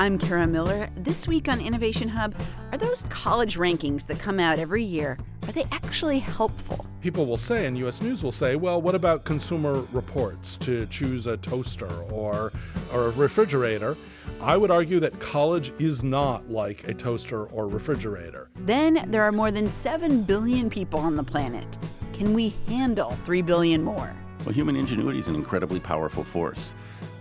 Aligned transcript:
I'm 0.00 0.16
Kara 0.16 0.46
Miller. 0.46 0.88
This 0.94 1.26
week 1.26 1.48
on 1.48 1.60
Innovation 1.60 2.08
Hub, 2.08 2.32
are 2.70 2.78
those 2.78 3.02
college 3.08 3.56
rankings 3.56 4.06
that 4.06 4.20
come 4.20 4.38
out 4.38 4.60
every 4.60 4.84
year, 4.84 5.18
are 5.42 5.50
they 5.50 5.64
actually 5.72 6.20
helpful? 6.20 6.86
People 7.00 7.26
will 7.26 7.36
say, 7.36 7.66
and 7.66 7.76
US 7.78 8.00
News 8.00 8.22
will 8.22 8.30
say, 8.30 8.54
well, 8.54 8.80
what 8.80 8.94
about 8.94 9.24
consumer 9.24 9.84
reports 9.90 10.56
to 10.58 10.86
choose 10.86 11.26
a 11.26 11.36
toaster 11.38 11.92
or, 12.12 12.52
or 12.92 13.06
a 13.06 13.10
refrigerator? 13.10 13.96
I 14.40 14.56
would 14.56 14.70
argue 14.70 15.00
that 15.00 15.18
college 15.18 15.72
is 15.80 16.04
not 16.04 16.48
like 16.48 16.86
a 16.86 16.94
toaster 16.94 17.46
or 17.46 17.66
refrigerator. 17.66 18.50
Then 18.54 19.04
there 19.10 19.24
are 19.24 19.32
more 19.32 19.50
than 19.50 19.68
7 19.68 20.22
billion 20.22 20.70
people 20.70 21.00
on 21.00 21.16
the 21.16 21.24
planet. 21.24 21.76
Can 22.12 22.34
we 22.34 22.50
handle 22.68 23.18
3 23.24 23.42
billion 23.42 23.82
more? 23.82 24.14
Well, 24.44 24.54
human 24.54 24.76
ingenuity 24.76 25.18
is 25.18 25.26
an 25.26 25.34
incredibly 25.34 25.80
powerful 25.80 26.22
force. 26.22 26.72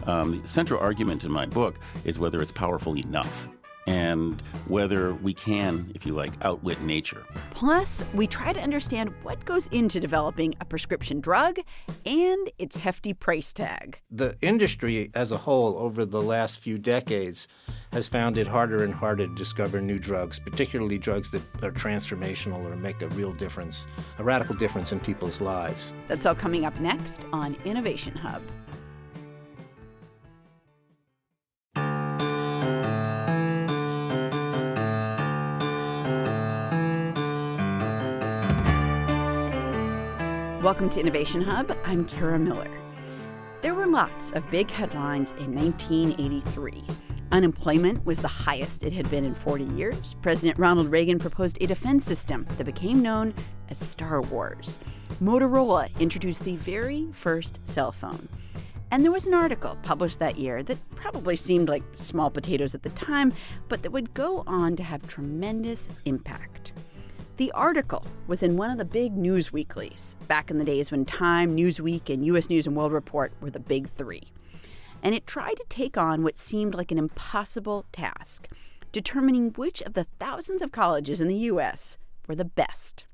Um, 0.08 0.42
the 0.42 0.48
central 0.48 0.80
argument 0.80 1.24
in 1.26 1.32
my 1.32 1.46
book 1.46 1.80
is 2.06 2.18
whether 2.18 2.42
it's 2.42 2.52
powerful 2.52 2.98
enough 2.98 3.48
and 3.88 4.42
whether 4.68 5.14
we 5.14 5.34
can, 5.34 5.90
if 5.96 6.06
you 6.06 6.14
like, 6.14 6.34
outwit 6.44 6.82
nature. 6.82 7.24
Plus, 7.52 8.04
we 8.14 8.28
try 8.28 8.52
to 8.52 8.60
understand 8.60 9.14
what 9.24 9.44
goes 9.46 9.68
into 9.68 10.00
developing 10.00 10.54
a 10.60 10.66
prescription 10.66 11.22
drug 11.22 11.58
and 12.06 12.52
its 12.60 12.76
hefty 12.76 13.14
price 13.14 13.54
tag. 13.54 14.02
The 14.12 14.36
industry 14.42 15.10
as 15.16 15.32
a 15.32 15.38
whole 15.38 15.78
over 15.78 16.06
the 16.06 16.22
last 16.22 16.60
few 16.60 16.78
decades 16.78 17.48
has 17.94 18.10
found 18.10 18.38
it 18.38 18.46
harder 18.46 18.84
and 18.84 18.94
harder 18.94 19.26
to 19.26 19.36
discover 19.36 19.80
new 19.80 19.98
drugs, 19.98 20.38
particularly 20.38 20.98
drugs 20.98 21.32
that 21.32 21.42
are 21.64 21.72
transformational 21.72 22.66
or 22.66 22.76
make 22.76 23.02
a 23.02 23.08
real 23.10 23.32
difference, 23.32 23.88
a 24.20 24.24
radical 24.24 24.56
difference 24.56 24.92
in 24.92 25.00
people's 25.00 25.40
lives. 25.40 25.94
That's 26.10 26.26
all 26.26 26.36
coming 26.36 26.66
up 26.66 26.78
next 26.82 27.26
on 27.32 27.56
Innovation 27.64 28.16
Hub. 28.16 28.42
Welcome 40.68 40.90
to 40.90 41.00
Innovation 41.00 41.42
Hub. 41.42 41.74
I'm 41.86 42.04
Kara 42.04 42.38
Miller. 42.38 42.70
There 43.62 43.74
were 43.74 43.88
lots 43.88 44.34
of 44.34 44.52
big 44.52 44.70
headlines 44.70 45.32
in 45.40 45.56
1983. 45.56 46.84
Unemployment 47.32 48.06
was 48.06 48.20
the 48.20 48.28
highest 48.28 48.84
it 48.84 48.92
had 48.92 49.10
been 49.10 49.24
in 49.24 49.34
40 49.34 49.64
years. 49.64 50.18
President 50.22 50.60
Ronald 50.60 50.92
Reagan 50.92 51.20
proposed 51.20 51.64
a 51.64 51.68
defense 51.68 52.04
system 52.04 52.46
that 52.58 52.66
became 52.66 53.02
known 53.02 53.34
as 53.70 53.80
Star 53.80 54.22
Wars. 54.24 54.78
Motorola 55.24 55.88
introduced 56.02 56.44
the 56.44 56.58
very 56.58 57.08
first 57.14 57.66
cell 57.66 57.94
phone. 57.94 58.28
And 58.92 59.06
there 59.06 59.12
was 59.14 59.26
an 59.26 59.34
article 59.34 59.78
published 59.84 60.20
that 60.20 60.38
year 60.38 60.64
that 60.64 60.96
probably 60.96 61.38
seemed 61.38 61.70
like 61.70 61.84
small 61.94 62.30
potatoes 62.30 62.76
at 62.76 62.84
the 62.84 62.90
time, 62.90 63.32
but 63.70 63.84
that 63.84 63.92
would 63.92 64.14
go 64.14 64.44
on 64.46 64.76
to 64.76 64.84
have 64.84 65.08
tremendous 65.08 65.88
impact. 66.04 66.67
The 67.38 67.52
article 67.52 68.04
was 68.26 68.42
in 68.42 68.58
one 68.58 68.72
of 68.72 68.80
the 68.80 68.84
big 68.86 69.16
news 69.16 69.54
weeklies, 69.54 70.16
back 70.28 70.50
in 70.50 70.58
the 70.58 70.66
days 70.66 70.90
when 70.90 71.06
Time, 71.06 71.56
Newsweek, 71.56 72.12
and 72.12 72.26
US 72.26 72.50
News 72.50 72.66
and 72.66 72.76
World 72.76 72.92
Report 72.92 73.32
were 73.40 73.52
the 73.52 73.60
big 73.60 73.92
three. 73.92 74.24
And 75.04 75.14
it 75.14 75.28
tried 75.28 75.58
to 75.58 75.66
take 75.70 75.98
on 75.98 76.24
what 76.24 76.40
seemed 76.40 76.74
like 76.74 76.92
an 76.92 76.98
impossible 76.98 77.86
task 77.92 78.48
determining 78.92 79.52
which 79.52 79.84
of 79.84 79.94
the 79.94 80.06
thousands 80.20 80.64
of 80.64 80.72
colleges 80.72 81.22
in 81.22 81.28
the 81.28 81.36
US 81.36 82.00
were 82.28 82.34
the 82.34 82.44
best. 82.44 83.06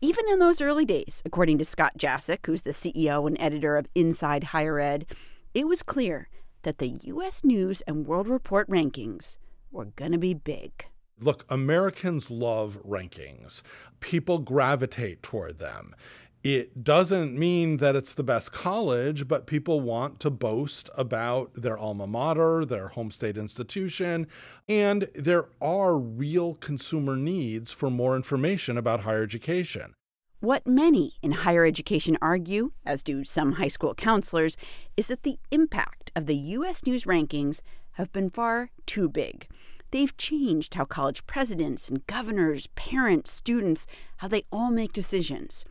Even 0.00 0.26
in 0.30 0.38
those 0.38 0.62
early 0.62 0.86
days, 0.86 1.22
according 1.26 1.58
to 1.58 1.64
Scott 1.66 1.98
Jaschik, 1.98 2.46
who's 2.46 2.62
the 2.62 2.70
CEO 2.70 3.26
and 3.26 3.38
editor 3.38 3.76
of 3.76 3.88
Inside 3.94 4.44
Higher 4.44 4.80
Ed, 4.80 5.04
it 5.52 5.68
was 5.68 5.82
clear 5.82 6.30
that 6.62 6.78
the 6.78 6.98
US 7.02 7.44
News 7.44 7.82
and 7.82 8.06
World 8.06 8.26
Report 8.26 8.66
rankings 8.70 9.36
were 9.70 9.84
going 9.84 10.12
to 10.12 10.18
be 10.18 10.32
big. 10.32 10.86
Look, 11.20 11.44
Americans 11.48 12.30
love 12.30 12.78
rankings. 12.86 13.62
People 14.00 14.38
gravitate 14.38 15.22
toward 15.22 15.58
them. 15.58 15.94
It 16.42 16.82
doesn't 16.82 17.38
mean 17.38 17.76
that 17.76 17.94
it's 17.94 18.14
the 18.14 18.22
best 18.22 18.50
college, 18.50 19.28
but 19.28 19.46
people 19.46 19.82
want 19.82 20.20
to 20.20 20.30
boast 20.30 20.88
about 20.94 21.50
their 21.54 21.76
alma 21.76 22.06
mater, 22.06 22.64
their 22.64 22.88
home 22.88 23.10
state 23.10 23.36
institution, 23.36 24.26
and 24.66 25.08
there 25.14 25.48
are 25.60 25.98
real 25.98 26.54
consumer 26.54 27.14
needs 27.14 27.72
for 27.72 27.90
more 27.90 28.16
information 28.16 28.78
about 28.78 29.00
higher 29.00 29.22
education. 29.22 29.92
What 30.40 30.66
many 30.66 31.12
in 31.20 31.32
higher 31.32 31.66
education 31.66 32.16
argue, 32.22 32.72
as 32.86 33.02
do 33.02 33.24
some 33.24 33.52
high 33.52 33.68
school 33.68 33.94
counselors, 33.94 34.56
is 34.96 35.08
that 35.08 35.22
the 35.22 35.38
impact 35.50 36.10
of 36.16 36.24
the 36.24 36.36
U.S. 36.36 36.86
News 36.86 37.04
rankings 37.04 37.60
have 37.92 38.10
been 38.10 38.30
far 38.30 38.70
too 38.86 39.10
big. 39.10 39.46
They've 39.90 40.16
changed 40.16 40.74
how 40.74 40.84
college 40.84 41.26
presidents 41.26 41.88
and 41.88 42.06
governors, 42.06 42.68
parents, 42.68 43.32
students, 43.32 43.86
how 44.18 44.28
they 44.28 44.42
all 44.52 44.70
make 44.70 44.92
decisions. 44.92 45.64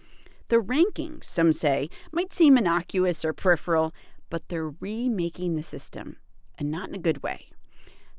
The 0.49 0.57
rankings, 0.57 1.25
some 1.25 1.53
say, 1.53 1.89
might 2.11 2.33
seem 2.33 2.57
innocuous 2.57 3.23
or 3.23 3.33
peripheral, 3.33 3.93
but 4.29 4.49
they're 4.49 4.73
remaking 4.79 5.55
the 5.55 5.63
system, 5.63 6.17
and 6.57 6.69
not 6.69 6.89
in 6.89 6.95
a 6.95 6.99
good 6.99 7.23
way. 7.23 7.49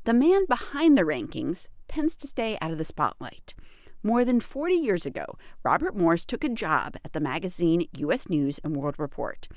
The 0.05 0.13
man 0.13 0.45
behind 0.45 0.97
the 0.97 1.03
rankings 1.03 1.67
tends 1.87 2.15
to 2.17 2.27
stay 2.27 2.57
out 2.61 2.71
of 2.71 2.77
the 2.77 2.83
spotlight. 2.83 3.53
More 4.01 4.25
than 4.25 4.39
40 4.39 4.73
years 4.73 5.05
ago, 5.05 5.37
Robert 5.63 5.95
Morse 5.95 6.25
took 6.25 6.43
a 6.43 6.49
job 6.49 6.95
at 7.05 7.13
the 7.13 7.19
magazine 7.19 7.85
U.S. 7.97 8.27
News 8.27 8.59
and 8.63 8.75
World 8.75 8.95
Report. 8.97 9.47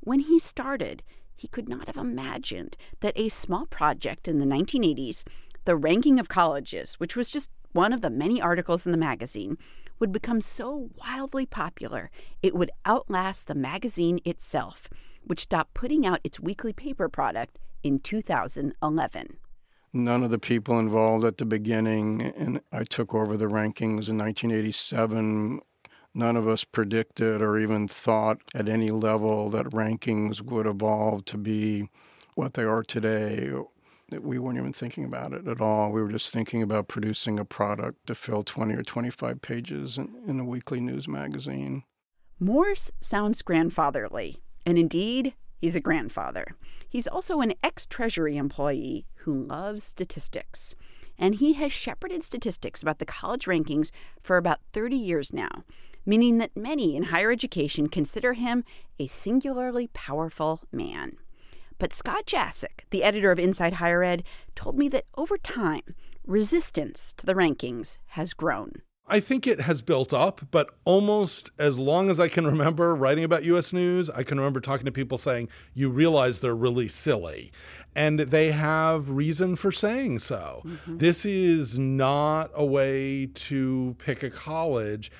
When 0.00 0.20
he 0.20 0.38
started, 0.38 1.02
he 1.34 1.48
could 1.48 1.68
not 1.68 1.86
have 1.86 1.96
imagined 1.96 2.76
that 3.00 3.18
a 3.18 3.30
small 3.30 3.64
project 3.66 4.28
in 4.28 4.38
the 4.38 4.46
1980s 4.46 5.24
the 5.64 5.76
ranking 5.76 6.18
of 6.18 6.28
colleges, 6.28 6.94
which 6.94 7.16
was 7.16 7.30
just 7.30 7.50
one 7.72 7.92
of 7.92 8.00
the 8.00 8.10
many 8.10 8.40
articles 8.40 8.86
in 8.86 8.92
the 8.92 8.98
magazine, 8.98 9.58
would 9.98 10.12
become 10.12 10.40
so 10.40 10.90
wildly 10.96 11.46
popular 11.46 12.10
it 12.42 12.54
would 12.54 12.70
outlast 12.84 13.46
the 13.46 13.54
magazine 13.54 14.18
itself, 14.24 14.88
which 15.24 15.40
stopped 15.40 15.74
putting 15.74 16.06
out 16.06 16.20
its 16.24 16.40
weekly 16.40 16.72
paper 16.72 17.08
product 17.08 17.58
in 17.82 17.98
2011. 17.98 19.36
None 19.92 20.24
of 20.24 20.30
the 20.30 20.38
people 20.38 20.78
involved 20.78 21.24
at 21.24 21.38
the 21.38 21.44
beginning, 21.44 22.20
and 22.36 22.60
I 22.72 22.82
took 22.82 23.14
over 23.14 23.36
the 23.36 23.46
rankings 23.46 24.08
in 24.08 24.18
1987. 24.18 25.60
None 26.14 26.36
of 26.36 26.48
us 26.48 26.64
predicted 26.64 27.40
or 27.40 27.58
even 27.58 27.86
thought 27.86 28.38
at 28.54 28.68
any 28.68 28.90
level 28.90 29.48
that 29.50 29.66
rankings 29.66 30.40
would 30.40 30.66
evolve 30.66 31.24
to 31.26 31.38
be 31.38 31.88
what 32.34 32.54
they 32.54 32.64
are 32.64 32.82
today 32.82 33.52
we 34.22 34.38
weren't 34.38 34.58
even 34.58 34.72
thinking 34.72 35.04
about 35.04 35.32
it 35.32 35.46
at 35.48 35.60
all. 35.60 35.90
We 35.90 36.02
were 36.02 36.10
just 36.10 36.32
thinking 36.32 36.62
about 36.62 36.88
producing 36.88 37.38
a 37.38 37.44
product 37.44 38.06
to 38.06 38.14
fill 38.14 38.42
20 38.42 38.74
or 38.74 38.82
25 38.82 39.40
pages 39.40 39.98
in, 39.98 40.14
in 40.26 40.40
a 40.40 40.44
weekly 40.44 40.80
news 40.80 41.08
magazine. 41.08 41.84
Morse 42.40 42.90
sounds 43.00 43.42
grandfatherly, 43.42 44.42
and 44.66 44.76
indeed, 44.76 45.34
he's 45.60 45.76
a 45.76 45.80
grandfather. 45.80 46.46
He's 46.88 47.06
also 47.06 47.40
an 47.40 47.54
ex 47.62 47.86
Treasury 47.86 48.36
employee 48.36 49.06
who 49.16 49.34
loves 49.34 49.84
statistics. 49.84 50.74
And 51.16 51.36
he 51.36 51.54
has 51.54 51.72
shepherded 51.72 52.22
statistics 52.22 52.82
about 52.82 52.98
the 52.98 53.06
college 53.06 53.46
rankings 53.46 53.90
for 54.20 54.36
about 54.36 54.60
30 54.72 54.96
years 54.96 55.32
now, 55.32 55.64
meaning 56.04 56.38
that 56.38 56.56
many 56.56 56.96
in 56.96 57.04
higher 57.04 57.30
education 57.30 57.88
consider 57.88 58.32
him 58.32 58.64
a 58.98 59.06
singularly 59.06 59.88
powerful 59.92 60.62
man. 60.72 61.16
But 61.78 61.92
Scott 61.92 62.26
Jaschik, 62.26 62.84
the 62.90 63.02
editor 63.02 63.30
of 63.30 63.38
Inside 63.38 63.74
Higher 63.74 64.02
Ed, 64.02 64.22
told 64.54 64.78
me 64.78 64.88
that 64.88 65.06
over 65.16 65.36
time, 65.38 65.94
resistance 66.26 67.12
to 67.14 67.26
the 67.26 67.34
rankings 67.34 67.98
has 68.08 68.32
grown. 68.32 68.72
I 69.06 69.20
think 69.20 69.46
it 69.46 69.60
has 69.60 69.82
built 69.82 70.14
up, 70.14 70.40
but 70.50 70.70
almost 70.86 71.50
as 71.58 71.76
long 71.76 72.08
as 72.08 72.18
I 72.18 72.28
can 72.28 72.46
remember 72.46 72.94
writing 72.94 73.22
about 73.22 73.44
US 73.44 73.70
News, 73.70 74.08
I 74.08 74.22
can 74.22 74.38
remember 74.38 74.60
talking 74.60 74.86
to 74.86 74.92
people 74.92 75.18
saying, 75.18 75.50
you 75.74 75.90
realize 75.90 76.38
they're 76.38 76.54
really 76.54 76.88
silly. 76.88 77.52
And 77.94 78.20
they 78.20 78.50
have 78.52 79.10
reason 79.10 79.56
for 79.56 79.70
saying 79.70 80.20
so. 80.20 80.62
Mm-hmm. 80.64 80.98
This 80.98 81.26
is 81.26 81.78
not 81.78 82.50
a 82.54 82.64
way 82.64 83.26
to 83.26 83.94
pick 83.98 84.22
a 84.22 84.30
college 84.30 85.12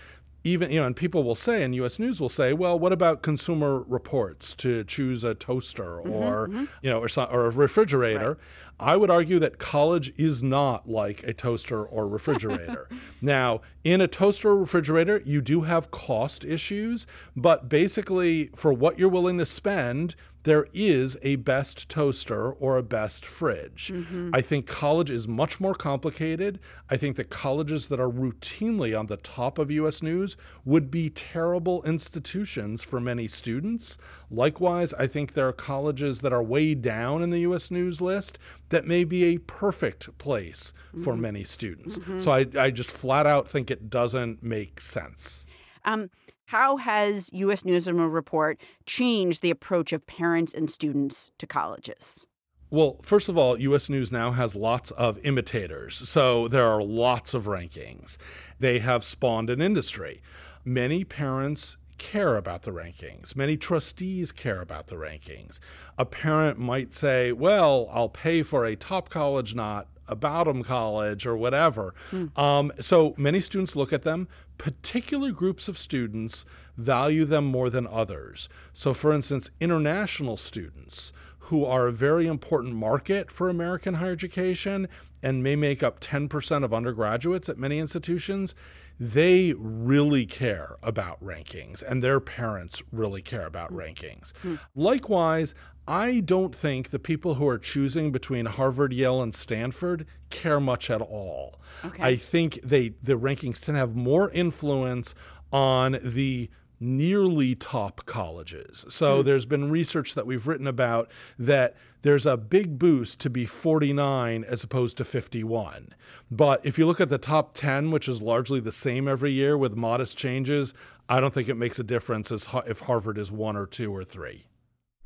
even 0.44 0.70
you 0.70 0.78
know 0.78 0.86
and 0.86 0.94
people 0.94 1.24
will 1.24 1.34
say 1.34 1.62
and 1.62 1.74
us 1.74 1.98
news 1.98 2.20
will 2.20 2.28
say 2.28 2.52
well 2.52 2.78
what 2.78 2.92
about 2.92 3.22
consumer 3.22 3.80
reports 3.80 4.54
to 4.54 4.84
choose 4.84 5.24
a 5.24 5.34
toaster 5.34 6.00
mm-hmm, 6.04 6.12
or 6.12 6.48
mm-hmm. 6.48 6.64
you 6.82 6.90
know 6.90 7.00
or, 7.00 7.08
or 7.30 7.46
a 7.46 7.50
refrigerator. 7.50 8.38
I 8.78 8.96
would 8.96 9.10
argue 9.10 9.38
that 9.38 9.58
college 9.58 10.12
is 10.16 10.42
not 10.42 10.88
like 10.88 11.22
a 11.24 11.32
toaster 11.32 11.84
or 11.84 12.08
refrigerator 12.08 12.88
now 13.20 13.60
in 13.82 14.00
a 14.00 14.08
toaster 14.08 14.50
or 14.50 14.56
refrigerator 14.56 15.22
you 15.24 15.40
do 15.40 15.62
have 15.62 15.90
cost 15.90 16.44
issues 16.44 17.06
but 17.36 17.68
basically 17.68 18.50
for 18.56 18.72
what 18.72 18.98
you're 18.98 19.08
willing 19.08 19.38
to 19.38 19.46
spend 19.46 20.14
there 20.44 20.66
is 20.74 21.16
a 21.22 21.36
best 21.36 21.88
toaster 21.88 22.52
or 22.52 22.76
a 22.76 22.82
best 22.82 23.24
fridge. 23.24 23.90
Mm-hmm. 23.92 24.30
I 24.32 24.42
think 24.42 24.66
college 24.66 25.10
is 25.10 25.26
much 25.26 25.58
more 25.58 25.74
complicated. 25.74 26.60
I 26.88 26.98
think 26.98 27.16
the 27.16 27.24
colleges 27.24 27.86
that 27.86 27.98
are 27.98 28.10
routinely 28.10 28.98
on 28.98 29.06
the 29.06 29.16
top 29.16 29.58
of 29.58 29.70
US 29.70 30.02
News 30.02 30.36
would 30.64 30.90
be 30.90 31.08
terrible 31.10 31.82
institutions 31.84 32.82
for 32.82 33.00
many 33.00 33.26
students. 33.26 33.96
Likewise, 34.34 34.92
I 34.94 35.06
think 35.06 35.34
there 35.34 35.48
are 35.48 35.52
colleges 35.52 36.20
that 36.20 36.32
are 36.32 36.42
way 36.42 36.74
down 36.74 37.22
in 37.22 37.30
the 37.30 37.40
US 37.40 37.70
News 37.70 38.00
list 38.00 38.38
that 38.70 38.86
may 38.86 39.04
be 39.04 39.24
a 39.24 39.38
perfect 39.38 40.16
place 40.18 40.72
for 41.02 41.16
many 41.16 41.44
students. 41.44 41.98
So 42.18 42.30
I, 42.30 42.46
I 42.58 42.70
just 42.70 42.90
flat 42.90 43.26
out 43.26 43.48
think 43.48 43.70
it 43.70 43.90
doesn't 43.90 44.42
make 44.42 44.80
sense. 44.80 45.44
Um, 45.84 46.10
how 46.46 46.76
has 46.76 47.30
U.S. 47.32 47.64
News 47.64 47.86
and 47.86 47.98
World 47.98 48.12
Report 48.12 48.60
changed 48.86 49.42
the 49.42 49.50
approach 49.50 49.92
of 49.92 50.06
parents 50.06 50.52
and 50.54 50.70
students 50.70 51.30
to 51.38 51.46
colleges? 51.46 52.26
Well, 52.70 52.98
first 53.02 53.28
of 53.28 53.38
all, 53.38 53.58
US 53.58 53.88
News 53.88 54.10
now 54.10 54.32
has 54.32 54.54
lots 54.54 54.90
of 54.92 55.18
imitators. 55.24 56.08
So 56.08 56.48
there 56.48 56.66
are 56.66 56.82
lots 56.82 57.32
of 57.32 57.44
rankings. 57.44 58.16
They 58.58 58.80
have 58.80 59.04
spawned 59.04 59.48
an 59.48 59.60
industry. 59.60 60.22
Many 60.64 61.04
parents 61.04 61.76
care 61.98 62.36
about 62.36 62.62
the 62.62 62.70
rankings. 62.70 63.36
Many 63.36 63.56
trustees 63.56 64.32
care 64.32 64.60
about 64.60 64.88
the 64.88 64.96
rankings. 64.96 65.58
A 65.98 66.04
parent 66.04 66.58
might 66.58 66.92
say, 66.94 67.32
well, 67.32 67.88
I'll 67.92 68.08
pay 68.08 68.42
for 68.42 68.64
a 68.64 68.76
top 68.76 69.08
college, 69.08 69.54
not 69.54 69.88
a 70.06 70.14
bottom 70.14 70.62
college 70.62 71.26
or 71.26 71.36
whatever. 71.36 71.94
Um, 72.36 72.72
so 72.80 73.14
many 73.16 73.40
students 73.40 73.74
look 73.74 73.92
at 73.92 74.02
them. 74.02 74.28
Particular 74.58 75.30
groups 75.32 75.66
of 75.66 75.78
students 75.78 76.44
value 76.76 77.24
them 77.24 77.44
more 77.44 77.70
than 77.70 77.86
others. 77.86 78.48
So, 78.72 78.92
for 78.94 79.12
instance, 79.12 79.50
international 79.60 80.36
students 80.36 81.12
who 81.48 81.64
are 81.64 81.86
a 81.86 81.92
very 81.92 82.26
important 82.26 82.74
market 82.74 83.30
for 83.30 83.48
American 83.48 83.94
higher 83.94 84.12
education 84.12 84.88
and 85.22 85.42
may 85.42 85.56
make 85.56 85.82
up 85.82 86.00
10% 86.00 86.64
of 86.64 86.74
undergraduates 86.74 87.48
at 87.48 87.58
many 87.58 87.78
institutions, 87.78 88.54
they 88.98 89.54
really 89.56 90.26
care 90.26 90.76
about 90.82 91.22
rankings 91.22 91.82
and 91.82 92.02
their 92.02 92.20
parents 92.20 92.82
really 92.92 93.22
care 93.22 93.46
about 93.46 93.70
hmm. 93.70 93.78
rankings. 93.78 94.32
Hmm. 94.42 94.56
Likewise, 94.74 95.54
I 95.86 96.20
don't 96.20 96.54
think 96.54 96.90
the 96.90 96.98
people 96.98 97.34
who 97.34 97.46
are 97.46 97.58
choosing 97.58 98.10
between 98.10 98.46
Harvard, 98.46 98.92
Yale, 98.92 99.20
and 99.20 99.34
Stanford 99.34 100.06
care 100.30 100.60
much 100.60 100.88
at 100.90 101.02
all. 101.02 101.60
Okay. 101.84 102.02
I 102.02 102.16
think 102.16 102.60
they 102.62 102.94
the 103.02 103.14
rankings 103.14 103.60
tend 103.60 103.76
to 103.76 103.80
have 103.80 103.94
more 103.94 104.30
influence 104.30 105.14
on 105.52 105.98
the 106.02 106.48
nearly 106.80 107.54
top 107.54 108.04
colleges. 108.06 108.84
So 108.88 109.18
hmm. 109.18 109.26
there's 109.26 109.46
been 109.46 109.70
research 109.70 110.14
that 110.14 110.26
we've 110.26 110.46
written 110.46 110.66
about 110.66 111.10
that 111.38 111.76
there's 112.02 112.26
a 112.26 112.36
big 112.36 112.78
boost 112.78 113.18
to 113.20 113.30
be 113.30 113.46
49 113.46 114.44
as 114.44 114.62
opposed 114.62 114.96
to 114.98 115.04
51. 115.04 115.94
But 116.30 116.60
if 116.64 116.78
you 116.78 116.86
look 116.86 117.00
at 117.00 117.08
the 117.08 117.18
top 117.18 117.54
10, 117.54 117.90
which 117.90 118.08
is 118.08 118.20
largely 118.20 118.60
the 118.60 118.72
same 118.72 119.08
every 119.08 119.32
year 119.32 119.56
with 119.56 119.74
modest 119.74 120.16
changes, 120.16 120.74
I 121.08 121.20
don't 121.20 121.32
think 121.32 121.48
it 121.48 121.54
makes 121.54 121.78
a 121.78 121.84
difference 121.84 122.30
as 122.30 122.46
ha- 122.46 122.62
if 122.66 122.80
Harvard 122.80 123.18
is 123.18 123.32
1 123.32 123.56
or 123.56 123.66
2 123.66 123.94
or 123.94 124.04
3. 124.04 124.46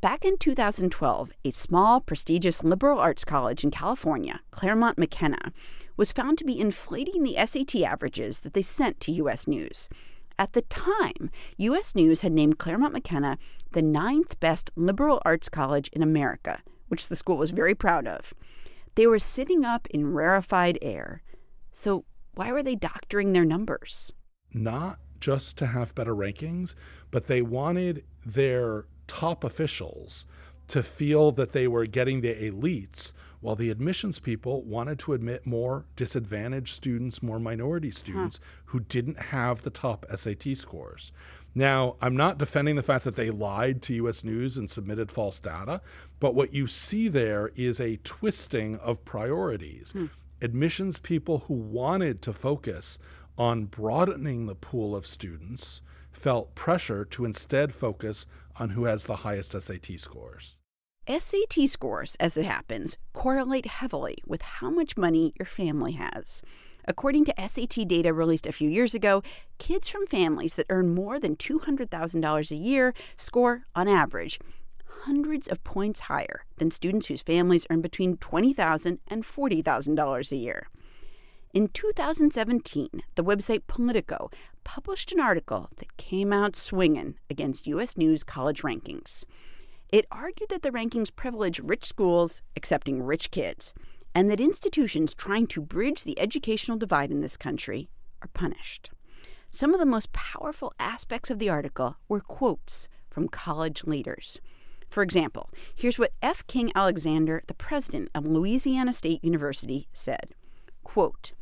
Back 0.00 0.24
in 0.24 0.38
2012, 0.38 1.32
a 1.44 1.50
small, 1.50 2.00
prestigious 2.00 2.62
liberal 2.62 3.00
arts 3.00 3.24
college 3.24 3.64
in 3.64 3.72
California, 3.72 4.40
Claremont 4.52 4.96
McKenna, 4.96 5.52
was 5.96 6.12
found 6.12 6.38
to 6.38 6.44
be 6.44 6.60
inflating 6.60 7.24
the 7.24 7.34
SAT 7.44 7.82
averages 7.82 8.40
that 8.40 8.54
they 8.54 8.62
sent 8.62 9.00
to 9.00 9.12
U.S. 9.12 9.48
News. 9.48 9.88
At 10.38 10.52
the 10.52 10.62
time, 10.62 11.30
U.S. 11.56 11.94
News 11.94 12.20
had 12.20 12.32
named 12.32 12.58
Claremont 12.58 12.92
McKenna 12.92 13.38
the 13.72 13.82
ninth 13.82 14.38
best 14.40 14.70
liberal 14.76 15.20
arts 15.24 15.48
college 15.48 15.88
in 15.92 16.02
America, 16.02 16.62
which 16.88 17.08
the 17.08 17.16
school 17.16 17.36
was 17.36 17.50
very 17.50 17.74
proud 17.74 18.06
of. 18.06 18.32
They 18.94 19.06
were 19.06 19.18
sitting 19.18 19.64
up 19.64 19.86
in 19.88 20.12
rarefied 20.12 20.78
air. 20.80 21.22
So, 21.72 22.04
why 22.34 22.52
were 22.52 22.62
they 22.62 22.76
doctoring 22.76 23.32
their 23.32 23.44
numbers? 23.44 24.12
not 24.52 24.98
just 25.20 25.56
to 25.58 25.66
have 25.66 25.94
better 25.94 26.14
rankings, 26.14 26.74
but 27.10 27.26
they 27.26 27.42
wanted 27.42 28.04
their 28.24 28.86
top 29.06 29.44
officials 29.44 30.26
to 30.68 30.82
feel 30.82 31.32
that 31.32 31.52
they 31.52 31.66
were 31.66 31.86
getting 31.86 32.20
the 32.20 32.34
elites, 32.34 33.12
while 33.40 33.56
the 33.56 33.70
admissions 33.70 34.18
people 34.18 34.62
wanted 34.62 34.98
to 34.98 35.12
admit 35.12 35.46
more 35.46 35.84
disadvantaged 35.96 36.74
students, 36.74 37.22
more 37.22 37.38
minority 37.38 37.90
students 37.90 38.40
who 38.66 38.80
didn't 38.80 39.18
have 39.18 39.62
the 39.62 39.70
top 39.70 40.04
SAT 40.14 40.56
scores. 40.56 41.12
Now, 41.54 41.96
I'm 42.00 42.16
not 42.16 42.38
defending 42.38 42.76
the 42.76 42.82
fact 42.82 43.04
that 43.04 43.16
they 43.16 43.30
lied 43.30 43.80
to 43.82 43.94
US 44.06 44.22
News 44.22 44.56
and 44.56 44.70
submitted 44.70 45.10
false 45.10 45.38
data, 45.38 45.80
but 46.20 46.34
what 46.34 46.52
you 46.52 46.66
see 46.66 47.08
there 47.08 47.50
is 47.54 47.80
a 47.80 47.98
twisting 48.04 48.76
of 48.76 49.04
priorities. 49.04 49.92
Hmm. 49.92 50.06
Admissions 50.40 50.98
people 50.98 51.44
who 51.48 51.54
wanted 51.54 52.22
to 52.22 52.32
focus 52.32 52.98
on 53.36 53.64
broadening 53.64 54.46
the 54.46 54.54
pool 54.54 54.94
of 54.94 55.06
students 55.06 55.80
felt 56.12 56.54
pressure 56.54 57.04
to 57.04 57.24
instead 57.24 57.72
focus 57.72 58.26
on 58.56 58.70
who 58.70 58.84
has 58.84 59.04
the 59.04 59.16
highest 59.16 59.52
SAT 59.52 59.98
scores. 59.98 60.57
SAT 61.08 61.66
scores, 61.66 62.16
as 62.20 62.36
it 62.36 62.44
happens, 62.44 62.98
correlate 63.14 63.64
heavily 63.64 64.18
with 64.26 64.42
how 64.42 64.68
much 64.68 64.98
money 64.98 65.32
your 65.38 65.46
family 65.46 65.92
has. 65.92 66.42
According 66.86 67.24
to 67.26 67.34
SAT 67.38 67.88
data 67.88 68.12
released 68.12 68.46
a 68.46 68.52
few 68.52 68.68
years 68.68 68.94
ago, 68.94 69.22
kids 69.56 69.88
from 69.88 70.06
families 70.06 70.56
that 70.56 70.66
earn 70.68 70.94
more 70.94 71.18
than 71.18 71.34
$200,000 71.36 72.50
a 72.50 72.54
year 72.54 72.92
score, 73.16 73.62
on 73.74 73.88
average, 73.88 74.38
hundreds 75.04 75.48
of 75.48 75.64
points 75.64 76.00
higher 76.00 76.44
than 76.58 76.70
students 76.70 77.06
whose 77.06 77.22
families 77.22 77.66
earn 77.70 77.80
between 77.80 78.18
$20,000 78.18 78.98
and 79.08 79.22
$40,000 79.22 80.32
a 80.32 80.36
year. 80.36 80.68
In 81.54 81.68
2017, 81.68 83.02
the 83.14 83.24
website 83.24 83.62
Politico 83.66 84.30
published 84.64 85.12
an 85.12 85.20
article 85.20 85.70
that 85.78 85.96
came 85.96 86.34
out 86.34 86.54
swinging 86.54 87.14
against 87.30 87.66
U.S. 87.66 87.96
News 87.96 88.22
college 88.22 88.60
rankings. 88.60 89.24
It 89.90 90.04
argued 90.12 90.50
that 90.50 90.60
the 90.60 90.70
rankings 90.70 91.14
privilege 91.14 91.60
rich 91.60 91.84
schools 91.84 92.42
accepting 92.56 93.02
rich 93.02 93.30
kids, 93.30 93.72
and 94.14 94.30
that 94.30 94.40
institutions 94.40 95.14
trying 95.14 95.46
to 95.46 95.62
bridge 95.62 96.04
the 96.04 96.18
educational 96.18 96.76
divide 96.76 97.10
in 97.10 97.22
this 97.22 97.38
country 97.38 97.88
are 98.20 98.28
punished. 98.34 98.90
Some 99.50 99.72
of 99.72 99.80
the 99.80 99.86
most 99.86 100.12
powerful 100.12 100.74
aspects 100.78 101.30
of 101.30 101.38
the 101.38 101.48
article 101.48 101.96
were 102.06 102.20
quotes 102.20 102.86
from 103.08 103.28
college 103.28 103.84
leaders. 103.84 104.38
For 104.90 105.02
example, 105.02 105.48
here's 105.74 105.98
what 105.98 106.12
F. 106.20 106.46
King 106.46 106.70
Alexander, 106.74 107.42
the 107.46 107.54
president 107.54 108.10
of 108.14 108.26
Louisiana 108.26 108.92
State 108.92 109.24
University, 109.24 109.88
said 109.94 110.34
quote, 110.84 111.32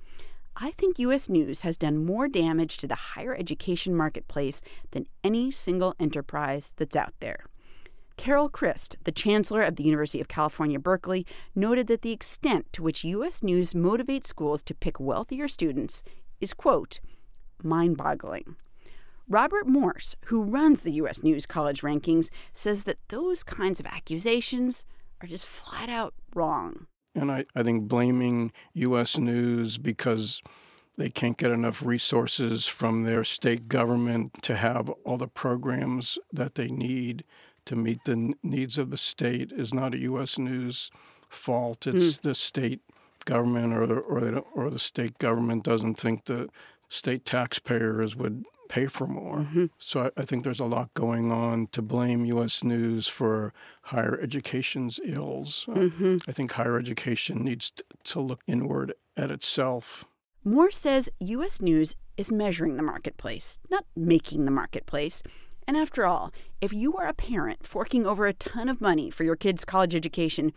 I 0.56 0.70
think 0.70 0.98
U.S. 1.00 1.28
News 1.28 1.60
has 1.62 1.76
done 1.76 2.04
more 2.04 2.28
damage 2.28 2.76
to 2.78 2.86
the 2.86 2.94
higher 2.94 3.34
education 3.34 3.94
marketplace 3.94 4.62
than 4.92 5.06
any 5.24 5.50
single 5.50 5.94
enterprise 6.00 6.72
that's 6.76 6.96
out 6.96 7.14
there. 7.20 7.46
Carol 8.16 8.48
Christ, 8.48 8.96
the 9.04 9.12
chancellor 9.12 9.62
of 9.62 9.76
the 9.76 9.84
University 9.84 10.20
of 10.20 10.28
California, 10.28 10.78
Berkeley, 10.78 11.26
noted 11.54 11.86
that 11.86 12.02
the 12.02 12.12
extent 12.12 12.72
to 12.72 12.82
which 12.82 13.04
U.S. 13.04 13.42
News 13.42 13.72
motivates 13.72 14.26
schools 14.26 14.62
to 14.64 14.74
pick 14.74 14.98
wealthier 14.98 15.48
students 15.48 16.02
is, 16.40 16.54
quote, 16.54 17.00
mind 17.62 17.96
boggling. 17.96 18.56
Robert 19.28 19.66
Morse, 19.66 20.14
who 20.26 20.42
runs 20.42 20.82
the 20.82 20.92
U.S. 20.92 21.22
News 21.22 21.46
College 21.46 21.82
rankings, 21.82 22.30
says 22.52 22.84
that 22.84 22.98
those 23.08 23.42
kinds 23.42 23.80
of 23.80 23.86
accusations 23.86 24.84
are 25.20 25.26
just 25.26 25.46
flat 25.46 25.88
out 25.88 26.14
wrong. 26.34 26.86
And 27.14 27.32
I, 27.32 27.44
I 27.54 27.62
think 27.62 27.88
blaming 27.88 28.52
U.S. 28.74 29.18
News 29.18 29.78
because 29.78 30.42
they 30.96 31.10
can't 31.10 31.36
get 31.36 31.50
enough 31.50 31.84
resources 31.84 32.66
from 32.66 33.02
their 33.02 33.24
state 33.24 33.68
government 33.68 34.42
to 34.42 34.56
have 34.56 34.88
all 35.04 35.16
the 35.16 35.28
programs 35.28 36.18
that 36.32 36.54
they 36.54 36.68
need 36.68 37.24
to 37.66 37.76
meet 37.76 38.04
the 38.04 38.34
needs 38.42 38.78
of 38.78 38.90
the 38.90 38.96
state 38.96 39.52
is 39.52 39.72
not 39.72 39.94
a 39.94 39.98
U.S. 39.98 40.38
News 40.38 40.90
fault. 41.28 41.86
It's 41.86 42.18
hmm. 42.18 42.28
the 42.28 42.34
state 42.34 42.80
government 43.24 43.74
or 43.74 43.86
the, 43.86 43.94
or, 43.96 44.20
the, 44.20 44.38
or 44.54 44.70
the 44.70 44.78
state 44.78 45.18
government 45.18 45.64
doesn't 45.64 45.96
think 45.96 46.24
the 46.24 46.48
state 46.88 47.24
taxpayers 47.24 48.16
would 48.16 48.44
pay 48.68 48.86
for 48.86 49.06
more. 49.06 49.38
Mm-hmm. 49.38 49.66
So 49.78 50.04
I, 50.04 50.20
I 50.20 50.24
think 50.24 50.44
there's 50.44 50.60
a 50.60 50.64
lot 50.64 50.92
going 50.94 51.30
on 51.30 51.68
to 51.68 51.82
blame 51.82 52.24
U.S. 52.26 52.64
News 52.64 53.06
for 53.06 53.52
higher 53.82 54.18
education's 54.20 54.98
ills. 55.04 55.66
Uh, 55.68 55.74
mm-hmm. 55.74 56.16
I 56.26 56.32
think 56.32 56.52
higher 56.52 56.78
education 56.78 57.44
needs 57.44 57.70
t- 57.70 57.84
to 58.04 58.20
look 58.20 58.40
inward 58.46 58.94
at 59.16 59.30
itself. 59.30 60.04
Morse 60.44 60.78
says 60.78 61.08
U.S. 61.20 61.60
News 61.60 61.96
is 62.16 62.32
measuring 62.32 62.76
the 62.76 62.82
marketplace, 62.82 63.58
not 63.70 63.84
making 63.96 64.44
the 64.44 64.50
marketplace. 64.50 65.22
And 65.66 65.76
after 65.76 66.06
all, 66.06 66.32
if 66.60 66.72
you 66.72 66.94
are 66.96 67.08
a 67.08 67.14
parent 67.14 67.66
forking 67.66 68.06
over 68.06 68.26
a 68.26 68.32
ton 68.32 68.68
of 68.68 68.80
money 68.80 69.10
for 69.10 69.24
your 69.24 69.36
kid's 69.36 69.64
college 69.64 69.94
education, 69.94 70.52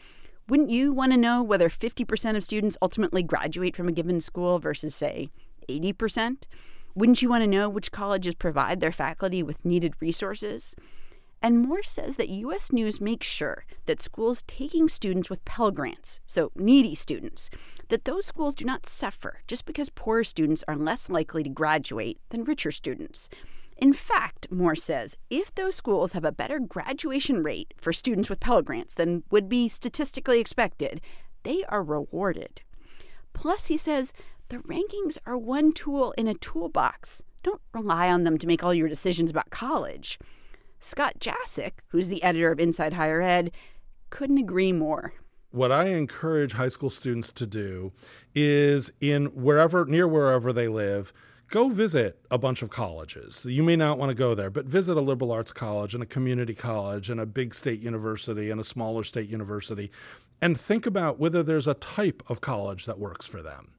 wouldn't 0.48 0.70
you 0.70 0.94
want 0.94 1.12
to 1.12 1.18
know 1.18 1.42
whether 1.42 1.70
50% 1.70 2.36
of 2.36 2.44
students 2.44 2.78
ultimately 2.82 3.24
graduate 3.24 3.76
from 3.76 3.88
a 3.88 3.92
given 3.92 4.22
school 4.22 4.60
versus, 4.60 4.94
say, 4.94 5.30
80%? 5.68 6.44
Wouldn't 6.96 7.22
you 7.22 7.30
want 7.30 7.44
to 7.44 7.48
know 7.50 7.70
which 7.70 7.92
colleges 7.92 8.36
provide 8.36 8.80
their 8.80 8.92
faculty 8.92 9.42
with 9.44 9.66
needed 9.66 9.94
resources? 10.00 10.76
And 11.42 11.60
Morse 11.60 11.90
says 11.90 12.18
that 12.18 12.30
U.S. 12.30 12.72
News 12.72 13.00
makes 13.00 13.26
sure 13.26 13.64
that 13.86 14.02
schools 14.02 14.44
taking 14.44 14.90
students 14.90 15.30
with 15.30 15.46
Pell 15.46 15.72
Grants, 15.72 16.20
so 16.28 16.52
needy 16.56 16.96
students, 16.96 17.50
that 17.88 18.06
those 18.06 18.26
schools 18.26 18.56
do 18.56 18.66
not 18.66 18.86
suffer 18.86 19.40
just 19.48 19.66
because 19.66 19.90
poorer 19.90 20.24
students 20.24 20.64
are 20.68 20.76
less 20.76 21.10
likely 21.10 21.44
to 21.44 21.50
graduate 21.50 22.20
than 22.30 22.44
richer 22.44 22.72
students. 22.72 23.30
In 23.82 23.94
fact, 23.94 24.52
Morse 24.52 24.84
says, 24.84 25.16
if 25.30 25.56
those 25.56 25.76
schools 25.76 26.12
have 26.12 26.26
a 26.26 26.34
better 26.34 26.60
graduation 26.60 27.42
rate 27.42 27.74
for 27.78 27.94
students 27.94 28.30
with 28.30 28.42
Pell 28.42 28.62
Grants 28.62 28.94
than 28.94 29.24
would 29.32 29.48
be 29.48 29.70
statistically 29.70 30.42
expected, 30.42 31.00
they 31.44 31.64
are 31.70 31.82
rewarded. 31.82 32.62
Plus, 33.32 33.68
he 33.68 33.78
says, 33.78 34.12
the 34.50 34.58
rankings 34.58 35.18
are 35.26 35.38
one 35.38 35.72
tool 35.72 36.14
in 36.18 36.28
a 36.28 36.34
toolbox. 36.34 37.24
Don't 37.42 37.62
rely 37.74 38.12
on 38.12 38.26
them 38.26 38.38
to 38.38 38.48
make 38.48 38.64
all 38.64 38.74
your 38.74 38.90
decisions 38.90 39.32
about 39.32 39.50
college. 39.50 40.20
Scott 40.82 41.20
Jaschik, 41.20 41.74
who's 41.88 42.10
the 42.10 42.22
editor 42.22 42.52
of 42.52 42.60
Inside 42.60 42.94
Higher 42.94 43.22
Ed, 43.22 43.52
couldn't 44.10 44.40
agree 44.40 44.74
more. 44.74 45.14
What 45.52 45.72
I 45.72 45.86
encourage 45.86 46.54
high 46.54 46.68
school 46.68 46.90
students 46.90 47.32
to 47.32 47.48
do 47.48 47.94
is 48.36 48.92
in 49.00 49.28
wherever, 49.28 49.86
near 49.86 50.08
wherever 50.08 50.52
they 50.52 50.68
live, 50.68 51.14
go 51.50 51.70
visit 51.70 52.20
a 52.30 52.38
bunch 52.38 52.62
of 52.62 52.70
colleges. 52.70 53.46
You 53.46 53.64
may 53.64 53.76
not 53.76 53.98
want 53.98 54.10
to 54.10 54.16
go 54.16 54.36
there, 54.36 54.50
but 54.50 54.66
visit 54.66 54.98
a 54.98 55.02
liberal 55.02 55.32
arts 55.32 55.52
college 55.52 55.94
and 55.94 56.04
a 56.04 56.06
community 56.06 56.54
college 56.54 57.10
and 57.10 57.20
a 57.20 57.26
big 57.26 57.54
state 57.54 57.80
university 57.80 58.50
and 58.50 58.62
a 58.62 58.64
smaller 58.64 59.04
state 59.04 59.30
university 59.30 59.92
and 60.42 60.60
think 60.60 60.86
about 60.86 61.20
whether 61.20 61.44
there's 61.44 61.68
a 61.68 61.74
type 61.76 62.24
of 62.28 62.42
college 62.42 62.86
that 62.86 63.00
works 63.00 63.26
for 63.26 63.42
them. 63.42 63.72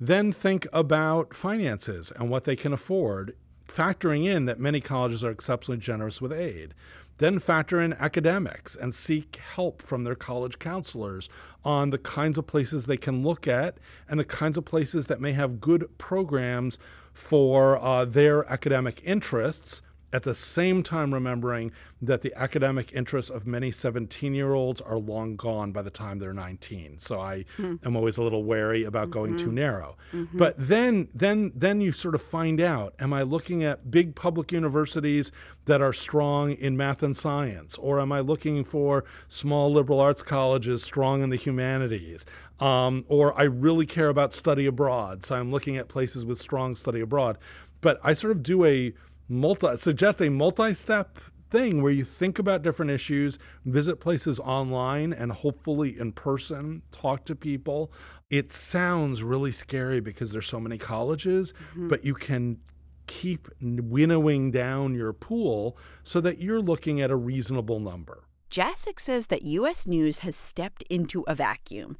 Then 0.00 0.32
think 0.32 0.66
about 0.72 1.34
finances 1.34 2.12
and 2.16 2.30
what 2.30 2.44
they 2.44 2.56
can 2.56 2.72
afford 2.72 3.36
factoring 3.68 4.24
in 4.24 4.46
that 4.46 4.58
many 4.58 4.80
colleges 4.80 5.22
are 5.22 5.30
exceptionally 5.30 5.78
generous 5.78 6.20
with 6.20 6.32
aid. 6.32 6.74
Then 7.18 7.38
factor 7.40 7.80
in 7.80 7.92
academics 7.94 8.76
and 8.76 8.94
seek 8.94 9.36
help 9.36 9.82
from 9.82 10.04
their 10.04 10.14
college 10.14 10.58
counselors 10.58 11.28
on 11.64 11.90
the 11.90 11.98
kinds 11.98 12.38
of 12.38 12.46
places 12.46 12.86
they 12.86 12.96
can 12.96 13.22
look 13.22 13.46
at 13.46 13.78
and 14.08 14.18
the 14.18 14.24
kinds 14.24 14.56
of 14.56 14.64
places 14.64 15.06
that 15.06 15.20
may 15.20 15.32
have 15.32 15.60
good 15.60 15.88
programs 15.98 16.78
for 17.12 17.76
uh, 17.82 18.04
their 18.04 18.48
academic 18.50 19.00
interests 19.04 19.82
at 20.12 20.22
the 20.22 20.34
same 20.34 20.82
time 20.82 21.12
remembering 21.12 21.70
that 22.00 22.22
the 22.22 22.32
academic 22.34 22.92
interests 22.92 23.30
of 23.30 23.46
many 23.46 23.70
17 23.70 24.34
year 24.34 24.54
olds 24.54 24.80
are 24.80 24.96
long 24.96 25.36
gone 25.36 25.72
by 25.72 25.82
the 25.82 25.90
time 25.90 26.18
they're 26.18 26.32
19 26.32 26.98
so 26.98 27.20
i 27.20 27.44
mm. 27.58 27.84
am 27.86 27.96
always 27.96 28.16
a 28.16 28.22
little 28.22 28.44
wary 28.44 28.84
about 28.84 29.04
mm-hmm. 29.04 29.12
going 29.12 29.36
too 29.36 29.46
mm-hmm. 29.46 29.56
narrow 29.56 29.96
mm-hmm. 30.12 30.36
but 30.36 30.54
then 30.56 31.08
then 31.14 31.52
then 31.54 31.80
you 31.80 31.92
sort 31.92 32.14
of 32.14 32.22
find 32.22 32.60
out 32.60 32.94
am 32.98 33.12
i 33.12 33.22
looking 33.22 33.62
at 33.64 33.90
big 33.90 34.14
public 34.14 34.52
universities 34.52 35.30
that 35.66 35.82
are 35.82 35.92
strong 35.92 36.52
in 36.52 36.76
math 36.76 37.02
and 37.02 37.16
science 37.16 37.76
or 37.78 38.00
am 38.00 38.12
i 38.12 38.20
looking 38.20 38.64
for 38.64 39.04
small 39.28 39.72
liberal 39.72 40.00
arts 40.00 40.22
colleges 40.22 40.82
strong 40.82 41.22
in 41.22 41.30
the 41.30 41.36
humanities 41.36 42.24
um, 42.60 43.04
or 43.08 43.38
i 43.38 43.42
really 43.42 43.86
care 43.86 44.08
about 44.08 44.32
study 44.32 44.66
abroad 44.66 45.24
so 45.24 45.36
i'm 45.36 45.50
looking 45.50 45.76
at 45.76 45.88
places 45.88 46.24
with 46.24 46.38
strong 46.38 46.74
study 46.74 47.00
abroad 47.00 47.36
but 47.80 48.00
i 48.02 48.12
sort 48.12 48.30
of 48.30 48.42
do 48.42 48.64
a 48.64 48.92
multi 49.28 49.76
suggest 49.76 50.20
a 50.20 50.30
multi-step 50.30 51.18
thing 51.50 51.82
where 51.82 51.92
you 51.92 52.04
think 52.04 52.38
about 52.38 52.62
different 52.62 52.90
issues, 52.90 53.38
visit 53.64 53.96
places 53.96 54.38
online 54.40 55.12
and 55.12 55.32
hopefully 55.32 55.98
in 55.98 56.12
person, 56.12 56.82
talk 56.92 57.24
to 57.24 57.34
people. 57.34 57.92
It 58.30 58.52
sounds 58.52 59.22
really 59.22 59.52
scary 59.52 60.00
because 60.00 60.32
there's 60.32 60.46
so 60.46 60.60
many 60.60 60.78
colleges, 60.78 61.52
mm-hmm. 61.70 61.88
but 61.88 62.04
you 62.04 62.14
can 62.14 62.58
keep 63.06 63.48
winnowing 63.60 64.50
down 64.50 64.94
your 64.94 65.12
pool 65.12 65.78
so 66.04 66.20
that 66.20 66.38
you're 66.38 66.60
looking 66.60 67.00
at 67.00 67.10
a 67.10 67.16
reasonable 67.16 67.80
number. 67.80 68.24
Jaschik 68.50 69.00
says 69.00 69.26
that 69.28 69.42
US 69.42 69.86
News 69.86 70.20
has 70.20 70.36
stepped 70.36 70.82
into 70.90 71.22
a 71.26 71.34
vacuum, 71.34 71.96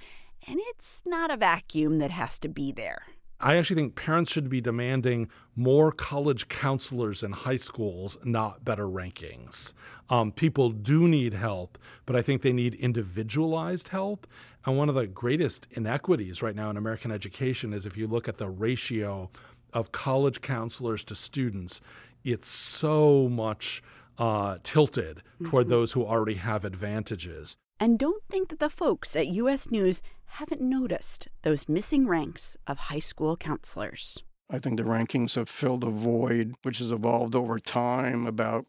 and 0.46 0.58
it's 0.68 1.02
not 1.06 1.30
a 1.30 1.36
vacuum 1.36 1.98
that 1.98 2.10
has 2.10 2.38
to 2.40 2.48
be 2.48 2.72
there. 2.72 3.02
I 3.40 3.56
actually 3.56 3.76
think 3.76 3.94
parents 3.94 4.32
should 4.32 4.48
be 4.48 4.60
demanding 4.60 5.28
more 5.54 5.92
college 5.92 6.48
counselors 6.48 7.22
in 7.22 7.30
high 7.30 7.56
schools, 7.56 8.18
not 8.24 8.64
better 8.64 8.86
rankings. 8.86 9.74
Um, 10.10 10.32
people 10.32 10.70
do 10.70 11.06
need 11.06 11.34
help, 11.34 11.78
but 12.04 12.16
I 12.16 12.22
think 12.22 12.42
they 12.42 12.52
need 12.52 12.74
individualized 12.74 13.88
help. 13.88 14.26
And 14.66 14.76
one 14.76 14.88
of 14.88 14.96
the 14.96 15.06
greatest 15.06 15.68
inequities 15.70 16.42
right 16.42 16.56
now 16.56 16.68
in 16.68 16.76
American 16.76 17.12
education 17.12 17.72
is 17.72 17.86
if 17.86 17.96
you 17.96 18.08
look 18.08 18.28
at 18.28 18.38
the 18.38 18.48
ratio 18.48 19.30
of 19.72 19.92
college 19.92 20.40
counselors 20.40 21.04
to 21.04 21.14
students, 21.14 21.80
it's 22.24 22.48
so 22.48 23.28
much 23.28 23.82
uh, 24.18 24.58
tilted 24.64 25.22
toward 25.44 25.66
mm-hmm. 25.66 25.70
those 25.70 25.92
who 25.92 26.04
already 26.04 26.34
have 26.34 26.64
advantages. 26.64 27.56
And 27.80 27.98
don't 27.98 28.24
think 28.28 28.48
that 28.48 28.58
the 28.58 28.70
folks 28.70 29.14
at 29.14 29.28
US 29.28 29.70
News 29.70 30.02
haven't 30.26 30.60
noticed 30.60 31.28
those 31.42 31.68
missing 31.68 32.06
ranks 32.06 32.56
of 32.66 32.78
high 32.78 32.98
school 32.98 33.36
counselors. 33.36 34.22
I 34.50 34.58
think 34.58 34.76
the 34.76 34.84
rankings 34.84 35.34
have 35.34 35.48
filled 35.48 35.84
a 35.84 35.90
void 35.90 36.54
which 36.62 36.78
has 36.78 36.90
evolved 36.90 37.34
over 37.34 37.58
time 37.58 38.26
about 38.26 38.66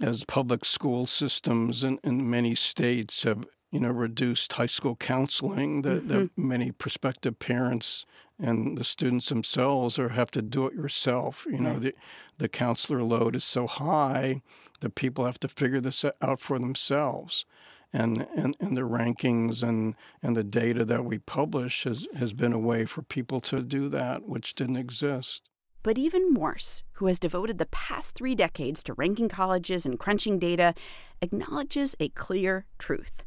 as 0.00 0.24
public 0.24 0.64
school 0.64 1.06
systems 1.06 1.82
in, 1.82 1.98
in 2.04 2.28
many 2.28 2.54
states 2.54 3.24
have 3.24 3.44
you 3.72 3.80
know 3.80 3.90
reduced 3.90 4.52
high 4.52 4.66
school 4.66 4.96
counseling 4.96 5.82
that, 5.82 6.06
mm-hmm. 6.06 6.08
that 6.08 6.30
many 6.36 6.70
prospective 6.70 7.38
parents 7.38 8.04
and 8.38 8.76
the 8.76 8.84
students 8.84 9.28
themselves 9.30 9.98
are 9.98 10.10
have 10.10 10.30
to 10.30 10.42
do 10.42 10.66
it 10.66 10.74
yourself 10.74 11.46
you 11.50 11.58
know 11.58 11.72
right. 11.72 11.80
the 11.80 11.94
the 12.38 12.48
counselor 12.48 13.02
load 13.02 13.34
is 13.34 13.44
so 13.44 13.66
high 13.66 14.42
that 14.80 14.94
people 14.94 15.24
have 15.24 15.40
to 15.40 15.48
figure 15.48 15.80
this 15.80 16.04
out 16.20 16.40
for 16.40 16.58
themselves 16.58 17.44
and, 17.92 18.26
and, 18.36 18.56
and 18.60 18.76
the 18.76 18.82
rankings 18.82 19.62
and, 19.62 19.94
and 20.22 20.36
the 20.36 20.44
data 20.44 20.84
that 20.84 21.04
we 21.04 21.18
publish 21.18 21.84
has, 21.84 22.06
has 22.16 22.32
been 22.32 22.52
a 22.52 22.58
way 22.58 22.84
for 22.84 23.02
people 23.02 23.40
to 23.42 23.62
do 23.62 23.88
that, 23.88 24.28
which 24.28 24.54
didn't 24.54 24.76
exist. 24.76 25.42
But 25.82 25.98
even 25.98 26.32
Morse, 26.32 26.82
who 26.94 27.06
has 27.06 27.20
devoted 27.20 27.58
the 27.58 27.66
past 27.66 28.16
three 28.16 28.34
decades 28.34 28.82
to 28.84 28.94
ranking 28.94 29.28
colleges 29.28 29.86
and 29.86 29.98
crunching 29.98 30.38
data, 30.38 30.74
acknowledges 31.22 31.94
a 32.00 32.08
clear 32.08 32.66
truth. 32.78 33.22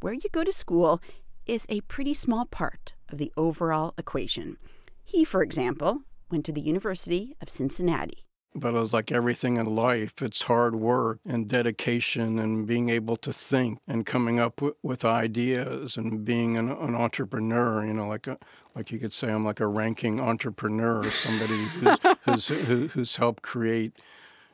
Where 0.00 0.12
you 0.12 0.28
go 0.30 0.44
to 0.44 0.52
school 0.52 1.02
is 1.44 1.66
a 1.68 1.80
pretty 1.82 2.14
small 2.14 2.46
part 2.46 2.94
of 3.08 3.18
the 3.18 3.32
overall 3.36 3.94
equation. 3.98 4.58
He, 5.04 5.24
for 5.24 5.42
example, 5.42 6.02
went 6.30 6.44
to 6.46 6.52
the 6.52 6.60
University 6.60 7.36
of 7.40 7.50
Cincinnati. 7.50 8.24
But 8.56 8.74
it's 8.76 8.92
like 8.92 9.10
everything 9.10 9.56
in 9.56 9.74
life, 9.74 10.22
it's 10.22 10.42
hard 10.42 10.76
work 10.76 11.18
and 11.26 11.48
dedication 11.48 12.38
and 12.38 12.66
being 12.66 12.88
able 12.88 13.16
to 13.16 13.32
think 13.32 13.80
and 13.88 14.06
coming 14.06 14.38
up 14.38 14.62
with, 14.62 14.74
with 14.80 15.04
ideas 15.04 15.96
and 15.96 16.24
being 16.24 16.56
an, 16.56 16.70
an, 16.70 16.94
entrepreneur, 16.94 17.84
you 17.84 17.92
know, 17.92 18.06
like 18.06 18.28
a, 18.28 18.38
like 18.76 18.92
you 18.92 19.00
could 19.00 19.12
say 19.12 19.32
I'm 19.32 19.44
like 19.44 19.58
a 19.58 19.66
ranking 19.66 20.20
entrepreneur, 20.20 21.02
somebody 21.10 21.64
who's, 21.64 21.98
who's, 22.24 22.92
who's 22.92 23.16
helped 23.16 23.42
create, 23.42 23.96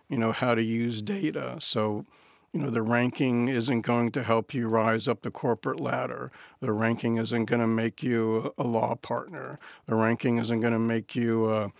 you 0.08 0.16
know, 0.16 0.32
how 0.32 0.54
to 0.54 0.62
use 0.62 1.02
data. 1.02 1.58
So, 1.60 2.06
you 2.52 2.60
know, 2.60 2.70
the 2.70 2.82
ranking 2.82 3.48
isn't 3.48 3.82
going 3.82 4.10
to 4.12 4.22
help 4.22 4.54
you 4.54 4.68
rise 4.68 5.08
up 5.08 5.22
the 5.22 5.30
corporate 5.30 5.78
ladder. 5.78 6.32
The 6.60 6.72
ranking 6.72 7.18
isn't 7.18 7.44
going 7.44 7.60
to 7.60 7.66
make 7.66 8.02
you 8.02 8.52
a 8.58 8.64
law 8.64 8.94
partner. 8.96 9.58
The 9.86 9.94
ranking 9.94 10.38
isn't 10.38 10.60
going 10.60 10.72
to 10.72 10.78
make 10.78 11.14
you 11.14 11.52
a 11.52 11.72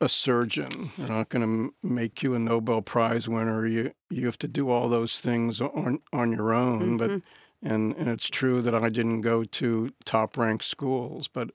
a 0.00 0.08
surgeon. 0.08 0.90
They're 0.96 1.08
not 1.08 1.28
going 1.28 1.42
to 1.42 1.74
make 1.82 2.22
you 2.22 2.34
a 2.34 2.38
Nobel 2.38 2.82
Prize 2.82 3.28
winner. 3.28 3.66
You 3.66 3.92
you 4.10 4.26
have 4.26 4.38
to 4.38 4.48
do 4.48 4.70
all 4.70 4.88
those 4.88 5.20
things 5.20 5.60
on 5.60 6.00
on 6.12 6.32
your 6.32 6.52
own. 6.52 6.80
Mm-hmm. 6.80 6.96
But 6.96 7.22
and 7.62 7.96
and 7.96 8.08
it's 8.08 8.28
true 8.28 8.62
that 8.62 8.74
I 8.74 8.88
didn't 8.88 9.22
go 9.22 9.44
to 9.44 9.92
top 10.04 10.36
ranked 10.36 10.64
schools, 10.64 11.28
but 11.28 11.50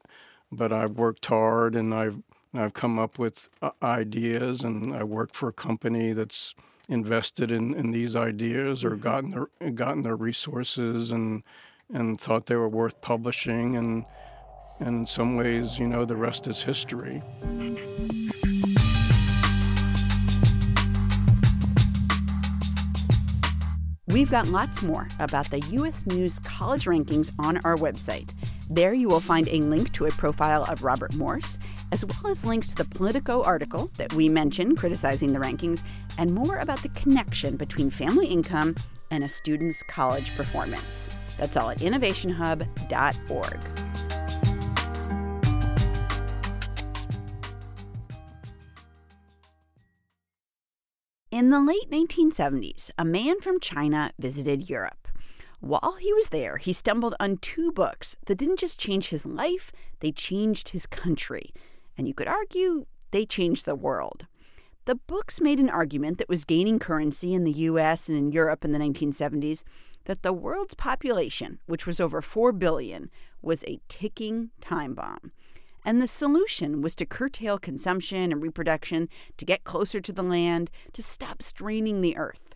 but 0.52 0.74
I've 0.74 0.98
worked 0.98 1.26
hard 1.26 1.76
and 1.76 1.94
I've 1.94 2.22
I've 2.54 2.74
come 2.74 3.00
up 3.00 3.18
with 3.18 3.50
uh, 3.62 3.72
ideas 3.82 4.64
and 4.64 4.94
I 4.94 5.04
work 5.04 5.34
for 5.34 5.50
a 5.50 5.54
company 5.54 6.14
that's 6.14 6.54
invested 6.90 7.52
in, 7.52 7.74
in 7.74 7.92
these 7.92 8.16
ideas 8.16 8.84
or 8.84 8.92
mm-hmm. 8.92 9.00
gotten 9.00 9.48
the 9.60 9.72
gotten 9.72 10.02
their 10.02 10.18
resources 10.18 11.12
and 11.12 11.44
and 11.94 12.20
thought 12.20 12.48
they 12.48 12.56
were 12.56 12.70
worth 12.70 13.00
publishing 13.02 13.78
and 13.78 14.06
and 14.80 14.98
in 14.98 15.06
some 15.06 15.38
ways, 15.38 15.78
you 15.78 15.88
know, 15.88 16.04
the 16.04 16.16
rest 16.16 16.48
is 16.48 16.62
history. 16.62 17.22
We've 24.14 24.30
got 24.30 24.48
lots 24.48 24.84
more 24.84 25.08
about 25.20 25.50
the 25.50 25.60
U.S. 25.72 26.06
News 26.06 26.38
college 26.38 26.86
rankings 26.86 27.32
on 27.40 27.58
our 27.64 27.76
website. 27.76 28.30
There 28.70 28.94
you 28.94 29.08
will 29.08 29.20
find 29.20 29.50
a 29.50 29.62
link 29.62 29.92
to 29.94 30.06
a 30.06 30.12
profile 30.12 30.66
of 30.66 30.84
Robert 30.84 31.16
Morse, 31.16 31.58
as 31.92 32.06
well 32.06 32.28
as 32.28 32.46
links 32.46 32.70
to 32.70 32.76
the 32.76 32.86
Politico 32.86 33.42
article 33.42 33.90
that 33.98 34.14
we 34.14 34.30
mentioned 34.30 34.78
criticizing 34.78 35.34
the 35.34 35.40
rankings, 35.40 35.82
and 36.20 36.32
more 36.32 36.58
about 36.58 36.84
the 36.84 36.90
connection 36.90 37.58
between 37.58 37.90
family 37.90 38.28
income 38.28 38.76
and 39.10 39.24
a 39.24 39.30
student's 39.30 39.82
college 39.82 40.38
performance. 40.38 41.10
That's 41.36 41.58
all 41.58 41.72
at 41.72 41.80
innovationhub.org. 41.80 43.93
In 51.34 51.50
the 51.50 51.60
late 51.60 51.90
1970s, 51.90 52.92
a 52.96 53.04
man 53.04 53.40
from 53.40 53.60
China 53.60 54.12
visited 54.20 54.70
Europe. 54.70 55.08
While 55.62 55.96
he 56.00 56.14
was 56.14 56.30
there, 56.30 56.58
he 56.58 56.74
stumbled 56.74 57.16
on 57.20 57.38
two 57.38 57.72
books 57.72 58.16
that 58.28 58.38
didn't 58.38 58.60
just 58.60 58.80
change 58.80 59.08
his 59.08 59.26
life, 59.26 59.72
they 60.00 60.12
changed 60.12 60.70
his 60.70 60.86
country. 60.86 61.52
And 61.98 62.08
you 62.08 62.14
could 62.14 62.28
argue 62.28 62.86
they 63.10 63.26
changed 63.26 63.66
the 63.66 63.74
world. 63.74 64.28
The 64.86 64.94
books 64.94 65.42
made 65.42 65.60
an 65.60 65.72
argument 65.72 66.20
that 66.20 66.30
was 66.30 66.46
gaining 66.46 66.78
currency 66.78 67.34
in 67.34 67.46
the 67.46 67.62
US 67.72 68.10
and 68.10 68.18
in 68.20 68.32
Europe 68.32 68.64
in 68.64 68.72
the 68.72 68.78
1970s 68.78 69.64
that 70.06 70.22
the 70.22 70.34
world's 70.34 70.76
population, 70.76 71.58
which 71.66 71.88
was 71.88 72.00
over 72.00 72.22
4 72.22 72.52
billion, 72.52 73.10
was 73.42 73.64
a 73.64 73.80
ticking 73.88 74.52
time 74.62 74.94
bomb. 74.94 75.32
And 75.86 76.02
the 76.02 76.08
solution 76.08 76.82
was 76.82 76.96
to 76.96 77.06
curtail 77.06 77.58
consumption 77.58 78.32
and 78.32 78.42
reproduction, 78.42 79.10
to 79.38 79.46
get 79.46 79.64
closer 79.64 80.00
to 80.00 80.14
the 80.14 80.24
land, 80.24 80.72
to 80.94 81.02
stop 81.02 81.42
straining 81.42 82.02
the 82.02 82.16
earth. 82.16 82.56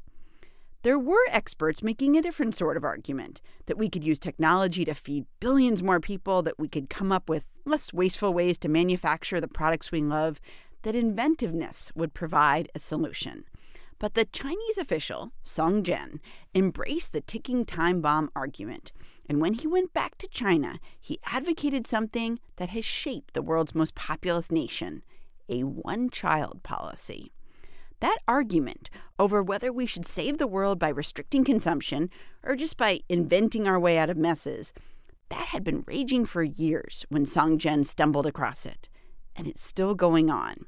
There 0.83 0.99
were 0.99 1.25
experts 1.29 1.83
making 1.83 2.15
a 2.15 2.21
different 2.21 2.55
sort 2.55 2.77
of 2.77 2.85
argument 2.85 3.41
that 3.65 3.77
we 3.77 3.89
could 3.89 4.05
use 4.05 4.19
technology 4.19 4.85
to 4.85 4.93
feed 4.93 5.25
billions 5.39 5.83
more 5.83 5.99
people, 5.99 6.41
that 6.43 6.57
we 6.57 6.69
could 6.69 6.89
come 6.89 7.11
up 7.11 7.27
with 7.27 7.45
less 7.65 7.91
wasteful 7.91 8.33
ways 8.33 8.57
to 8.59 8.69
manufacture 8.69 9.41
the 9.41 9.49
products 9.49 9.91
we 9.91 10.01
love, 10.01 10.39
that 10.83 10.95
inventiveness 10.95 11.91
would 11.95 12.13
provide 12.13 12.69
a 12.73 12.79
solution. 12.79 13.43
But 13.99 14.13
the 14.13 14.25
Chinese 14.25 14.77
official, 14.77 15.31
Song 15.43 15.83
Jian, 15.83 16.19
embraced 16.53 17.13
the 17.13 17.21
ticking 17.21 17.65
time 17.65 18.01
bomb 18.01 18.29
argument. 18.35 18.91
And 19.27 19.41
when 19.41 19.55
he 19.55 19.67
went 19.67 19.93
back 19.93 20.17
to 20.19 20.27
China, 20.27 20.79
he 20.99 21.19
advocated 21.25 21.87
something 21.87 22.39
that 22.57 22.69
has 22.69 22.85
shaped 22.85 23.33
the 23.33 23.41
world's 23.41 23.75
most 23.75 23.95
populous 23.95 24.51
nation 24.51 25.03
a 25.49 25.63
one 25.63 26.09
child 26.09 26.61
policy. 26.61 27.31
That 27.99 28.17
argument 28.27 28.89
over 29.17 29.41
whether 29.41 29.71
we 29.71 29.85
should 29.85 30.05
save 30.05 30.37
the 30.37 30.47
world 30.47 30.77
by 30.77 30.89
restricting 30.89 31.43
consumption 31.43 32.09
or 32.43 32.55
just 32.55 32.77
by 32.77 32.99
inventing 33.09 33.67
our 33.67 33.79
way 33.79 33.97
out 33.97 34.09
of 34.09 34.17
messes, 34.17 34.73
that 35.29 35.47
had 35.47 35.63
been 35.63 35.83
raging 35.87 36.25
for 36.25 36.43
years 36.43 37.05
when 37.09 37.25
Song 37.25 37.57
Jian 37.57 37.85
stumbled 37.85 38.25
across 38.25 38.65
it. 38.65 38.87
And 39.35 39.47
it's 39.47 39.63
still 39.63 39.95
going 39.95 40.29
on. 40.29 40.65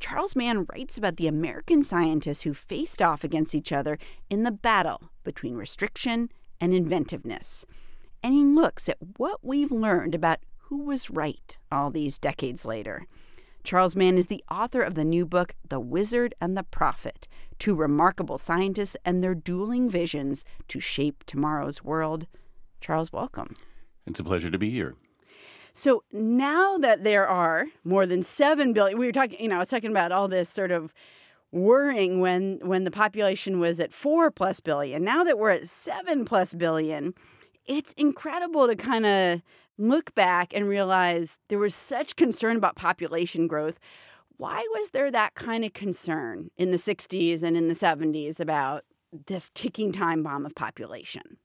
Charles 0.00 0.36
Mann 0.36 0.66
writes 0.66 0.98
about 0.98 1.16
the 1.16 1.28
American 1.28 1.82
scientists 1.82 2.42
who 2.42 2.54
faced 2.54 3.00
off 3.00 3.24
against 3.24 3.54
each 3.54 3.72
other 3.72 3.98
in 4.28 4.42
the 4.42 4.50
battle 4.50 5.10
between 5.22 5.54
restriction 5.54 6.30
and 6.60 6.74
inventiveness. 6.74 7.64
And 8.22 8.34
he 8.34 8.44
looks 8.44 8.88
at 8.88 8.98
what 9.16 9.40
we've 9.42 9.72
learned 9.72 10.14
about 10.14 10.40
who 10.58 10.84
was 10.84 11.10
right 11.10 11.58
all 11.70 11.90
these 11.90 12.18
decades 12.18 12.64
later. 12.64 13.06
Charles 13.62 13.96
Mann 13.96 14.18
is 14.18 14.26
the 14.26 14.44
author 14.50 14.82
of 14.82 14.94
the 14.94 15.04
new 15.04 15.24
book, 15.24 15.54
The 15.66 15.80
Wizard 15.80 16.34
and 16.40 16.56
the 16.56 16.64
Prophet 16.64 17.26
Two 17.58 17.74
Remarkable 17.74 18.36
Scientists 18.36 18.96
and 19.04 19.22
Their 19.22 19.34
Dueling 19.34 19.88
Visions 19.88 20.44
to 20.68 20.80
Shape 20.80 21.24
Tomorrow's 21.24 21.82
World. 21.82 22.26
Charles, 22.80 23.12
welcome. 23.12 23.54
It's 24.06 24.20
a 24.20 24.24
pleasure 24.24 24.50
to 24.50 24.58
be 24.58 24.70
here. 24.70 24.96
So 25.74 26.04
now 26.12 26.78
that 26.78 27.02
there 27.02 27.26
are 27.26 27.66
more 27.82 28.06
than 28.06 28.22
7 28.22 28.72
billion, 28.72 28.96
we 28.96 29.06
were 29.06 29.12
talking, 29.12 29.40
you 29.40 29.48
know, 29.48 29.56
I 29.56 29.58
was 29.58 29.68
talking 29.68 29.90
about 29.90 30.12
all 30.12 30.28
this 30.28 30.48
sort 30.48 30.70
of 30.70 30.94
worrying 31.50 32.20
when 32.20 32.60
when 32.62 32.84
the 32.84 32.90
population 32.90 33.58
was 33.58 33.80
at 33.80 33.92
4 33.92 34.30
plus 34.30 34.60
billion. 34.60 35.02
Now 35.02 35.24
that 35.24 35.38
we're 35.38 35.50
at 35.50 35.68
7 35.68 36.24
plus 36.24 36.54
billion, 36.54 37.12
it's 37.66 37.92
incredible 37.94 38.68
to 38.68 38.76
kind 38.76 39.04
of 39.04 39.42
look 39.76 40.14
back 40.14 40.54
and 40.54 40.68
realize 40.68 41.40
there 41.48 41.58
was 41.58 41.74
such 41.74 42.14
concern 42.14 42.56
about 42.56 42.76
population 42.76 43.48
growth. 43.48 43.80
Why 44.36 44.64
was 44.74 44.90
there 44.90 45.10
that 45.10 45.34
kind 45.34 45.64
of 45.64 45.72
concern 45.72 46.50
in 46.56 46.70
the 46.70 46.76
60s 46.76 47.42
and 47.42 47.56
in 47.56 47.66
the 47.66 47.74
70s 47.74 48.38
about 48.38 48.84
this 49.26 49.50
ticking 49.50 49.90
time 49.90 50.22
bomb 50.22 50.46
of 50.46 50.54
population? 50.54 51.38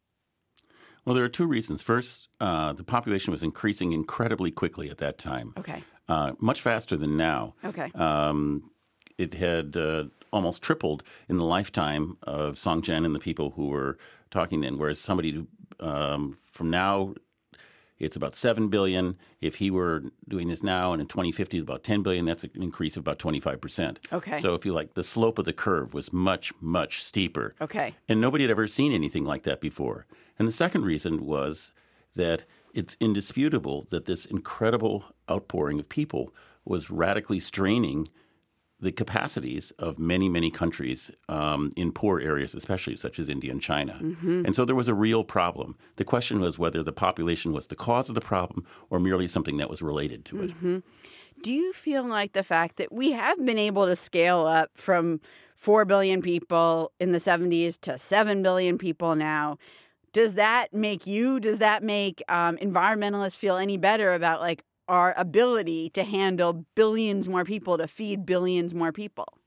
Well, 1.10 1.16
there 1.16 1.25
are 1.25 1.28
two 1.28 1.48
reasons. 1.48 1.82
First, 1.82 2.30
uh, 2.39 2.72
the 2.74 2.84
population 2.84 3.32
was 3.32 3.42
increasing 3.42 3.94
incredibly 3.94 4.51
quickly 4.51 4.92
at 4.92 5.00
that 5.00 5.18
time. 5.18 5.56
Okay. 5.58 5.82
Uh, 6.08 6.34
much 6.38 6.62
faster 6.62 6.96
than 6.98 7.18
now. 7.18 7.56
Okay. 7.66 7.92
Um, 7.96 8.70
it 9.18 9.34
had 9.34 9.75
uh, 9.75 10.04
almost 10.32 10.62
tripled 10.62 11.01
in 11.28 11.38
the 11.38 11.46
lifetime 11.46 12.20
of 12.22 12.60
Song 12.60 12.84
Jian 12.84 13.08
and 13.08 13.16
the 13.16 13.20
people 13.20 13.50
who 13.56 13.70
were 13.70 13.98
talking 14.30 14.62
then. 14.62 14.78
Whereas 14.78 15.01
somebody 15.01 15.48
um, 15.80 16.36
from 16.51 16.70
now, 16.70 17.16
it's 18.00 18.15
about 18.15 18.34
seven 18.34 18.70
billion. 18.70 19.18
If 19.41 19.56
he 19.56 19.70
were 19.70 20.03
doing 20.27 20.48
this 20.48 20.63
now, 20.63 20.94
and 20.94 21.01
in 21.01 21.08
2050, 21.08 21.58
it's 21.58 21.63
about 21.63 21.84
10 21.84 22.01
billion. 22.01 22.25
That's 22.25 22.43
an 22.43 22.52
increase 22.56 22.95
of 22.95 23.02
about 23.02 23.19
25 23.19 23.60
percent. 23.62 24.00
Okay. 24.12 24.39
So 24.39 24.56
if 24.56 24.65
you 24.65 24.73
like, 24.73 24.93
the 24.93 25.04
slope 25.04 25.38
of 25.38 25.45
the 25.45 25.54
curve 25.54 25.93
was 25.93 26.13
much, 26.13 26.54
much 26.62 27.04
steeper. 27.04 27.56
Okay. 27.62 27.93
And 28.08 28.21
nobody 28.21 28.43
had 28.43 28.52
ever 28.52 28.67
seen 28.67 28.93
anything 28.93 29.26
like 29.26 29.43
that 29.43 29.62
before. 29.62 30.06
And 30.38 30.47
the 30.47 30.54
second 30.54 30.86
reason 30.86 31.26
was 31.26 31.71
that 32.15 32.45
it's 32.73 32.95
indisputable 33.00 33.86
that 33.89 34.06
this 34.06 34.26
incredible 34.26 35.06
outpouring 35.30 35.80
of 35.80 35.89
people 35.89 36.34
was 36.65 36.89
radically 36.89 37.39
straining 37.39 38.08
the 38.82 38.92
capacities 38.92 39.72
of 39.72 40.00
many, 40.00 40.30
many 40.30 40.50
countries 40.50 41.12
um, 41.28 41.70
in 41.76 41.92
poor 41.92 42.20
areas, 42.20 42.56
especially 42.56 42.96
such 42.96 43.20
as 43.20 43.28
India 43.28 43.52
and 43.52 43.62
China. 43.62 44.00
Mm-hmm. 44.02 44.46
And 44.46 44.56
so 44.56 44.63
there 44.63 44.76
was 44.76 44.88
a 44.88 44.94
real 44.94 45.24
problem. 45.24 45.78
The 45.98 46.06
question 46.06 46.39
was 46.39 46.58
whether 46.58 46.82
the 46.82 46.94
population 46.94 47.52
was 47.52 47.68
the 47.68 47.76
cause 47.76 48.08
of 48.08 48.15
the 48.15 48.22
problem 48.22 48.65
or 48.89 49.00
merely 49.00 49.28
something 49.28 49.58
that 49.58 49.70
was 49.70 49.82
related 49.82 50.24
to 50.26 50.44
it. 50.44 50.52
Mm-hmm. 50.52 50.78
Do 51.42 51.54
you 51.54 51.74
feel 51.74 52.06
like 52.06 52.34
the 52.34 52.44
fact 52.44 52.78
that 52.78 52.92
we 52.92 53.12
have 53.12 53.38
been 53.46 53.58
able 53.58 53.86
to 53.86 53.96
scale 53.96 54.46
up 54.46 54.72
from 54.76 55.22
4 55.56 55.86
billion 55.86 56.22
people 56.22 56.92
in 57.00 57.12
the 57.12 57.20
70s 57.20 57.80
to 57.82 57.98
7 57.98 58.44
billion 58.44 58.78
people 58.78 59.15
now? 59.15 59.58
Does 60.12 60.36
that 60.36 60.74
make 60.74 61.06
you, 61.06 61.39
does 61.39 61.60
that 61.60 61.84
make 61.84 62.24
um, 62.30 62.58
environmentalists 62.58 63.38
feel 63.38 63.58
any 63.58 63.78
better 63.78 64.13
about 64.13 64.42
like 64.42 64.63
our 64.89 65.13
ability 65.15 65.89
to 65.91 66.04
handle 66.04 66.65
billions 66.75 67.30
more 67.30 67.45
people, 67.45 67.78
to 67.78 67.88
feed 67.88 68.25
billions 68.25 68.73
more 68.73 68.91
people? 68.91 69.38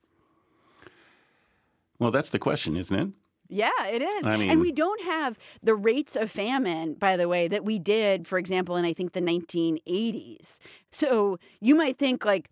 Well, 1.98 2.10
that's 2.10 2.30
the 2.30 2.38
question, 2.38 2.76
isn't 2.76 2.98
it? 2.98 3.08
Yeah, 3.48 3.86
it 3.86 4.00
is. 4.00 4.26
I 4.26 4.38
mean, 4.38 4.50
and 4.50 4.62
we 4.62 4.72
don't 4.72 5.02
have 5.02 5.38
the 5.62 5.74
rates 5.74 6.16
of 6.16 6.30
famine, 6.30 6.94
by 6.94 7.18
the 7.18 7.28
way, 7.28 7.48
that 7.48 7.66
we 7.66 7.78
did, 7.78 8.26
for 8.26 8.38
example, 8.38 8.76
in 8.76 8.86
I 8.86 8.94
think 8.94 9.12
the 9.12 9.20
1980s. 9.20 10.58
So 10.90 11.38
you 11.60 11.74
might 11.74 11.98
think 11.98 12.24
like 12.24 12.48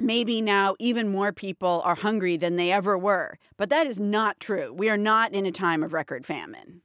maybe 0.00 0.40
now 0.40 0.74
even 0.78 1.12
more 1.12 1.32
people 1.32 1.82
are 1.84 1.94
hungry 1.94 2.38
than 2.38 2.56
they 2.56 2.72
ever 2.72 2.96
were. 2.96 3.38
But 3.58 3.68
that 3.68 3.86
is 3.86 4.00
not 4.00 4.40
true. 4.40 4.72
We 4.72 4.88
are 4.88 4.96
not 4.96 5.32
in 5.34 5.44
a 5.44 5.52
time 5.52 5.82
of 5.82 5.92
record 5.92 6.24
famine. 6.24 6.80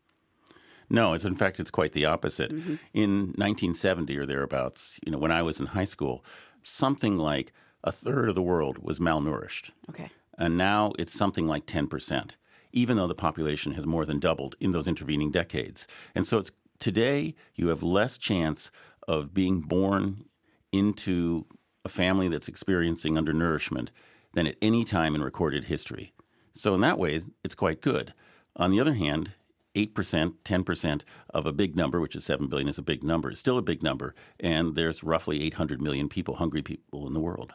No, 0.89 1.13
it's 1.13 1.25
in 1.25 1.35
fact 1.35 1.59
it's 1.59 1.71
quite 1.71 1.93
the 1.93 2.05
opposite. 2.05 2.51
Mm-hmm. 2.51 2.75
In 2.93 3.11
1970 3.35 4.17
or 4.17 4.25
thereabouts, 4.25 4.99
you 5.05 5.11
know, 5.11 5.17
when 5.17 5.31
I 5.31 5.41
was 5.41 5.59
in 5.59 5.67
high 5.67 5.85
school, 5.85 6.23
something 6.63 7.17
like 7.17 7.51
a 7.83 7.91
third 7.91 8.29
of 8.29 8.35
the 8.35 8.41
world 8.41 8.77
was 8.79 8.99
malnourished. 8.99 9.71
Okay. 9.89 10.09
And 10.37 10.57
now 10.57 10.93
it's 10.99 11.13
something 11.13 11.47
like 11.47 11.65
10%, 11.65 12.31
even 12.71 12.97
though 12.97 13.07
the 13.07 13.15
population 13.15 13.73
has 13.73 13.85
more 13.85 14.05
than 14.05 14.19
doubled 14.19 14.55
in 14.59 14.71
those 14.71 14.87
intervening 14.87 15.31
decades. 15.31 15.87
And 16.13 16.25
so 16.25 16.37
it's 16.37 16.51
today 16.79 17.35
you 17.55 17.69
have 17.69 17.83
less 17.83 18.17
chance 18.17 18.71
of 19.07 19.33
being 19.33 19.61
born 19.61 20.25
into 20.71 21.45
a 21.85 21.89
family 21.89 22.27
that's 22.27 22.47
experiencing 22.49 23.17
undernourishment 23.17 23.91
than 24.33 24.45
at 24.47 24.57
any 24.61 24.83
time 24.83 25.15
in 25.15 25.23
recorded 25.23 25.65
history. 25.65 26.13
So 26.53 26.73
in 26.73 26.81
that 26.81 26.99
way, 26.99 27.21
it's 27.43 27.55
quite 27.55 27.81
good. 27.81 28.13
On 28.55 28.71
the 28.71 28.79
other 28.79 28.93
hand, 28.93 29.31
8%, 29.77 30.33
10% 30.43 31.01
of 31.29 31.45
a 31.45 31.53
big 31.53 31.75
number, 31.75 31.99
which 31.99 32.15
is 32.15 32.25
7 32.25 32.47
billion, 32.47 32.67
is 32.67 32.77
a 32.77 32.83
big 32.83 33.03
number. 33.03 33.29
It's 33.29 33.39
still 33.39 33.57
a 33.57 33.61
big 33.61 33.83
number. 33.83 34.15
And 34.39 34.75
there's 34.75 35.03
roughly 35.03 35.43
800 35.43 35.81
million 35.81 36.09
people, 36.09 36.35
hungry 36.35 36.61
people 36.61 37.05
in 37.05 37.13
the 37.13 37.19
world. 37.19 37.53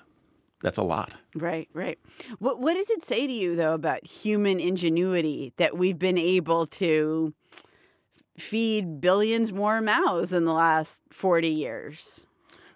That's 0.63 0.79
a 0.79 0.83
lot. 0.83 1.15
Right, 1.35 1.69
right. 1.75 1.99
What, 2.39 2.61
what 2.61 2.75
does 2.75 2.89
it 2.89 3.05
say 3.05 3.27
to 3.27 3.33
you, 3.33 3.57
though, 3.57 3.75
about 3.75 4.07
human 4.07 4.61
ingenuity 4.61 5.53
that 5.57 5.77
we've 5.77 5.99
been 5.99 6.19
able 6.19 6.67
to 6.67 7.35
feed 8.39 9.01
billions 9.01 9.53
more 9.53 9.81
mouths 9.81 10.33
in 10.33 10.45
the 10.45 10.53
last 10.53 11.03
40 11.11 11.49
years? 11.49 12.25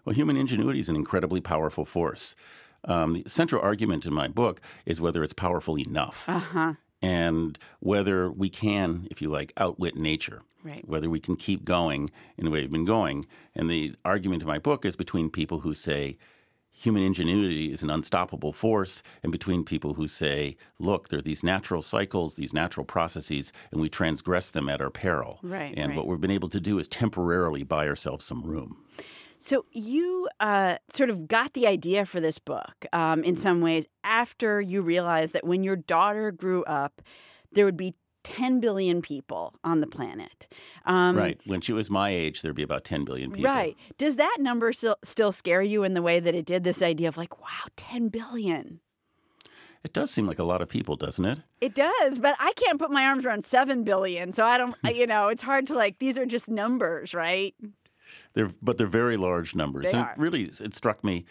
Well, 0.04 0.14
human 0.14 0.36
ingenuity 0.36 0.80
is 0.80 0.88
an 0.88 0.96
incredibly 0.96 1.40
powerful 1.40 1.84
force. 1.84 2.34
Um, 2.84 3.22
the 3.22 3.30
central 3.30 3.62
argument 3.62 4.06
in 4.06 4.12
my 4.12 4.28
book 4.28 4.60
is 4.84 5.00
whether 5.00 5.22
it's 5.24 5.32
powerful 5.32 5.78
enough. 5.78 6.28
Uh-huh. 6.28 6.74
And 7.06 7.58
whether 7.80 8.30
we 8.30 8.48
can, 8.48 9.06
if 9.10 9.22
you 9.22 9.28
like, 9.28 9.52
outwit 9.56 9.96
nature. 9.96 10.42
Right. 10.64 10.86
Whether 10.88 11.08
we 11.08 11.20
can 11.20 11.36
keep 11.36 11.64
going 11.64 12.10
in 12.36 12.44
the 12.44 12.50
way 12.50 12.60
we've 12.60 12.72
been 12.72 12.84
going. 12.84 13.24
And 13.54 13.70
the 13.70 13.94
argument 14.04 14.42
in 14.42 14.48
my 14.48 14.58
book 14.58 14.84
is 14.84 14.96
between 14.96 15.30
people 15.30 15.60
who 15.60 15.74
say 15.74 16.16
human 16.72 17.02
ingenuity 17.02 17.72
is 17.72 17.82
an 17.82 17.88
unstoppable 17.88 18.52
force, 18.52 19.02
and 19.22 19.32
between 19.32 19.64
people 19.64 19.94
who 19.94 20.06
say, 20.06 20.56
look, 20.78 21.08
there 21.08 21.20
are 21.20 21.22
these 21.22 21.42
natural 21.42 21.80
cycles, 21.80 22.34
these 22.34 22.52
natural 22.52 22.84
processes, 22.84 23.50
and 23.72 23.80
we 23.80 23.88
transgress 23.88 24.50
them 24.50 24.68
at 24.68 24.82
our 24.82 24.90
peril. 24.90 25.38
Right, 25.42 25.72
And 25.74 25.90
right. 25.90 25.96
what 25.96 26.06
we've 26.06 26.20
been 26.20 26.30
able 26.30 26.50
to 26.50 26.60
do 26.60 26.78
is 26.78 26.86
temporarily 26.86 27.62
buy 27.62 27.88
ourselves 27.88 28.26
some 28.26 28.42
room. 28.42 28.84
So 29.38 29.64
you 29.70 30.28
uh, 30.40 30.76
sort 30.90 31.10
of 31.10 31.28
got 31.28 31.52
the 31.52 31.66
idea 31.66 32.06
for 32.06 32.20
this 32.20 32.38
book 32.38 32.86
um, 32.92 33.22
in 33.22 33.36
some 33.36 33.60
ways 33.60 33.86
after 34.04 34.60
you 34.60 34.82
realized 34.82 35.32
that 35.34 35.46
when 35.46 35.62
your 35.62 35.76
daughter 35.76 36.30
grew 36.32 36.64
up, 36.64 37.02
there 37.52 37.64
would 37.64 37.76
be 37.76 37.94
10 38.24 38.58
billion 38.58 39.02
people 39.02 39.54
on 39.62 39.80
the 39.80 39.86
planet. 39.86 40.48
Um, 40.84 41.16
right. 41.16 41.40
When 41.46 41.60
she 41.60 41.72
was 41.72 41.88
my 41.88 42.10
age, 42.10 42.42
there'd 42.42 42.56
be 42.56 42.64
about 42.64 42.84
10 42.84 43.04
billion 43.04 43.30
people. 43.30 43.48
Right. 43.48 43.76
Does 43.98 44.16
that 44.16 44.38
number 44.40 44.72
still, 44.72 44.96
still 45.04 45.30
scare 45.30 45.62
you 45.62 45.84
in 45.84 45.94
the 45.94 46.02
way 46.02 46.18
that 46.18 46.34
it 46.34 46.44
did? 46.44 46.64
This 46.64 46.82
idea 46.82 47.06
of 47.06 47.16
like, 47.16 47.40
wow, 47.40 47.68
10 47.76 48.08
billion. 48.08 48.80
It 49.84 49.92
does 49.92 50.10
seem 50.10 50.26
like 50.26 50.40
a 50.40 50.44
lot 50.44 50.60
of 50.60 50.68
people, 50.68 50.96
doesn't 50.96 51.24
it? 51.24 51.38
It 51.60 51.76
does, 51.76 52.18
but 52.18 52.34
I 52.40 52.52
can't 52.56 52.80
put 52.80 52.90
my 52.90 53.04
arms 53.06 53.24
around 53.24 53.44
7 53.44 53.84
billion. 53.84 54.32
So 54.32 54.44
I 54.44 54.58
don't, 54.58 54.74
you 54.92 55.06
know, 55.06 55.28
it's 55.28 55.44
hard 55.44 55.68
to 55.68 55.74
like, 55.74 56.00
these 56.00 56.18
are 56.18 56.26
just 56.26 56.48
numbers, 56.48 57.14
right? 57.14 57.54
They're, 58.36 58.50
but 58.60 58.76
they're 58.76 58.86
very 58.86 59.16
large 59.16 59.54
numbers. 59.54 59.86
They 59.86 59.92
and 59.92 60.06
are. 60.06 60.12
it 60.12 60.18
really, 60.18 60.44
it 60.44 60.74
struck 60.74 61.02
me 61.02 61.24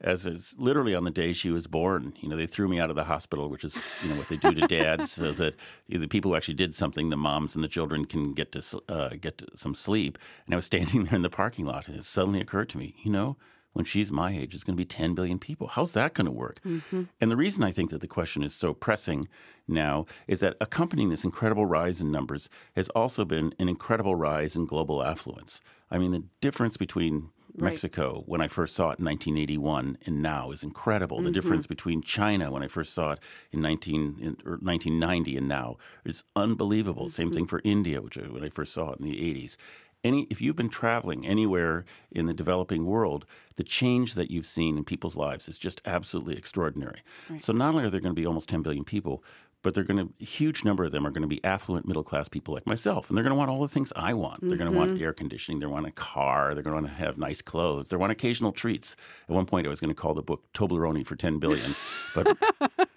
as 0.00 0.26
is 0.26 0.54
literally 0.58 0.94
on 0.94 1.02
the 1.04 1.10
day 1.10 1.32
she 1.32 1.50
was 1.50 1.66
born. 1.66 2.12
You 2.20 2.28
know, 2.28 2.36
they 2.36 2.46
threw 2.46 2.68
me 2.68 2.78
out 2.78 2.90
of 2.90 2.96
the 2.96 3.04
hospital, 3.04 3.48
which 3.48 3.64
is 3.64 3.76
you 4.02 4.10
know 4.10 4.16
what 4.16 4.28
they 4.28 4.36
do 4.36 4.54
to 4.54 4.66
dads, 4.68 5.12
so 5.12 5.32
that 5.32 5.56
the 5.88 6.06
people 6.06 6.30
who 6.30 6.36
actually 6.36 6.54
did 6.54 6.74
something, 6.74 7.10
the 7.10 7.16
moms 7.16 7.56
and 7.56 7.64
the 7.64 7.68
children, 7.68 8.04
can 8.04 8.34
get 8.34 8.52
to 8.52 8.82
uh, 8.88 9.10
get 9.20 9.38
to 9.38 9.46
some 9.56 9.74
sleep. 9.74 10.16
And 10.46 10.54
I 10.54 10.56
was 10.56 10.66
standing 10.66 11.04
there 11.06 11.16
in 11.16 11.22
the 11.22 11.30
parking 11.30 11.66
lot, 11.66 11.88
and 11.88 11.96
it 11.96 12.04
suddenly 12.04 12.40
occurred 12.40 12.68
to 12.70 12.78
me, 12.78 12.94
you 13.02 13.10
know. 13.10 13.36
When 13.74 13.84
she's 13.84 14.10
my 14.10 14.32
age, 14.32 14.54
it's 14.54 14.64
going 14.64 14.76
to 14.76 14.80
be 14.80 14.86
10 14.86 15.14
billion 15.14 15.38
people. 15.38 15.66
How's 15.66 15.92
that 15.92 16.14
going 16.14 16.26
to 16.26 16.32
work? 16.32 16.60
Mm-hmm. 16.64 17.02
And 17.20 17.30
the 17.30 17.36
reason 17.36 17.62
I 17.62 17.72
think 17.72 17.90
that 17.90 18.00
the 18.00 18.08
question 18.08 18.42
is 18.42 18.54
so 18.54 18.72
pressing 18.72 19.28
now 19.68 20.06
is 20.26 20.40
that 20.40 20.56
accompanying 20.60 21.10
this 21.10 21.24
incredible 21.24 21.66
rise 21.66 22.00
in 22.00 22.10
numbers 22.10 22.48
has 22.76 22.88
also 22.90 23.24
been 23.24 23.52
an 23.58 23.68
incredible 23.68 24.14
rise 24.14 24.56
in 24.56 24.64
global 24.64 25.02
affluence. 25.02 25.60
I 25.90 25.98
mean, 25.98 26.12
the 26.12 26.24
difference 26.40 26.76
between 26.76 27.30
Right. 27.56 27.70
Mexico 27.70 28.24
when 28.26 28.40
I 28.40 28.48
first 28.48 28.74
saw 28.74 28.90
it 28.90 28.98
in 28.98 29.04
1981 29.04 29.98
and 30.04 30.20
now 30.20 30.50
is 30.50 30.64
incredible. 30.64 31.18
Mm-hmm. 31.18 31.26
The 31.26 31.30
difference 31.30 31.68
between 31.68 32.02
China 32.02 32.50
when 32.50 32.64
I 32.64 32.66
first 32.66 32.92
saw 32.92 33.12
it 33.12 33.20
in 33.52 33.60
19 33.62 34.18
in, 34.20 34.36
1990 34.42 35.36
and 35.36 35.46
now 35.46 35.76
is 36.04 36.24
unbelievable. 36.34 37.04
Mm-hmm. 37.04 37.12
Same 37.12 37.32
thing 37.32 37.46
for 37.46 37.60
India, 37.62 38.02
which 38.02 38.16
when 38.16 38.42
I 38.42 38.48
first 38.48 38.72
saw 38.72 38.90
it 38.90 38.98
in 38.98 39.04
the 39.04 39.16
80s. 39.16 39.56
Any, 40.04 40.26
if 40.30 40.40
you've 40.40 40.56
been 40.56 40.68
traveling 40.68 41.26
anywhere 41.26 41.84
in 42.12 42.26
the 42.26 42.34
developing 42.34 42.84
world, 42.84 43.24
the 43.56 43.64
change 43.64 44.14
that 44.14 44.30
you've 44.30 44.46
seen 44.46 44.76
in 44.76 44.84
people's 44.84 45.16
lives 45.16 45.48
is 45.48 45.58
just 45.58 45.80
absolutely 45.86 46.36
extraordinary. 46.36 47.00
Right. 47.30 47.42
So 47.42 47.52
not 47.52 47.70
only 47.74 47.84
are 47.84 47.90
there 47.90 48.00
going 48.00 48.14
to 48.14 48.20
be 48.20 48.26
almost 48.26 48.48
10 48.48 48.62
billion 48.62 48.84
people, 48.84 49.24
but 49.64 49.74
they're 49.74 49.82
going 49.82 49.96
to 49.96 50.12
a 50.20 50.24
huge 50.24 50.62
number 50.62 50.84
of 50.84 50.92
them 50.92 51.04
are 51.04 51.10
going 51.10 51.22
to 51.22 51.28
be 51.28 51.42
affluent 51.42 51.88
middle 51.88 52.04
class 52.04 52.28
people 52.28 52.54
like 52.54 52.66
myself 52.66 53.08
and 53.08 53.16
they're 53.16 53.24
going 53.24 53.34
to 53.34 53.38
want 53.38 53.50
all 53.50 53.62
the 53.62 53.66
things 53.66 53.92
i 53.96 54.12
want 54.12 54.38
they're 54.46 54.58
going 54.58 54.70
to 54.70 54.76
want 54.76 54.92
mm-hmm. 54.92 55.02
air 55.02 55.12
conditioning 55.12 55.58
they 55.58 55.66
want 55.66 55.86
a 55.86 55.90
car 55.90 56.54
they're 56.54 56.62
going 56.62 56.76
to 56.76 56.82
want 56.82 56.86
to 56.86 57.02
have 57.02 57.18
nice 57.18 57.40
clothes 57.42 57.88
they 57.88 57.96
want 57.96 58.12
occasional 58.12 58.52
treats 58.52 58.94
at 59.28 59.34
one 59.34 59.46
point 59.46 59.66
i 59.66 59.70
was 59.70 59.80
going 59.80 59.88
to 59.88 59.94
call 59.94 60.14
the 60.14 60.22
book 60.22 60.44
toblerone 60.52 61.04
for 61.04 61.16
10 61.16 61.38
billion 61.38 61.74
but 62.14 62.36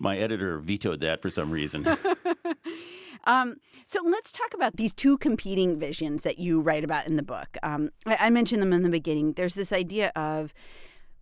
my 0.00 0.16
editor 0.16 0.58
vetoed 0.58 1.00
that 1.00 1.22
for 1.22 1.30
some 1.30 1.50
reason 1.50 1.84
Um, 3.26 3.56
so 3.86 4.00
let's 4.04 4.32
talk 4.32 4.54
about 4.54 4.76
these 4.76 4.92
two 4.92 5.18
competing 5.18 5.78
visions 5.78 6.22
that 6.22 6.38
you 6.38 6.60
write 6.60 6.84
about 6.84 7.06
in 7.06 7.16
the 7.16 7.22
book. 7.22 7.56
Um, 7.62 7.90
I, 8.06 8.16
I 8.20 8.30
mentioned 8.30 8.62
them 8.62 8.72
in 8.72 8.82
the 8.82 8.88
beginning. 8.90 9.32
There's 9.32 9.54
this 9.54 9.72
idea 9.72 10.12
of 10.14 10.54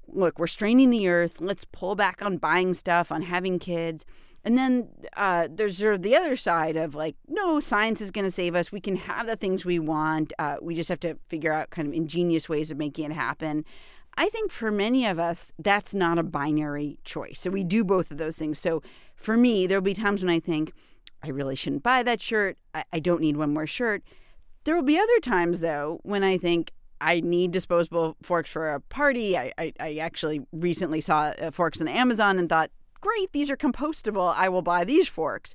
look, 0.09 0.39
we're 0.39 0.47
straining 0.47 0.91
the 0.91 1.09
earth. 1.09 1.41
Let's 1.41 1.65
pull 1.65 1.95
back 1.95 2.23
on 2.23 2.37
buying 2.37 2.75
stuff, 2.75 3.11
on 3.11 3.23
having 3.23 3.59
kids. 3.59 4.05
And 4.45 4.59
then 4.59 4.89
uh, 5.17 5.47
there's 5.51 5.79
sort 5.79 5.95
of 5.95 6.03
the 6.03 6.17
other 6.17 6.35
side 6.37 6.77
of 6.77 6.95
like, 6.95 7.15
no, 7.29 7.61
science 7.61 8.01
is 8.01 8.11
going 8.11 8.25
to 8.25 8.31
save 8.31 8.55
us. 8.55 8.73
We 8.73 8.81
can 8.81 8.97
have 8.97 9.27
the 9.27 9.37
things 9.37 9.65
we 9.65 9.79
want. 9.79 10.33
Uh, 10.39 10.57
we 10.61 10.75
just 10.75 10.89
have 10.89 11.01
to 11.01 11.17
figure 11.29 11.53
out 11.53 11.71
kind 11.71 11.87
of 11.87 11.95
ingenious 11.95 12.49
ways 12.49 12.71
of 12.71 12.79
making 12.79 13.11
it 13.11 13.15
happen. 13.15 13.65
I 14.17 14.29
think 14.29 14.51
for 14.51 14.71
many 14.71 15.07
of 15.07 15.19
us, 15.19 15.53
that's 15.59 15.95
not 15.95 16.19
a 16.19 16.23
binary 16.23 16.99
choice. 17.05 17.41
So 17.41 17.51
we 17.51 17.65
do 17.65 17.85
both 17.85 18.11
of 18.11 18.19
those 18.19 18.37
things. 18.37 18.59
So 18.59 18.83
for 19.15 19.37
me, 19.37 19.67
there'll 19.67 19.81
be 19.81 19.95
times 19.95 20.23
when 20.23 20.31
I 20.31 20.41
think, 20.41 20.73
I 21.23 21.31
really 21.31 21.57
shouldn't 21.57 21.83
buy 21.83 22.03
that 22.03 22.21
shirt. 22.21 22.59
I, 22.75 22.85
I 22.93 22.99
don't 22.99 23.21
need 23.21 23.37
one 23.37 23.53
more 23.53 23.67
shirt. 23.67 24.03
There 24.65 24.75
will 24.75 24.83
be 24.83 24.99
other 24.99 25.21
times, 25.21 25.61
though, 25.61 26.01
when 26.03 26.23
I 26.23 26.39
think, 26.39 26.73
I 27.01 27.21
need 27.21 27.51
disposable 27.51 28.17
forks 28.23 28.51
for 28.51 28.71
a 28.71 28.81
party. 28.81 29.37
I, 29.37 29.53
I, 29.59 29.73
I, 29.81 29.97
actually 29.97 30.47
recently 30.53 31.01
saw 31.01 31.33
uh, 31.43 31.51
forks 31.51 31.81
on 31.81 31.89
Amazon 31.89 32.39
and 32.39 32.49
thought 32.49 32.71
great, 33.01 33.33
these 33.33 33.51
are 33.51 33.57
compostable. 33.57 34.33
I 34.37 34.49
will 34.49 34.63
buy 34.63 34.85
these 34.85 35.09
forks. 35.09 35.55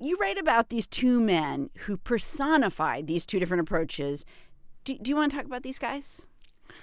You 0.00 0.16
write 0.20 0.38
about 0.38 0.68
these 0.68 0.86
two 0.86 1.20
men 1.20 1.70
who 1.80 1.96
personified 1.96 3.06
these 3.06 3.24
two 3.24 3.40
different 3.40 3.62
approaches. 3.62 4.24
Do, 4.84 4.98
do 4.98 5.08
you 5.08 5.16
want 5.16 5.30
to 5.30 5.36
talk 5.36 5.46
about 5.46 5.62
these 5.62 5.78
guys? 5.78 6.26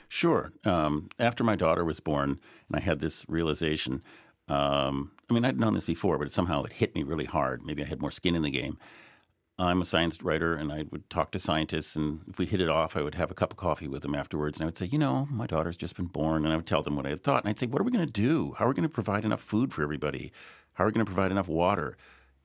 Sure. 0.08 0.52
Um, 0.64 1.10
after 1.20 1.44
my 1.44 1.56
daughter 1.56 1.86
was 1.86 2.00
born, 2.00 2.40
and 2.70 2.76
I 2.76 2.80
had 2.80 3.00
this 3.00 3.26
realization. 3.28 4.02
Um, 4.48 5.12
I 5.30 5.34
mean, 5.34 5.46
I'd 5.46 5.60
known 5.60 5.74
this 5.74 5.86
before, 5.86 6.18
but 6.18 6.28
it, 6.28 6.34
somehow 6.34 6.64
it 6.64 6.74
hit 6.74 6.96
me 6.96 7.04
really 7.04 7.26
hard. 7.26 7.66
Maybe 7.66 7.84
I 7.84 7.88
had 7.88 8.02
more 8.02 8.12
skin 8.12 8.36
in 8.36 8.44
the 8.44 8.52
game. 8.52 8.78
I'm 9.58 9.82
a 9.82 9.86
science 9.86 10.22
writer, 10.22 10.54
and 10.54 10.72
I 10.72 10.84
would 10.92 11.10
talk 11.10 11.32
to 11.32 11.40
scientists, 11.40 11.96
and 11.96 12.22
if 12.28 12.38
we 12.38 12.46
hit 12.46 12.60
it 12.60 12.68
off, 12.68 12.98
I 12.98 13.02
would 13.02 13.16
have 13.16 13.32
a 13.32 13.36
cup 13.36 13.54
of 13.54 13.58
coffee 13.58 13.88
with 13.88 14.02
them 14.02 14.14
afterwards, 14.14 14.60
and 14.60 14.66
I 14.66 14.66
would 14.66 14.78
say, 14.78 14.86
you 14.86 14.98
know, 14.98 15.28
my 15.32 15.48
daughter's 15.48 15.78
just 15.78 15.96
been 15.96 16.08
born, 16.08 16.44
and 16.44 16.54
I 16.54 16.58
would 16.58 16.68
tell 16.68 16.84
them 16.84 16.98
what 16.98 17.06
I 17.06 17.12
had 17.12 17.24
thought, 17.24 17.44
and 17.44 17.50
I'd 17.50 17.58
say, 17.58 17.66
what 17.66 17.82
are 17.82 17.86
we 17.86 17.92
going 17.92 18.06
to 18.06 18.12
do? 18.12 18.54
How 18.58 18.66
are 18.66 18.68
we 18.68 18.74
going 18.74 18.84
to 18.84 18.90
provide 18.90 19.24
enough 19.24 19.40
food 19.40 19.74
for 19.74 19.82
everybody? 19.82 20.34
How 20.74 20.84
are 20.84 20.88
we 20.88 20.94
going 20.94 21.06
to 21.06 21.12
provide 21.12 21.32
enough 21.32 21.48
water, 21.48 21.96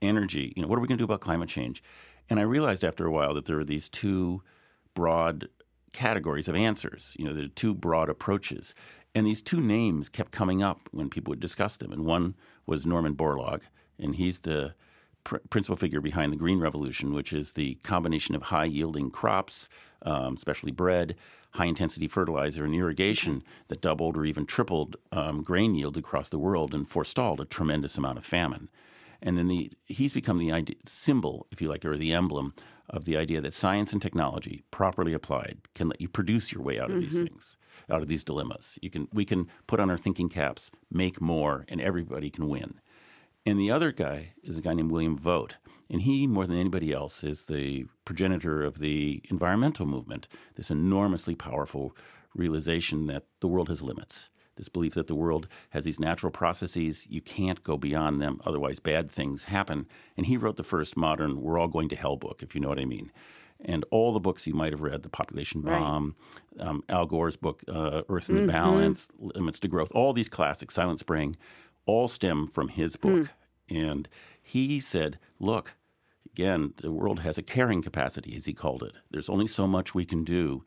energy? 0.01 0.53
You 0.55 0.63
know, 0.63 0.69
what 0.69 0.79
are 0.79 0.81
we 0.81 0.87
going 0.87 0.99
to 0.99 1.03
do 1.03 1.05
about 1.05 1.21
climate 1.21 1.49
change? 1.49 1.83
And 2.29 2.39
I 2.39 2.45
realized 2.45 2.85
after 2.85 3.05
a 3.07 3.11
while 3.11 3.35
that 3.35 3.47
there 3.47 3.59
are 3.59 3.65
these 3.65 3.89
two 3.89 4.43
broad 4.95 5.49
categories 5.93 6.47
of 6.47 6.55
answers. 6.55 7.17
You 7.19 7.25
know, 7.25 7.33
there 7.33 7.45
are 7.45 7.49
two 7.49 7.75
broad 7.75 8.09
approaches, 8.09 8.73
and 9.15 9.27
these 9.27 9.43
two 9.43 9.61
names 9.61 10.09
kept 10.09 10.33
coming 10.33 10.63
up 10.63 10.89
when 10.93 11.11
people 11.11 11.31
would 11.31 11.41
discuss 11.41 11.77
them, 11.77 11.93
and 11.93 12.05
one 12.05 12.35
was 12.67 12.87
Norman 12.87 13.15
Borlaug, 13.15 13.63
and 13.99 14.15
he's 14.17 14.41
the 14.41 14.75
pr- 15.25 15.39
principal 15.51 15.77
figure 15.77 16.01
behind 16.01 16.33
the 16.33 16.37
Green 16.37 16.61
Revolution, 16.61 17.13
which 17.13 17.33
is 17.33 17.53
the 17.53 17.75
combination 17.77 18.35
of 18.35 18.43
high 18.43 18.65
yielding 18.65 19.11
crops, 19.11 19.69
um, 20.03 20.35
especially 20.35 20.73
bread, 20.73 21.17
high 21.53 21.67
intensity 21.67 22.09
fertilizer, 22.09 22.65
and 22.65 22.75
irrigation 22.75 23.43
that 23.69 23.81
doubled 23.81 24.17
or 24.17 24.25
even 24.25 24.47
tripled 24.47 24.97
um, 25.13 25.43
grain 25.43 25.75
yields 25.75 25.99
across 25.99 26.29
the 26.29 26.39
world 26.39 26.75
and 26.75 26.89
forestalled 26.89 27.41
a 27.41 27.45
tremendous 27.45 27.99
amount 27.99 28.19
of 28.19 28.25
famine. 28.25 28.69
And 29.23 29.37
then 29.37 29.49
the, 29.49 29.73
he's 29.85 30.15
become 30.15 30.39
the 30.39 30.53
idea, 30.53 30.77
symbol, 30.87 31.47
if 31.51 31.61
you 31.61 31.69
like, 31.69 31.85
or 31.85 31.97
the 31.97 32.13
emblem 32.13 32.55
of 32.89 33.05
the 33.05 33.17
idea 33.17 33.41
that 33.41 33.53
science 33.53 33.93
and 33.93 34.01
technology, 34.01 34.63
properly 34.71 35.13
applied, 35.13 35.59
can 35.75 35.89
let 35.89 36.01
you 36.01 36.09
produce 36.09 36.53
your 36.53 36.63
way 36.63 36.79
out 36.79 36.91
of 36.91 36.97
mm-hmm. 36.97 37.01
these 37.01 37.23
things, 37.23 37.57
out 37.91 38.03
of 38.03 38.09
these 38.09 38.25
dilemmas. 38.25 38.79
You 38.83 38.91
can, 38.91 39.09
we 39.13 39.25
can 39.25 39.49
put 39.67 39.81
on 39.81 39.91
our 39.91 39.99
thinking 39.99 40.29
caps, 40.29 40.71
make 40.91 41.21
more, 41.21 41.65
and 41.69 41.81
everybody 41.81 42.31
can 42.31 42.49
win. 42.49 42.81
And 43.47 43.59
the 43.59 43.71
other 43.71 43.93
guy 43.93 44.35
is 44.43 44.59
a 44.59 44.61
guy 44.61 44.75
named 44.75 44.91
William 44.91 45.17
Vogt. 45.17 45.57
And 45.89 46.03
he, 46.03 46.27
more 46.27 46.47
than 46.47 46.59
anybody 46.59 46.93
else, 46.93 47.25
is 47.25 47.47
the 47.47 47.87
progenitor 48.05 48.63
of 48.63 48.79
the 48.79 49.23
environmental 49.29 49.87
movement, 49.87 50.29
this 50.55 50.71
enormously 50.71 51.35
powerful 51.35 51.97
realization 52.35 53.07
that 53.07 53.25
the 53.41 53.49
world 53.49 53.69
has 53.69 53.83
limits. 53.83 54.29
This 54.57 54.69
belief 54.69 54.95
that 54.95 55.07
the 55.07 55.15
world 55.15 55.49
has 55.71 55.85
these 55.85 55.99
natural 55.99 56.31
processes, 56.31 57.07
you 57.09 57.23
can't 57.23 57.65
go 57.65 57.79
beyond 57.79 58.21
them, 58.21 58.41
otherwise, 58.45 58.79
bad 58.79 59.11
things 59.11 59.45
happen. 59.45 59.87
And 60.17 60.27
he 60.27 60.37
wrote 60.37 60.57
the 60.57 60.63
first 60.63 60.99
modern 60.99 61.41
We're 61.41 61.59
All 61.59 61.67
Going 61.67 61.89
to 61.89 61.97
Hell 61.97 62.17
book, 62.17 62.43
if 62.43 62.55
you 62.55 62.61
know 62.61 62.69
what 62.69 62.79
I 62.79 62.85
mean. 62.85 63.11
And 63.63 63.85
all 63.91 64.13
the 64.13 64.21
books 64.21 64.47
you 64.47 64.55
might 64.55 64.73
have 64.73 64.81
read, 64.81 65.03
The 65.03 65.11
Population 65.11 65.61
Bomb, 65.61 66.17
right. 66.57 66.67
um, 66.67 66.83
Al 66.89 67.07
Gore's 67.07 67.37
book, 67.37 67.63
uh, 67.69 68.03
Earth 68.09 68.31
in 68.31 68.37
mm-hmm. 68.37 68.47
the 68.47 68.53
Balance, 68.53 69.09
Limits 69.19 69.61
to 69.61 69.69
Growth, 69.69 69.93
all 69.95 70.13
these 70.13 70.31
classics, 70.31 70.75
Silent 70.75 70.99
Spring, 70.99 71.37
all 71.85 72.09
stem 72.09 72.47
from 72.47 72.69
his 72.69 72.97
book. 72.97 73.29
Mm. 73.71 73.91
And 73.93 74.09
he 74.43 74.81
said, 74.81 75.19
look, 75.39 75.75
again, 76.33 76.73
the 76.79 76.91
world 76.91 77.21
has 77.21 77.37
a 77.37 77.43
carrying 77.43 77.83
capacity, 77.83 78.35
as 78.35 78.47
he 78.47 78.55
called 78.55 78.83
it. 78.83 78.97
There's 79.11 79.29
only 79.29 79.47
so 79.47 79.67
much 79.67 79.95
we 79.95 80.07
can 80.07 80.25
do. 80.25 80.65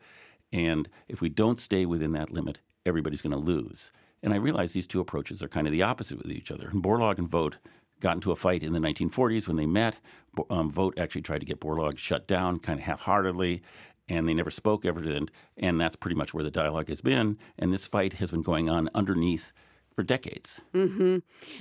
And 0.52 0.88
if 1.08 1.20
we 1.20 1.28
don't 1.28 1.58
stay 1.58 1.84
within 1.84 2.12
that 2.12 2.30
limit, 2.30 2.60
everybody's 2.86 3.22
going 3.22 3.32
to 3.32 3.38
lose. 3.38 3.90
And 4.22 4.32
I 4.32 4.36
realize 4.36 4.72
these 4.72 4.86
two 4.86 5.00
approaches 5.00 5.42
are 5.42 5.48
kind 5.48 5.66
of 5.66 5.72
the 5.72 5.82
opposite 5.82 6.18
with 6.18 6.30
each 6.30 6.50
other. 6.50 6.68
And 6.68 6.82
Borlaug 6.82 7.18
and 7.18 7.28
Vogt 7.28 7.58
got 8.00 8.16
into 8.16 8.32
a 8.32 8.36
fight 8.36 8.62
in 8.62 8.72
the 8.72 8.78
1940s 8.78 9.48
when 9.48 9.56
they 9.56 9.66
met. 9.66 9.96
Um, 10.50 10.70
Vogt 10.70 10.98
actually 10.98 11.22
tried 11.22 11.40
to 11.40 11.46
get 11.46 11.60
Borlaug 11.60 11.96
shut 11.96 12.26
down 12.26 12.58
kind 12.58 12.78
of 12.78 12.84
half 12.84 13.00
heartedly 13.00 13.62
and 14.08 14.28
they 14.28 14.34
never 14.34 14.50
spoke 14.50 14.84
ever. 14.84 15.02
And 15.56 15.80
that's 15.80 15.96
pretty 15.96 16.16
much 16.16 16.34
where 16.34 16.44
the 16.44 16.50
dialogue 16.50 16.88
has 16.88 17.00
been. 17.00 17.38
And 17.58 17.72
this 17.72 17.86
fight 17.86 18.14
has 18.14 18.30
been 18.30 18.42
going 18.42 18.68
on 18.68 18.90
underneath 18.94 19.52
for 19.94 20.02
decades. 20.02 20.60
Mm-hmm. 20.74 21.18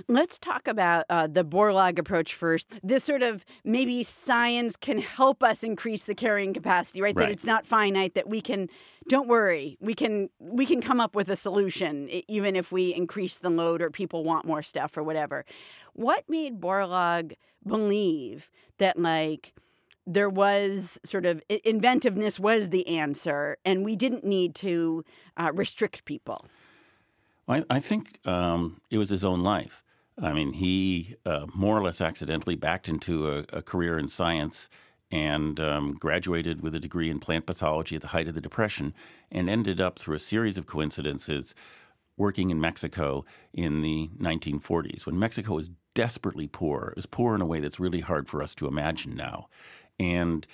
Let's 0.07 0.37
talk 0.39 0.67
about 0.67 1.05
uh, 1.09 1.27
the 1.27 1.45
Borlaug 1.45 1.99
approach 1.99 2.33
first. 2.33 2.67
This 2.81 3.03
sort 3.03 3.21
of 3.21 3.45
maybe 3.63 4.03
science 4.03 4.75
can 4.75 4.97
help 4.97 5.43
us 5.43 5.63
increase 5.63 6.03
the 6.05 6.15
carrying 6.15 6.53
capacity, 6.53 7.01
right? 7.01 7.15
right? 7.15 7.27
That 7.27 7.31
it's 7.31 7.45
not 7.45 7.65
finite. 7.65 8.15
That 8.15 8.27
we 8.27 8.41
can. 8.41 8.69
Don't 9.09 9.27
worry, 9.27 9.77
we 9.81 9.93
can 9.93 10.29
we 10.39 10.65
can 10.65 10.81
come 10.81 11.01
up 11.01 11.13
with 11.13 11.27
a 11.27 11.35
solution 11.35 12.07
even 12.29 12.55
if 12.55 12.71
we 12.71 12.93
increase 12.93 13.37
the 13.37 13.49
load 13.49 13.81
or 13.81 13.89
people 13.89 14.23
want 14.23 14.45
more 14.45 14.63
stuff 14.63 14.95
or 14.95 15.03
whatever. 15.03 15.43
What 15.91 16.23
made 16.29 16.61
Borlaug 16.61 17.33
believe 17.65 18.49
that 18.77 18.97
like 18.97 19.53
there 20.05 20.29
was 20.29 20.99
sort 21.03 21.25
of 21.25 21.41
inventiveness 21.63 22.39
was 22.39 22.69
the 22.69 22.87
answer, 22.87 23.57
and 23.65 23.85
we 23.85 23.95
didn't 23.95 24.23
need 24.23 24.55
to 24.55 25.03
uh, 25.37 25.51
restrict 25.53 26.05
people. 26.05 26.45
I, 27.47 27.63
I 27.69 27.79
think 27.79 28.25
um, 28.25 28.81
it 28.89 28.97
was 28.97 29.09
his 29.09 29.23
own 29.23 29.43
life. 29.43 29.83
I 30.21 30.33
mean, 30.33 30.53
he 30.53 31.15
uh, 31.25 31.47
more 31.53 31.77
or 31.77 31.83
less 31.83 31.99
accidentally 31.99 32.55
backed 32.55 32.87
into 32.87 33.29
a, 33.29 33.45
a 33.51 33.61
career 33.61 33.97
in 33.97 34.07
science 34.07 34.69
and 35.11 35.59
um, 35.59 35.93
graduated 35.93 36.61
with 36.61 36.75
a 36.75 36.79
degree 36.79 37.09
in 37.09 37.19
plant 37.19 37.45
pathology 37.45 37.95
at 37.95 38.01
the 38.01 38.09
height 38.09 38.27
of 38.27 38.35
the 38.35 38.41
Depression 38.41 38.93
and 39.31 39.49
ended 39.49 39.81
up 39.81 39.99
through 39.99 40.15
a 40.15 40.19
series 40.19 40.57
of 40.57 40.65
coincidences 40.65 41.53
working 42.15 42.51
in 42.51 42.61
Mexico 42.61 43.25
in 43.53 43.81
the 43.81 44.09
1940s 44.19 45.05
when 45.05 45.17
Mexico 45.17 45.55
was 45.55 45.71
desperately 45.95 46.47
poor. 46.47 46.89
It 46.89 46.95
was 46.95 47.05
poor 47.05 47.35
in 47.35 47.41
a 47.41 47.45
way 47.45 47.59
that's 47.59 47.79
really 47.79 48.01
hard 48.01 48.27
for 48.27 48.41
us 48.41 48.55
to 48.55 48.67
imagine 48.67 49.15
now. 49.15 49.47
And 49.99 50.45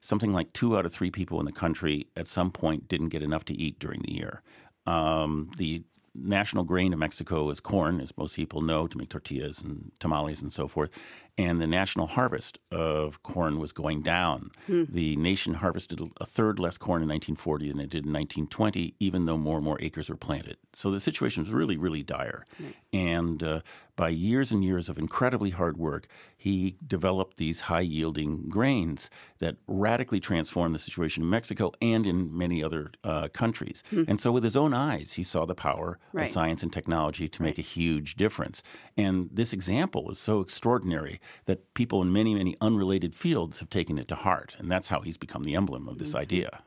something 0.00 0.32
like 0.32 0.52
two 0.52 0.76
out 0.76 0.86
of 0.86 0.92
three 0.92 1.10
people 1.10 1.40
in 1.40 1.46
the 1.46 1.52
country 1.52 2.06
at 2.16 2.26
some 2.26 2.50
point 2.50 2.88
didn't 2.88 3.08
get 3.08 3.22
enough 3.22 3.44
to 3.46 3.54
eat 3.54 3.78
during 3.78 4.02
the 4.02 4.12
year. 4.12 4.42
Um, 4.86 5.50
the 5.56 5.84
national 6.18 6.64
grain 6.64 6.92
of 6.92 6.98
Mexico 6.98 7.48
is 7.50 7.60
corn, 7.60 8.00
as 8.00 8.16
most 8.16 8.36
people 8.36 8.60
know, 8.60 8.86
to 8.86 8.98
make 8.98 9.08
tortillas 9.08 9.60
and 9.60 9.92
tamales 9.98 10.42
and 10.42 10.52
so 10.52 10.68
forth. 10.68 10.90
And 11.38 11.60
the 11.60 11.66
national 11.66 12.06
harvest 12.06 12.58
of 12.70 13.22
corn 13.22 13.58
was 13.58 13.72
going 13.72 14.02
down. 14.02 14.50
Hmm. 14.66 14.84
The 14.88 15.16
nation 15.16 15.54
harvested 15.54 16.00
a 16.18 16.24
third 16.24 16.58
less 16.58 16.78
corn 16.78 17.02
in 17.02 17.08
1940 17.08 17.68
than 17.68 17.80
it 17.80 17.90
did 17.90 18.06
in 18.06 18.12
1920, 18.12 18.94
even 19.00 19.26
though 19.26 19.36
more 19.36 19.56
and 19.56 19.64
more 19.64 19.78
acres 19.80 20.08
were 20.08 20.16
planted. 20.16 20.56
So 20.72 20.90
the 20.90 21.00
situation 21.00 21.42
was 21.42 21.52
really, 21.52 21.76
really 21.76 22.02
dire. 22.02 22.46
And 22.92 23.42
uh, 23.42 23.60
by 23.96 24.10
years 24.10 24.52
and 24.52 24.62
years 24.62 24.88
of 24.88 24.98
incredibly 24.98 25.50
hard 25.50 25.76
work, 25.78 26.06
he 26.36 26.76
developed 26.86 27.38
these 27.38 27.60
high 27.60 27.80
yielding 27.80 28.48
grains 28.48 29.08
that 29.38 29.56
radically 29.66 30.20
transformed 30.20 30.74
the 30.74 30.78
situation 30.78 31.22
in 31.22 31.30
Mexico 31.30 31.72
and 31.80 32.06
in 32.06 32.36
many 32.36 32.62
other 32.62 32.92
uh, 33.04 33.28
countries. 33.28 33.82
Hmm. 33.90 34.04
And 34.06 34.20
so, 34.20 34.30
with 34.32 34.44
his 34.44 34.56
own 34.56 34.74
eyes, 34.74 35.14
he 35.14 35.22
saw 35.22 35.46
the 35.46 35.54
power 35.54 35.98
right. 36.12 36.26
of 36.26 36.32
science 36.32 36.62
and 36.62 36.72
technology 36.72 37.28
to 37.28 37.42
right. 37.42 37.48
make 37.48 37.58
a 37.58 37.62
huge 37.62 38.16
difference. 38.16 38.62
And 38.96 39.30
this 39.32 39.52
example 39.52 40.10
is 40.10 40.18
so 40.18 40.40
extraordinary 40.40 41.20
that 41.46 41.74
people 41.74 42.02
in 42.02 42.12
many, 42.12 42.34
many 42.34 42.56
unrelated 42.60 43.14
fields 43.14 43.60
have 43.60 43.70
taken 43.70 43.98
it 43.98 44.08
to 44.08 44.14
heart. 44.14 44.56
And 44.58 44.70
that's 44.70 44.88
how 44.88 45.00
he's 45.00 45.16
become 45.16 45.44
the 45.44 45.54
emblem 45.54 45.88
of 45.88 45.98
this 45.98 46.10
mm-hmm. 46.10 46.18
idea. 46.18 46.62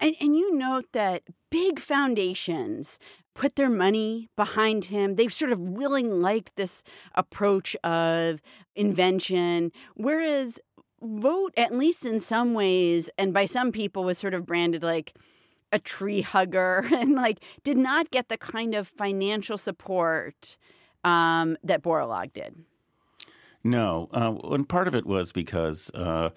And, 0.00 0.14
and 0.20 0.36
you 0.36 0.54
note 0.54 0.86
that 0.92 1.22
big 1.50 1.78
foundations 1.78 2.98
put 3.34 3.56
their 3.56 3.70
money 3.70 4.28
behind 4.36 4.86
him. 4.86 5.14
They've 5.14 5.32
sort 5.32 5.52
of 5.52 5.60
really 5.60 6.02
liked 6.02 6.56
this 6.56 6.82
approach 7.14 7.76
of 7.84 8.42
invention, 8.74 9.72
whereas 9.94 10.58
Vogt, 11.00 11.56
at 11.56 11.72
least 11.72 12.04
in 12.04 12.18
some 12.18 12.54
ways, 12.54 13.08
and 13.16 13.32
by 13.32 13.46
some 13.46 13.70
people, 13.70 14.02
was 14.02 14.18
sort 14.18 14.34
of 14.34 14.44
branded 14.44 14.82
like 14.82 15.14
a 15.72 15.78
tree 15.78 16.22
hugger 16.22 16.88
and 16.92 17.14
like 17.14 17.42
did 17.62 17.76
not 17.76 18.10
get 18.10 18.28
the 18.28 18.38
kind 18.38 18.74
of 18.74 18.88
financial 18.88 19.58
support 19.58 20.56
um, 21.04 21.56
that 21.62 21.82
Borlaug 21.82 22.32
did. 22.32 22.64
No, 23.64 24.08
uh, 24.12 24.34
and 24.52 24.68
part 24.68 24.88
of 24.88 24.94
it 24.94 25.06
was 25.06 25.32
because 25.32 25.90
uh, 25.90 26.30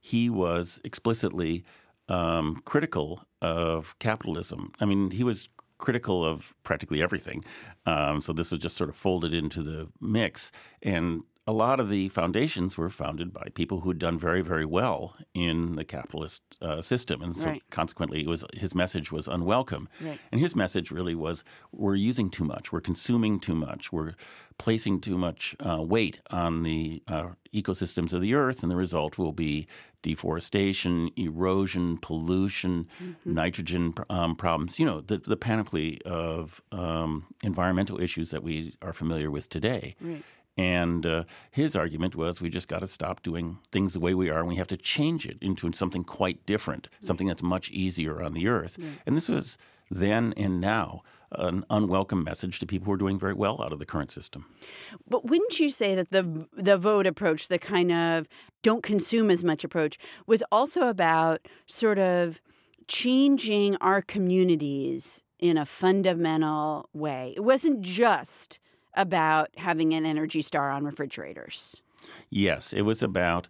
he 0.00 0.30
was 0.30 0.80
explicitly 0.84 1.64
um, 2.08 2.62
critical 2.64 3.24
of 3.42 3.98
capitalism. 3.98 4.72
I 4.80 4.84
mean, 4.84 5.10
he 5.10 5.24
was 5.24 5.48
critical 5.78 6.24
of 6.24 6.54
practically 6.62 7.02
everything. 7.02 7.44
Um, 7.86 8.20
so 8.20 8.32
this 8.32 8.50
was 8.50 8.60
just 8.60 8.76
sort 8.76 8.90
of 8.90 8.96
folded 8.96 9.32
into 9.32 9.62
the 9.62 9.88
mix. 10.00 10.52
And 10.82 11.22
a 11.50 11.52
lot 11.52 11.80
of 11.80 11.88
the 11.88 12.08
foundations 12.10 12.78
were 12.78 12.90
founded 12.90 13.32
by 13.32 13.48
people 13.54 13.80
who 13.80 13.90
had 13.90 13.98
done 13.98 14.16
very, 14.16 14.40
very 14.40 14.64
well 14.64 15.16
in 15.34 15.74
the 15.74 15.84
capitalist 15.84 16.42
uh, 16.62 16.80
system, 16.80 17.22
and 17.22 17.34
so 17.36 17.50
right. 17.50 17.62
consequently, 17.70 18.20
it 18.20 18.28
was 18.28 18.44
his 18.54 18.72
message 18.72 19.10
was 19.10 19.26
unwelcome. 19.26 19.88
Right. 20.00 20.20
And 20.30 20.40
his 20.40 20.54
message 20.54 20.92
really 20.92 21.16
was: 21.16 21.42
we're 21.72 21.96
using 21.96 22.30
too 22.30 22.44
much, 22.44 22.70
we're 22.72 22.80
consuming 22.80 23.40
too 23.40 23.56
much, 23.56 23.92
we're 23.92 24.14
placing 24.58 25.00
too 25.00 25.18
much 25.18 25.56
uh, 25.58 25.82
weight 25.82 26.20
on 26.30 26.62
the 26.62 27.02
uh, 27.08 27.30
ecosystems 27.52 28.12
of 28.12 28.20
the 28.20 28.34
earth, 28.34 28.62
and 28.62 28.70
the 28.70 28.76
result 28.76 29.18
will 29.18 29.32
be 29.32 29.66
deforestation, 30.02 31.10
erosion, 31.16 31.98
pollution, 31.98 32.86
mm-hmm. 33.02 33.34
nitrogen 33.34 33.92
um, 34.08 34.36
problems. 34.36 34.78
You 34.78 34.86
know, 34.86 35.00
the, 35.00 35.18
the 35.18 35.36
panoply 35.36 36.00
of 36.04 36.60
um, 36.72 37.26
environmental 37.42 38.00
issues 38.00 38.30
that 38.30 38.42
we 38.42 38.76
are 38.82 38.92
familiar 38.92 39.30
with 39.30 39.48
today. 39.48 39.96
Right. 40.00 40.22
And 40.56 41.06
uh, 41.06 41.24
his 41.50 41.74
argument 41.74 42.16
was 42.16 42.40
we 42.40 42.50
just 42.50 42.68
got 42.68 42.80
to 42.80 42.86
stop 42.86 43.22
doing 43.22 43.58
things 43.72 43.92
the 43.92 44.00
way 44.00 44.14
we 44.14 44.28
are 44.28 44.40
and 44.40 44.48
we 44.48 44.56
have 44.56 44.68
to 44.68 44.76
change 44.76 45.24
it 45.26 45.38
into 45.40 45.72
something 45.72 46.04
quite 46.04 46.44
different, 46.44 46.88
something 47.00 47.26
that's 47.26 47.42
much 47.42 47.70
easier 47.70 48.22
on 48.22 48.34
the 48.34 48.48
earth. 48.48 48.78
And 49.06 49.16
this 49.16 49.28
was 49.28 49.56
then 49.90 50.34
and 50.36 50.60
now 50.60 51.02
an 51.32 51.64
unwelcome 51.70 52.24
message 52.24 52.58
to 52.58 52.66
people 52.66 52.86
who 52.86 52.92
are 52.92 52.96
doing 52.96 53.18
very 53.18 53.34
well 53.34 53.62
out 53.62 53.72
of 53.72 53.78
the 53.78 53.86
current 53.86 54.10
system. 54.10 54.46
But 55.08 55.24
wouldn't 55.24 55.60
you 55.60 55.70
say 55.70 55.94
that 55.94 56.10
the 56.10 56.48
the 56.52 56.76
Vogt 56.76 57.06
approach, 57.06 57.48
the 57.48 57.58
kind 57.58 57.92
of 57.92 58.28
don't 58.62 58.82
consume 58.82 59.30
as 59.30 59.44
much 59.44 59.62
approach, 59.64 59.98
was 60.26 60.42
also 60.50 60.88
about 60.88 61.46
sort 61.66 61.98
of 61.98 62.40
changing 62.88 63.76
our 63.76 64.02
communities 64.02 65.22
in 65.38 65.56
a 65.56 65.66
fundamental 65.66 66.88
way? 66.92 67.32
It 67.36 67.44
wasn't 67.44 67.82
just 67.82 68.58
about 68.94 69.48
having 69.56 69.94
an 69.94 70.04
Energy 70.04 70.42
Star 70.42 70.70
on 70.70 70.84
refrigerators. 70.84 71.80
Yes, 72.30 72.72
it 72.72 72.82
was 72.82 73.02
about 73.02 73.48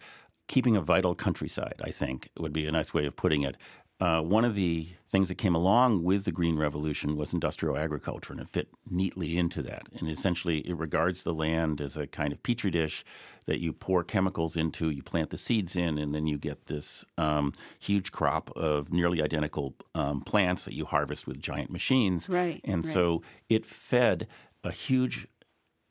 keeping 0.49 0.77
a 0.77 0.81
vital 0.81 1.15
countryside, 1.15 1.81
I 1.83 1.91
think 1.91 2.29
would 2.37 2.53
be 2.53 2.67
a 2.67 2.73
nice 2.73 2.93
way 2.93 3.07
of 3.07 3.15
putting 3.17 3.43
it. 3.43 3.57
Uh, 4.01 4.23
one 4.23 4.47
of 4.47 4.55
the 4.55 4.89
things 5.11 5.29
that 5.29 5.35
came 5.35 5.55
along 5.55 6.03
with 6.03 6.25
the 6.25 6.33
Green 6.33 6.57
Revolution 6.57 7.17
was 7.17 7.35
industrial 7.35 7.77
agriculture, 7.77 8.33
and 8.33 8.41
it 8.41 8.49
fit 8.49 8.69
neatly 8.91 9.37
into 9.37 9.61
that. 9.63 9.83
And 9.99 10.09
essentially, 10.09 10.61
it 10.61 10.77
regards 10.77 11.23
the 11.23 11.35
land 11.35 11.83
as 11.83 11.99
a 11.99 12.07
kind 12.07 12.33
of 12.33 12.43
petri 12.43 12.71
dish 12.71 13.05
that 13.45 13.61
you 13.61 13.75
pour 13.75 14.03
chemicals 14.03 14.57
into, 14.57 14.89
you 14.89 15.03
plant 15.03 15.29
the 15.31 15.37
seeds 15.37 15.77
in, 15.77 15.99
and 15.99 16.15
then 16.15 16.27
you 16.27 16.39
get 16.39 16.67
this 16.67 17.05
um, 17.19 17.53
huge 17.79 18.11
crop 18.11 18.51
of 18.57 18.91
nearly 18.91 19.23
identical 19.23 19.75
um, 19.95 20.23
plants 20.23 20.65
that 20.65 20.75
you 20.75 20.87
harvest 20.87 21.27
with 21.27 21.39
giant 21.39 21.71
machines. 21.71 22.29
Right. 22.29 22.61
And 22.65 22.85
right. 22.85 22.95
so 22.95 23.23
it 23.51 23.67
fed 23.67 24.29
a 24.65 24.73
huge 24.73 25.27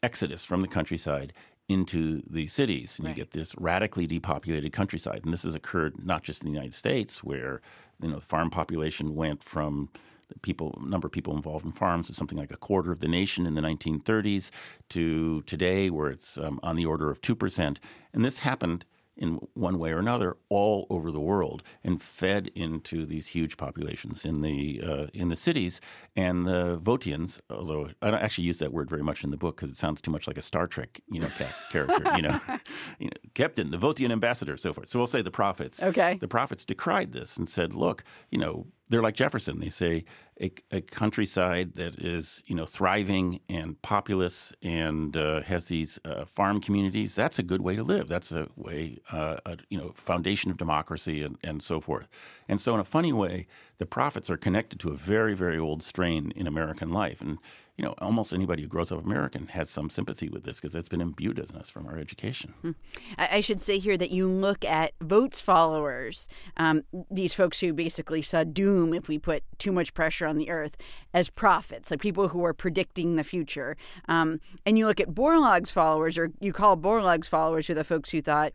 exodus 0.01 0.45
from 0.45 0.61
the 0.61 0.67
countryside 0.67 1.33
into 1.67 2.23
the 2.27 2.47
cities, 2.47 2.97
and 2.97 3.05
right. 3.05 3.15
you 3.15 3.23
get 3.23 3.31
this 3.31 3.55
radically 3.57 4.07
depopulated 4.07 4.73
countryside. 4.73 5.21
And 5.23 5.31
this 5.31 5.43
has 5.43 5.53
occurred 5.53 6.03
not 6.03 6.23
just 6.23 6.41
in 6.41 6.47
the 6.47 6.53
United 6.53 6.73
States, 6.73 7.23
where 7.23 7.61
you 8.01 8.09
know 8.09 8.15
the 8.15 8.25
farm 8.25 8.49
population 8.49 9.15
went 9.15 9.43
from 9.43 9.89
the 10.29 10.39
people 10.39 10.79
number 10.83 11.07
of 11.07 11.11
people 11.11 11.35
involved 11.35 11.65
in 11.65 11.71
farms 11.71 12.07
to 12.07 12.13
something 12.13 12.37
like 12.37 12.51
a 12.51 12.57
quarter 12.57 12.91
of 12.91 12.99
the 12.99 13.07
nation 13.07 13.45
in 13.45 13.53
the 13.53 13.61
1930s 13.61 14.49
to 14.89 15.43
today, 15.43 15.89
where 15.91 16.09
it's 16.09 16.37
um, 16.39 16.59
on 16.63 16.75
the 16.75 16.85
order 16.85 17.11
of 17.11 17.21
two 17.21 17.35
percent. 17.35 17.79
And 18.13 18.25
this 18.25 18.39
happened 18.39 18.83
in 19.19 19.39
one 19.53 19.77
way 19.77 19.91
or 19.91 19.99
another 19.99 20.37
all 20.47 20.87
over 20.89 21.11
the 21.11 21.19
world 21.19 21.61
and 21.83 22.01
fed 22.01 22.49
into 22.55 23.05
these 23.05 23.27
huge 23.27 23.57
populations 23.57 24.25
in 24.25 24.41
the 24.41 24.81
uh, 24.83 25.07
in 25.13 25.27
the 25.29 25.35
cities. 25.35 25.79
And 26.15 26.47
the 26.47 26.77
Vogtians. 26.77 27.41
although 27.49 27.89
I 28.01 28.09
don't 28.09 28.21
actually 28.21 28.45
use 28.45 28.59
that 28.59 28.73
word 28.73 28.89
very 28.89 29.03
much 29.03 29.23
in 29.23 29.29
the 29.29 29.37
book 29.37 29.57
because 29.57 29.69
it 29.69 29.77
sounds 29.77 30.01
too 30.01 30.11
much 30.11 30.25
like 30.27 30.37
a 30.37 30.41
Star 30.41 30.65
Trek, 30.65 31.01
you 31.11 31.19
know, 31.19 31.29
character, 31.71 32.15
you 32.15 32.21
know, 32.21 32.39
you 32.99 33.07
know, 33.07 33.29
Captain, 33.33 33.71
the 33.71 33.77
Votian 33.77 34.11
ambassador, 34.11 34.57
so 34.57 34.73
forth. 34.73 34.87
So 34.87 34.97
we'll 34.97 35.07
say 35.07 35.21
the 35.21 35.31
prophets. 35.31 35.83
Okay. 35.83 36.17
The 36.19 36.27
prophets 36.27 36.65
decried 36.65 37.11
this 37.11 37.37
and 37.37 37.47
said, 37.47 37.75
look, 37.75 38.03
you 38.31 38.39
know, 38.39 38.67
they're 38.89 39.03
like 39.03 39.15
Jefferson. 39.15 39.59
They 39.59 39.69
say 39.69 40.03
a, 40.41 40.51
a, 40.71 40.81
countryside 40.81 41.75
that 41.75 41.99
is 41.99 42.41
you 42.47 42.55
know 42.55 42.65
thriving 42.65 43.39
and 43.47 43.79
populous 43.81 44.51
and 44.63 45.15
uh, 45.15 45.41
has 45.41 45.65
these 45.65 45.99
uh, 46.03 46.25
farm 46.25 46.59
communities. 46.59 47.13
That's 47.13 47.37
a 47.37 47.43
good 47.43 47.61
way 47.61 47.75
to 47.75 47.83
live. 47.83 48.07
That's 48.07 48.31
a 48.31 48.47
way, 48.55 48.97
uh, 49.11 49.37
a, 49.45 49.57
you 49.69 49.77
know, 49.77 49.91
foundation 49.95 50.49
of 50.49 50.57
democracy 50.57 51.21
and, 51.21 51.37
and 51.43 51.61
so 51.61 51.79
forth. 51.79 52.07
And 52.47 52.59
so, 52.59 52.73
in 52.73 52.79
a 52.79 52.85
funny 52.85 53.13
way, 53.13 53.47
the 53.77 53.85
prophets 53.85 54.29
are 54.29 54.37
connected 54.37 54.79
to 54.81 54.89
a 54.89 54.95
very 54.95 55.35
very 55.35 55.59
old 55.59 55.83
strain 55.83 56.31
in 56.35 56.47
American 56.47 56.91
life. 56.91 57.21
And 57.21 57.37
you 57.79 57.85
know, 57.85 57.95
almost 57.99 58.33
anybody 58.33 58.61
who 58.61 58.67
grows 58.67 58.91
up 58.91 59.01
American 59.01 59.47
has 59.47 59.69
some 59.69 59.89
sympathy 59.89 60.27
with 60.27 60.43
this 60.43 60.57
because 60.57 60.75
it's 60.75 60.89
been 60.89 60.99
imbued 60.99 61.39
in 61.39 61.55
us 61.55 61.69
from 61.69 61.87
our 61.87 61.97
education. 61.97 62.53
Hmm. 62.61 62.71
I 63.17 63.39
should 63.39 63.61
say 63.61 63.79
here 63.79 63.95
that 63.95 64.11
you 64.11 64.27
look 64.27 64.65
at 64.65 64.91
Vogt's 64.99 65.39
followers, 65.39 66.27
um, 66.57 66.81
these 67.09 67.33
folks 67.33 67.61
who 67.61 67.71
basically 67.71 68.21
saw 68.21 68.43
doom 68.43 68.93
if 68.93 69.07
we 69.07 69.17
put 69.17 69.43
too 69.59 69.71
much 69.71 69.93
pressure 69.93 70.27
on 70.27 70.35
the 70.35 70.49
earth, 70.49 70.75
as 71.13 71.29
prophets, 71.29 71.89
like 71.89 72.01
people 72.01 72.27
who 72.27 72.43
are 72.43 72.53
predicting 72.53 73.15
the 73.15 73.23
future. 73.23 73.77
Um, 74.09 74.41
and 74.65 74.77
you 74.77 74.85
look 74.85 74.99
at 74.99 75.15
Borlaug's 75.15 75.71
followers, 75.71 76.17
or 76.17 76.31
you 76.41 76.51
call 76.51 76.75
Borlaug's 76.75 77.29
followers, 77.29 77.67
who 77.67 77.71
are 77.71 77.75
the 77.75 77.85
folks 77.85 78.09
who 78.09 78.21
thought, 78.21 78.51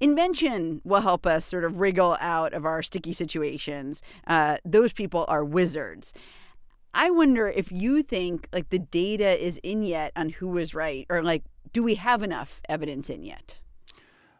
invention 0.00 0.80
will 0.82 1.00
help 1.00 1.26
us 1.26 1.44
sort 1.44 1.62
of 1.62 1.78
wriggle 1.78 2.16
out 2.20 2.52
of 2.52 2.64
our 2.64 2.82
sticky 2.82 3.12
situations. 3.12 4.02
Uh, 4.26 4.56
those 4.64 4.92
people 4.92 5.24
are 5.28 5.44
wizards. 5.44 6.12
I 6.94 7.10
wonder 7.10 7.48
if 7.48 7.72
you 7.72 8.02
think 8.02 8.48
like 8.52 8.70
the 8.70 8.78
data 8.78 9.44
is 9.44 9.58
in 9.58 9.82
yet 9.82 10.12
on 10.14 10.30
who 10.30 10.48
was 10.48 10.74
right, 10.74 11.06
or 11.10 11.22
like, 11.22 11.44
do 11.72 11.82
we 11.82 11.96
have 11.96 12.22
enough 12.22 12.60
evidence 12.68 13.10
in 13.10 13.24
yet? 13.24 13.58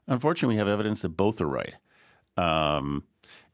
Unfortunately, 0.06 0.54
we 0.54 0.58
have 0.58 0.68
evidence 0.68 1.02
that 1.02 1.10
both 1.10 1.40
are 1.40 1.48
right. 1.48 1.74
Um, 2.36 3.04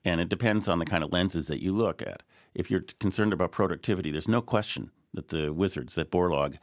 and 0.05 0.21
it 0.21 0.29
depends 0.29 0.69
on 0.69 0.79
the 0.79 0.85
kind 0.85 1.03
of 1.03 1.13
lenses 1.13 1.47
that 1.47 1.63
you 1.63 1.75
look 1.75 2.03
at. 2.03 2.23
If 2.55 2.71
you're 2.71 2.85
concerned 2.99 3.33
about 3.33 3.53
productivity, 3.53 4.11
there's 4.11 4.29
no 4.29 4.43
question 4.43 4.91
that 5.15 5.29
the 5.29 5.53
wizards, 5.53 5.95
that 5.95 6.11
Borlaug, 6.11 6.59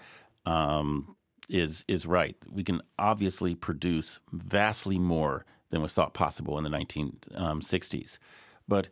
um, 0.46 1.16
is 1.50 1.86
is 1.88 2.06
right. 2.06 2.36
We 2.50 2.64
can 2.64 2.82
obviously 3.00 3.56
produce 3.56 4.20
vastly 4.32 5.00
more 5.00 5.46
than 5.70 5.82
was 5.82 5.94
thought 5.94 6.14
possible 6.14 6.58
in 6.58 6.64
the 6.64 6.70
1960s. 6.70 8.14
Um, 8.14 8.20
but 8.68 8.90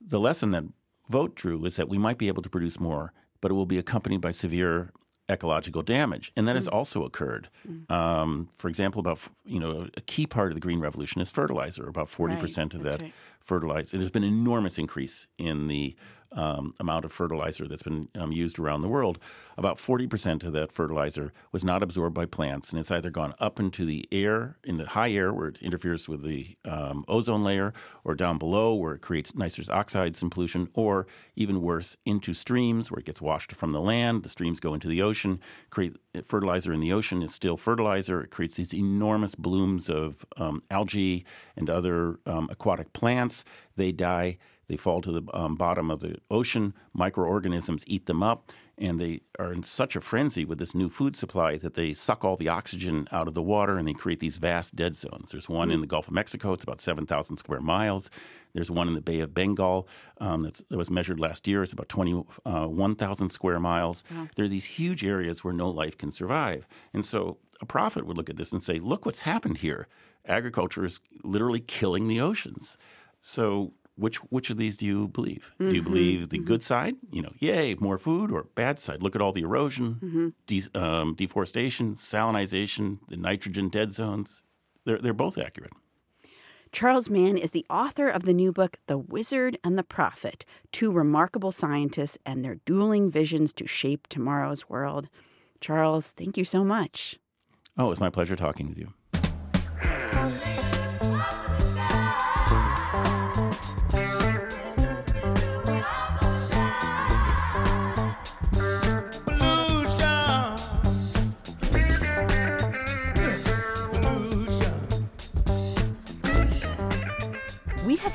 the 0.00 0.20
lesson 0.20 0.50
that 0.52 0.64
Vogt 1.10 1.34
drew 1.34 1.64
is 1.64 1.76
that 1.76 1.88
we 1.88 1.98
might 1.98 2.18
be 2.18 2.28
able 2.28 2.42
to 2.42 2.48
produce 2.48 2.80
more, 2.80 3.12
but 3.40 3.50
it 3.50 3.54
will 3.54 3.66
be 3.66 3.78
accompanied 3.78 4.20
by 4.20 4.30
severe 4.30 4.92
ecological 5.28 5.82
damage, 5.82 6.32
and 6.36 6.46
that 6.48 6.52
mm. 6.52 6.56
has 6.56 6.68
also 6.68 7.04
occurred. 7.04 7.48
Mm. 7.68 7.90
Um, 7.90 8.48
for 8.56 8.68
example, 8.68 9.00
about 9.00 9.20
you 9.44 9.60
know 9.60 9.88
a 9.96 10.00
key 10.00 10.26
part 10.26 10.48
of 10.50 10.54
the 10.54 10.60
green 10.60 10.80
revolution 10.80 11.20
is 11.20 11.30
fertilizer. 11.30 11.88
About 11.88 12.08
forty 12.08 12.34
right. 12.34 12.40
percent 12.40 12.74
of 12.74 12.82
That's 12.82 12.96
that 12.96 13.02
right. 13.02 13.14
fertilizer. 13.40 13.98
There's 13.98 14.10
been 14.10 14.24
an 14.24 14.32
enormous 14.32 14.78
increase 14.78 15.26
in 15.38 15.68
the 15.68 15.94
um, 16.32 16.74
amount 16.78 17.04
of 17.04 17.12
fertilizer 17.12 17.66
that's 17.66 17.82
been 17.82 18.08
um, 18.14 18.32
used 18.32 18.58
around 18.58 18.82
the 18.82 18.88
world, 18.88 19.18
about 19.56 19.78
40% 19.78 20.44
of 20.44 20.52
that 20.52 20.72
fertilizer 20.72 21.32
was 21.52 21.64
not 21.64 21.82
absorbed 21.82 22.14
by 22.14 22.26
plants, 22.26 22.70
and 22.70 22.78
it's 22.78 22.90
either 22.90 23.10
gone 23.10 23.34
up 23.38 23.58
into 23.58 23.84
the 23.84 24.06
air, 24.12 24.56
in 24.64 24.76
the 24.76 24.86
high 24.86 25.10
air, 25.10 25.32
where 25.32 25.48
it 25.48 25.58
interferes 25.60 26.08
with 26.08 26.22
the 26.22 26.56
um, 26.64 27.04
ozone 27.08 27.42
layer, 27.42 27.72
or 28.04 28.14
down 28.14 28.38
below, 28.38 28.74
where 28.74 28.94
it 28.94 29.02
creates 29.02 29.34
nitrous 29.34 29.68
oxides 29.68 30.22
and 30.22 30.30
pollution, 30.30 30.68
or 30.74 31.06
even 31.36 31.60
worse, 31.60 31.96
into 32.04 32.32
streams, 32.32 32.90
where 32.90 33.00
it 33.00 33.06
gets 33.06 33.20
washed 33.20 33.52
from 33.52 33.72
the 33.72 33.80
land. 33.80 34.22
The 34.22 34.28
streams 34.28 34.60
go 34.60 34.74
into 34.74 34.88
the 34.88 35.02
ocean. 35.02 35.40
Create 35.70 35.96
fertilizer 36.24 36.72
in 36.72 36.80
the 36.80 36.92
ocean 36.92 37.22
is 37.22 37.34
still 37.34 37.56
fertilizer. 37.56 38.22
It 38.22 38.30
creates 38.30 38.54
these 38.54 38.74
enormous 38.74 39.34
blooms 39.34 39.88
of 39.90 40.24
um, 40.36 40.62
algae 40.70 41.24
and 41.56 41.68
other 41.68 42.18
um, 42.26 42.48
aquatic 42.50 42.92
plants. 42.92 43.44
They 43.76 43.92
die 43.92 44.38
they 44.70 44.76
fall 44.76 45.00
to 45.00 45.10
the 45.10 45.22
um, 45.34 45.56
bottom 45.56 45.90
of 45.90 45.98
the 45.98 46.14
ocean. 46.30 46.74
Microorganisms 46.92 47.82
eat 47.88 48.06
them 48.06 48.22
up, 48.22 48.52
and 48.78 49.00
they 49.00 49.22
are 49.36 49.52
in 49.52 49.64
such 49.64 49.96
a 49.96 50.00
frenzy 50.00 50.44
with 50.44 50.58
this 50.58 50.76
new 50.76 50.88
food 50.88 51.16
supply 51.16 51.56
that 51.56 51.74
they 51.74 51.92
suck 51.92 52.24
all 52.24 52.36
the 52.36 52.48
oxygen 52.48 53.08
out 53.10 53.26
of 53.26 53.34
the 53.34 53.42
water 53.42 53.78
and 53.78 53.88
they 53.88 53.92
create 53.92 54.20
these 54.20 54.36
vast 54.36 54.76
dead 54.76 54.94
zones. 54.94 55.32
There's 55.32 55.48
one 55.48 55.72
in 55.72 55.80
the 55.80 55.88
Gulf 55.88 56.06
of 56.06 56.14
Mexico, 56.14 56.52
it's 56.52 56.62
about 56.62 56.78
7,000 56.78 57.36
square 57.36 57.60
miles. 57.60 58.12
There's 58.52 58.70
one 58.70 58.86
in 58.86 58.94
the 58.94 59.00
Bay 59.00 59.18
of 59.18 59.34
Bengal 59.34 59.88
um, 60.18 60.42
that 60.42 60.62
was 60.70 60.88
measured 60.88 61.18
last 61.18 61.48
year. 61.48 61.64
It's 61.64 61.72
about 61.72 61.88
21,000 61.88 63.26
uh, 63.26 63.28
square 63.28 63.58
miles. 63.58 64.04
Wow. 64.08 64.28
There 64.36 64.44
are 64.44 64.48
these 64.48 64.66
huge 64.66 65.04
areas 65.04 65.42
where 65.42 65.52
no 65.52 65.68
life 65.68 65.98
can 65.98 66.12
survive. 66.12 66.68
And 66.94 67.04
so 67.04 67.38
a 67.60 67.66
prophet 67.66 68.06
would 68.06 68.16
look 68.16 68.30
at 68.30 68.36
this 68.36 68.52
and 68.52 68.62
say, 68.62 68.78
look 68.78 69.04
what's 69.04 69.22
happened 69.22 69.58
here. 69.58 69.88
Agriculture 70.26 70.84
is 70.84 71.00
literally 71.24 71.60
killing 71.60 72.06
the 72.06 72.20
oceans. 72.20 72.78
So 73.20 73.72
which 74.00 74.16
which 74.30 74.50
of 74.50 74.56
these 74.56 74.76
do 74.76 74.86
you 74.86 75.08
believe? 75.08 75.52
Mm-hmm. 75.54 75.68
Do 75.68 75.74
you 75.74 75.82
mm-hmm. 75.82 75.92
believe 75.92 76.28
the 76.28 76.38
mm-hmm. 76.38 76.46
good 76.46 76.62
side? 76.62 76.96
You 77.12 77.22
know, 77.22 77.32
yay, 77.38 77.74
more 77.76 77.98
food, 77.98 78.32
or 78.32 78.44
bad 78.54 78.78
side? 78.78 79.02
Look 79.02 79.14
at 79.14 79.22
all 79.22 79.32
the 79.32 79.42
erosion, 79.42 79.98
mm-hmm. 80.02 80.28
de- 80.46 80.80
um, 80.80 81.14
deforestation, 81.14 81.94
salinization, 81.94 82.98
the 83.08 83.16
nitrogen 83.16 83.68
dead 83.68 83.92
zones. 83.92 84.42
They're 84.84 84.98
they're 84.98 85.12
both 85.12 85.38
accurate. 85.38 85.72
Charles 86.72 87.10
Mann 87.10 87.36
is 87.36 87.50
the 87.50 87.66
author 87.68 88.08
of 88.08 88.22
the 88.22 88.32
new 88.32 88.52
book, 88.52 88.78
The 88.86 88.96
Wizard 88.96 89.58
and 89.64 89.76
the 89.76 89.82
Prophet 89.82 90.44
Two 90.70 90.92
Remarkable 90.92 91.50
Scientists 91.50 92.16
and 92.24 92.44
Their 92.44 92.56
Dueling 92.64 93.10
Visions 93.10 93.52
to 93.54 93.66
Shape 93.66 94.06
Tomorrow's 94.06 94.68
World. 94.68 95.08
Charles, 95.60 96.12
thank 96.12 96.36
you 96.36 96.44
so 96.44 96.64
much. 96.64 97.18
Oh, 97.76 97.90
it's 97.90 98.00
my 98.00 98.10
pleasure 98.10 98.36
talking 98.36 98.68
with 98.68 98.78
you. 98.78 98.92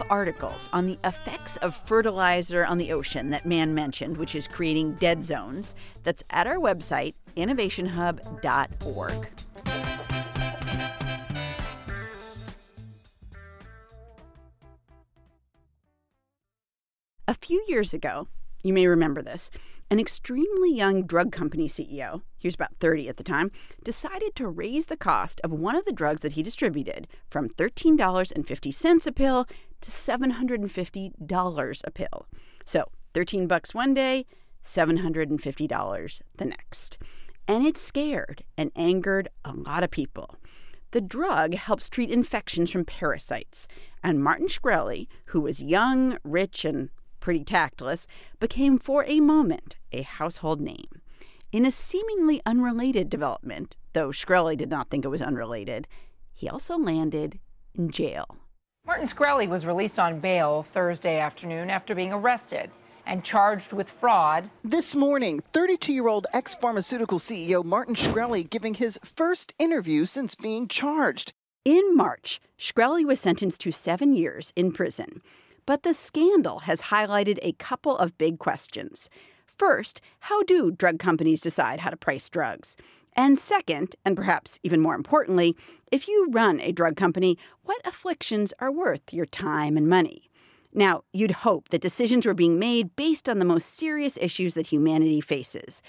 Articles 0.10 0.70
on 0.72 0.86
the 0.86 0.98
effects 1.04 1.58
of 1.58 1.76
fertilizer 1.76 2.66
on 2.66 2.78
the 2.78 2.92
ocean 2.92 3.32
that 3.32 3.46
Mann 3.46 3.74
mentioned, 3.74 4.18
which 4.18 4.36
is 4.36 4.48
creating 4.48 4.94
dead 4.94 5.24
zones. 5.24 5.76
That's 6.04 6.24
at 6.30 6.48
our 6.48 6.58
website, 6.58 7.16
innovationhub.org. 7.36 9.30
A 17.28 17.34
few 17.34 17.64
years 17.68 17.94
ago, 17.94 18.28
you 18.64 18.72
may 18.72 18.88
remember 18.88 19.22
this, 19.22 19.50
an 19.92 20.00
extremely 20.00 20.74
young 20.74 21.04
drug 21.04 21.32
company 21.32 21.68
CEO, 21.68 22.22
he 22.38 22.48
was 22.48 22.56
about 22.56 22.76
30 22.78 23.10
at 23.10 23.18
the 23.18 23.24
time, 23.24 23.52
decided 23.84 24.36
to 24.36 24.48
raise 24.48 24.88
the 24.88 24.98
cost 24.98 25.40
of 25.44 25.52
one 25.52 25.76
of 25.76 25.86
the 25.86 25.92
drugs 25.92 26.22
that 26.22 26.34
he 26.34 26.44
distributed 26.44 27.08
from 27.30 27.48
$13.50 27.48 29.08
a 29.08 29.12
pill 29.12 29.48
to 29.82 29.92
$750 29.92 31.82
a 31.86 31.92
pill. 31.92 32.28
So, 32.66 32.86
13 33.14 33.48
bucks 33.48 33.74
one 33.74 33.94
day, 33.94 34.26
$750 34.64 36.22
the 36.38 36.46
next. 36.46 36.98
And 37.48 37.66
it 37.66 37.78
scared 37.78 38.44
and 38.58 38.72
angered 38.76 39.30
a 39.44 39.54
lot 39.54 39.84
of 39.84 39.92
people. 39.92 40.36
The 40.92 41.02
drug 41.02 41.56
helps 41.56 41.90
treat 41.90 42.10
infections 42.10 42.72
from 42.72 42.86
parasites, 42.86 43.68
and 44.04 44.24
Martin 44.24 44.48
Shkreli, 44.48 45.08
who 45.28 45.42
was 45.42 45.62
young, 45.62 46.18
rich, 46.24 46.64
and 46.64 46.90
pretty 47.20 47.44
tactless, 47.44 48.08
became 48.40 48.78
for 48.78 49.04
a 49.06 49.20
moment 49.20 49.78
a 49.92 50.04
household 50.04 50.62
name. 50.62 51.02
In 51.52 51.66
a 51.66 51.72
seemingly 51.72 52.42
unrelated 52.46 53.10
development, 53.10 53.78
though 53.94 54.10
Shkreli 54.10 54.58
did 54.58 54.70
not 54.70 54.90
think 54.90 55.06
it 55.06 55.10
was 55.10 55.22
unrelated, 55.22 55.88
he 56.34 56.50
also 56.50 56.78
landed 56.78 57.40
in 57.74 57.92
jail. 57.92 58.38
Martin 58.88 59.08
Shkreli 59.08 59.50
was 59.50 59.66
released 59.66 59.98
on 59.98 60.20
bail 60.20 60.62
Thursday 60.62 61.18
afternoon 61.20 61.72
after 61.72 61.96
being 61.96 62.14
arrested 62.14 62.70
and 63.08 63.24
charged 63.24 63.74
with 63.74 63.90
fraud. 63.90 64.48
This 64.64 64.94
morning, 64.94 65.42
32 65.54 65.92
year 65.92 66.08
old 66.08 66.28
ex 66.34 66.54
pharmaceutical 66.54 67.18
CEO 67.18 67.66
Martin 67.66 67.96
Shkreli 67.96 68.48
giving 68.48 68.76
his 68.76 69.00
first 69.04 69.56
interview 69.58 70.06
since 70.06 70.36
being 70.36 70.68
charged. 70.68 71.34
In 71.66 71.96
March, 71.96 72.40
Shkreli 72.60 73.04
was 73.04 73.20
sentenced 73.20 73.62
to 73.62 73.72
seven 73.72 74.14
years 74.14 74.54
in 74.56 74.72
prison. 74.72 75.24
But 75.66 75.82
the 75.82 75.96
scandal 75.96 76.60
has 76.60 76.84
highlighted 76.94 77.40
a 77.42 77.54
couple 77.54 77.98
of 77.98 78.20
big 78.20 78.38
questions. 78.38 79.10
First, 79.48 80.00
how 80.20 80.44
do 80.44 80.70
drug 80.70 81.00
companies 81.00 81.42
decide 81.42 81.80
how 81.80 81.90
to 81.90 81.98
price 81.98 82.30
drugs? 82.30 82.78
And 83.16 83.40
second, 83.40 83.96
and 84.04 84.16
perhaps 84.16 84.60
even 84.64 84.82
more 84.82 84.96
importantly, 84.96 85.56
if 85.92 86.08
you 86.08 86.28
run 86.32 86.60
a 86.60 86.72
drug 86.72 86.96
company, 86.96 87.38
what 87.64 87.82
afflictions 87.86 88.54
are 88.60 88.72
worth 88.72 89.14
your 89.14 89.26
time 89.26 89.78
and 89.78 89.88
money? 89.88 90.30
Now, 90.74 91.04
you'd 91.14 91.32
hope 91.32 91.70
that 91.70 91.82
decisions 91.82 92.26
were 92.26 92.34
being 92.34 92.60
made 92.60 92.96
based 92.96 93.30
on 93.30 93.40
the 93.40 93.46
most 93.46 93.70
serious 93.70 94.18
issues 94.18 94.56
that 94.56 94.68
humanity 94.68 95.22
faces. 95.22 95.82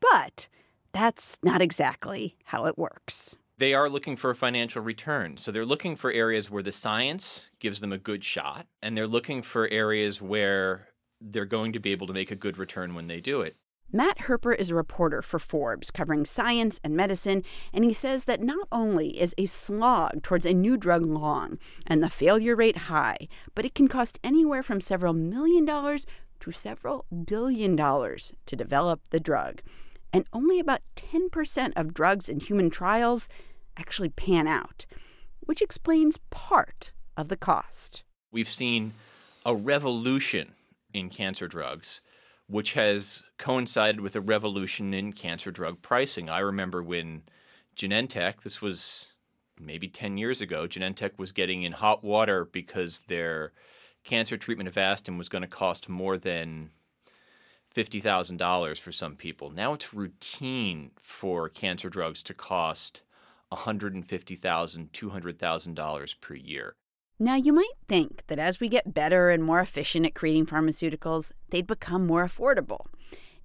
But 0.00 0.48
that's 0.92 1.38
not 1.42 1.62
exactly 1.62 2.36
how 2.44 2.66
it 2.66 2.76
works 2.76 3.36
they 3.58 3.74
are 3.74 3.88
looking 3.88 4.16
for 4.16 4.30
a 4.30 4.34
financial 4.34 4.82
return. 4.82 5.36
So 5.36 5.50
they're 5.50 5.64
looking 5.64 5.96
for 5.96 6.10
areas 6.10 6.50
where 6.50 6.62
the 6.62 6.72
science 6.72 7.46
gives 7.58 7.80
them 7.80 7.92
a 7.92 7.98
good 7.98 8.24
shot, 8.24 8.66
and 8.82 8.96
they're 8.96 9.06
looking 9.06 9.42
for 9.42 9.68
areas 9.68 10.20
where 10.20 10.88
they're 11.20 11.46
going 11.46 11.72
to 11.72 11.80
be 11.80 11.92
able 11.92 12.06
to 12.06 12.12
make 12.12 12.30
a 12.30 12.36
good 12.36 12.58
return 12.58 12.94
when 12.94 13.06
they 13.06 13.20
do 13.20 13.40
it. 13.40 13.56
Matt 13.92 14.18
Herper 14.18 14.54
is 14.54 14.70
a 14.70 14.74
reporter 14.74 15.22
for 15.22 15.38
Forbes 15.38 15.90
covering 15.90 16.24
science 16.24 16.80
and 16.82 16.94
medicine, 16.94 17.42
and 17.72 17.84
he 17.84 17.94
says 17.94 18.24
that 18.24 18.42
not 18.42 18.66
only 18.72 19.20
is 19.20 19.34
a 19.38 19.46
slog 19.46 20.22
towards 20.22 20.44
a 20.44 20.52
new 20.52 20.76
drug 20.76 21.04
long 21.06 21.58
and 21.86 22.02
the 22.02 22.10
failure 22.10 22.56
rate 22.56 22.76
high, 22.76 23.28
but 23.54 23.64
it 23.64 23.74
can 23.74 23.88
cost 23.88 24.18
anywhere 24.24 24.62
from 24.62 24.80
several 24.80 25.12
million 25.12 25.64
dollars 25.64 26.06
to 26.40 26.52
several 26.52 27.06
billion 27.24 27.76
dollars 27.76 28.32
to 28.46 28.56
develop 28.56 29.00
the 29.10 29.20
drug 29.20 29.62
and 30.12 30.24
only 30.32 30.58
about 30.58 30.80
10% 30.96 31.72
of 31.76 31.92
drugs 31.92 32.28
in 32.28 32.40
human 32.40 32.70
trials 32.70 33.28
actually 33.76 34.08
pan 34.08 34.46
out, 34.46 34.86
which 35.40 35.60
explains 35.60 36.18
part 36.30 36.92
of 37.18 37.28
the 37.28 37.36
cost. 37.36 38.02
We've 38.32 38.48
seen 38.48 38.94
a 39.44 39.54
revolution 39.54 40.52
in 40.94 41.10
cancer 41.10 41.48
drugs, 41.48 42.00
which 42.48 42.74
has 42.74 43.22
coincided 43.38 44.00
with 44.00 44.14
a 44.16 44.20
revolution 44.20 44.94
in 44.94 45.12
cancer 45.12 45.50
drug 45.50 45.82
pricing. 45.82 46.28
I 46.28 46.38
remember 46.38 46.82
when 46.82 47.22
Genentech, 47.76 48.42
this 48.42 48.62
was 48.62 49.12
maybe 49.58 49.88
10 49.88 50.16
years 50.16 50.40
ago, 50.40 50.66
Genentech 50.66 51.18
was 51.18 51.32
getting 51.32 51.62
in 51.62 51.72
hot 51.72 52.04
water 52.04 52.44
because 52.44 53.00
their 53.08 53.52
cancer 54.04 54.36
treatment 54.36 54.68
of 54.68 54.74
Avastin 54.74 55.18
was 55.18 55.28
going 55.28 55.42
to 55.42 55.48
cost 55.48 55.88
more 55.88 56.16
than 56.16 56.70
$50,000 57.74 58.78
for 58.78 58.92
some 58.92 59.16
people. 59.16 59.50
Now 59.50 59.74
it's 59.74 59.92
routine 59.92 60.92
for 61.00 61.48
cancer 61.48 61.90
drugs 61.90 62.22
to 62.22 62.34
cost 62.34 63.02
$150,000, 63.52 64.90
$200,000 64.90 66.20
per 66.20 66.34
year. 66.34 66.76
Now, 67.18 67.34
you 67.34 67.54
might 67.54 67.72
think 67.88 68.26
that 68.26 68.38
as 68.38 68.60
we 68.60 68.68
get 68.68 68.92
better 68.92 69.30
and 69.30 69.42
more 69.42 69.60
efficient 69.60 70.04
at 70.04 70.14
creating 70.14 70.44
pharmaceuticals, 70.44 71.32
they'd 71.48 71.66
become 71.66 72.06
more 72.06 72.26
affordable. 72.26 72.86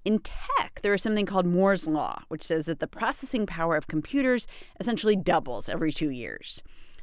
In 0.04 0.20
tech, 0.20 0.82
there 0.82 0.94
is 0.94 1.02
something 1.02 1.26
called 1.26 1.46
Moore's 1.46 1.88
Law, 1.88 2.24
which 2.28 2.44
says 2.44 2.66
that 2.66 2.80
the 2.80 2.88
processing 2.88 3.46
power 3.46 3.78
of 3.78 3.88
computers 3.88 4.46
essentially 4.80 5.16
doubles 5.16 5.70
every 5.70 5.94
two 5.94 6.10
years. 6.10 6.62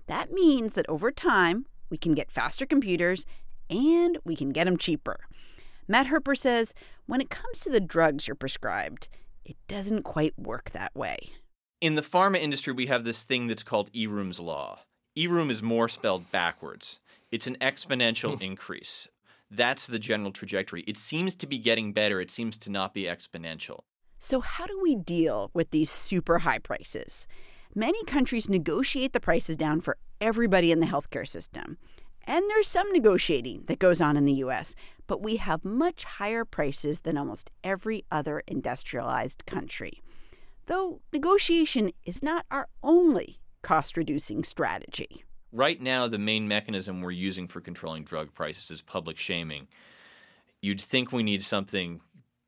That 0.09 0.31
means 0.31 0.75
that 0.75 0.89
over 0.91 1.11
time, 1.11 1.65
we 1.89 1.97
can 1.97 2.15
get 2.15 2.31
faster 2.31 2.67
computers 2.67 3.25
and 3.71 4.19
we 4.25 4.37
can 4.37 4.51
get 4.51 4.65
them 4.65 4.77
cheaper. 4.77 5.21
Matt 5.87 6.09
Herper 6.09 6.37
says 6.37 6.75
when 7.07 7.23
it 7.23 7.31
comes 7.31 7.61
to 7.61 7.71
the 7.71 7.81
drugs 7.81 8.29
you're 8.29 8.35
prescribed, 8.35 9.09
it 9.43 9.57
doesn't 9.69 10.03
quite 10.03 10.39
work 10.39 10.73
that 10.73 10.95
way. 10.95 11.17
In 11.81 11.95
the 11.95 12.03
pharma 12.03 12.39
industry, 12.39 12.75
we 12.75 12.87
have 12.87 13.05
this 13.05 13.23
thing 13.23 13.47
that's 13.47 13.63
called 13.63 13.91
Eroom's 13.95 14.39
Law. 14.39 14.81
Eroom 15.19 15.51
is 15.51 15.65
more 15.65 15.89
spelled 15.89 16.31
backwards. 16.31 17.01
It's 17.33 17.49
an 17.49 17.57
exponential 17.61 18.37
hmm. 18.37 18.45
increase. 18.45 19.09
That's 19.51 19.87
the 19.87 19.99
general 19.99 20.31
trajectory. 20.31 20.83
It 20.83 20.97
seems 20.97 21.35
to 21.37 21.47
be 21.47 21.59
getting 21.59 21.93
better. 21.93 22.21
It 22.21 22.31
seems 22.31 22.57
to 22.59 22.71
not 22.71 22.95
be 22.95 23.05
exponential. 23.05 23.81
So, 24.21 24.41
how 24.41 24.67
do 24.67 24.79
we 24.81 24.95
deal 24.95 25.51
with 25.55 25.71
these 25.71 25.91
super 25.91 26.41
high 26.41 26.59
prices? 26.59 27.27
Many 27.75 28.05
countries 28.05 28.49
negotiate 28.49 29.13
the 29.13 29.21
prices 29.21 29.57
down 29.57 29.81
for 29.81 29.97
everybody 30.21 30.71
in 30.71 30.81
the 30.81 30.87
healthcare 30.87 31.27
system. 31.27 31.79
And 32.25 32.45
there's 32.49 32.69
some 32.69 32.93
negotiating 32.93 33.65
that 33.67 33.79
goes 33.79 34.01
on 34.01 34.17
in 34.17 34.25
the 34.25 34.35
US, 34.45 34.75
but 35.07 35.23
we 35.23 35.37
have 35.37 35.65
much 35.65 36.05
higher 36.05 36.45
prices 36.45 37.01
than 37.01 37.17
almost 37.17 37.51
every 37.65 38.05
other 38.13 38.43
industrialized 38.47 39.47
country. 39.47 40.03
Though 40.67 41.01
negotiation 41.13 41.91
is 42.05 42.23
not 42.23 42.45
our 42.51 42.69
only 42.83 43.41
cost 43.63 43.97
reducing 43.97 44.45
strategy. 44.45 45.25
Right 45.53 45.81
now, 45.81 46.09
the 46.09 46.19
main 46.19 46.47
mechanism 46.47 47.01
we're 47.01 47.11
using 47.11 47.49
for 47.49 47.61
controlling 47.61 48.05
drug 48.05 48.35
prices 48.35 48.71
is 48.71 48.83
public 48.83 49.17
shaming. 49.17 49.69
You'd 50.61 50.81
think 50.81 51.11
we 51.11 51.23
need 51.23 51.43
something 51.43 52.01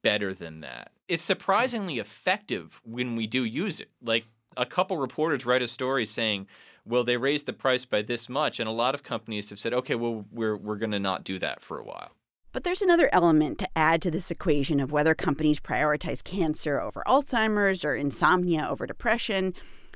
better 0.02 0.34
than 0.34 0.60
that. 0.60 0.90
It's 1.08 1.22
surprisingly 1.22 1.98
effective 1.98 2.80
when 2.84 3.16
we 3.16 3.26
do 3.26 3.44
use 3.44 3.80
it. 3.80 3.90
Like 4.02 4.26
a 4.56 4.66
couple 4.66 4.96
reporters 4.98 5.46
write 5.46 5.62
a 5.62 5.68
story 5.68 6.04
saying, 6.04 6.46
well, 6.84 7.04
they 7.04 7.16
raised 7.16 7.46
the 7.46 7.52
price 7.52 7.84
by 7.84 8.02
this 8.02 8.28
much, 8.28 8.58
and 8.58 8.68
a 8.68 8.72
lot 8.72 8.94
of 8.94 9.02
companies 9.02 9.50
have 9.50 9.58
said, 9.58 9.72
okay, 9.74 9.94
well, 9.94 10.24
we're, 10.30 10.56
we're 10.56 10.76
going 10.76 10.90
to 10.92 10.98
not 10.98 11.24
do 11.24 11.38
that 11.38 11.60
for 11.60 11.78
a 11.78 11.84
while. 11.84 12.10
But 12.52 12.64
there's 12.64 12.82
another 12.82 13.08
element 13.12 13.58
to 13.60 13.68
add 13.76 14.02
to 14.02 14.10
this 14.10 14.30
equation 14.30 14.80
of 14.80 14.90
whether 14.90 15.14
companies 15.14 15.60
prioritize 15.60 16.24
cancer 16.24 16.80
over 16.80 17.02
Alzheimer's 17.06 17.84
or 17.84 17.94
insomnia 17.94 18.66
over 18.68 18.86
depression. 18.86 19.54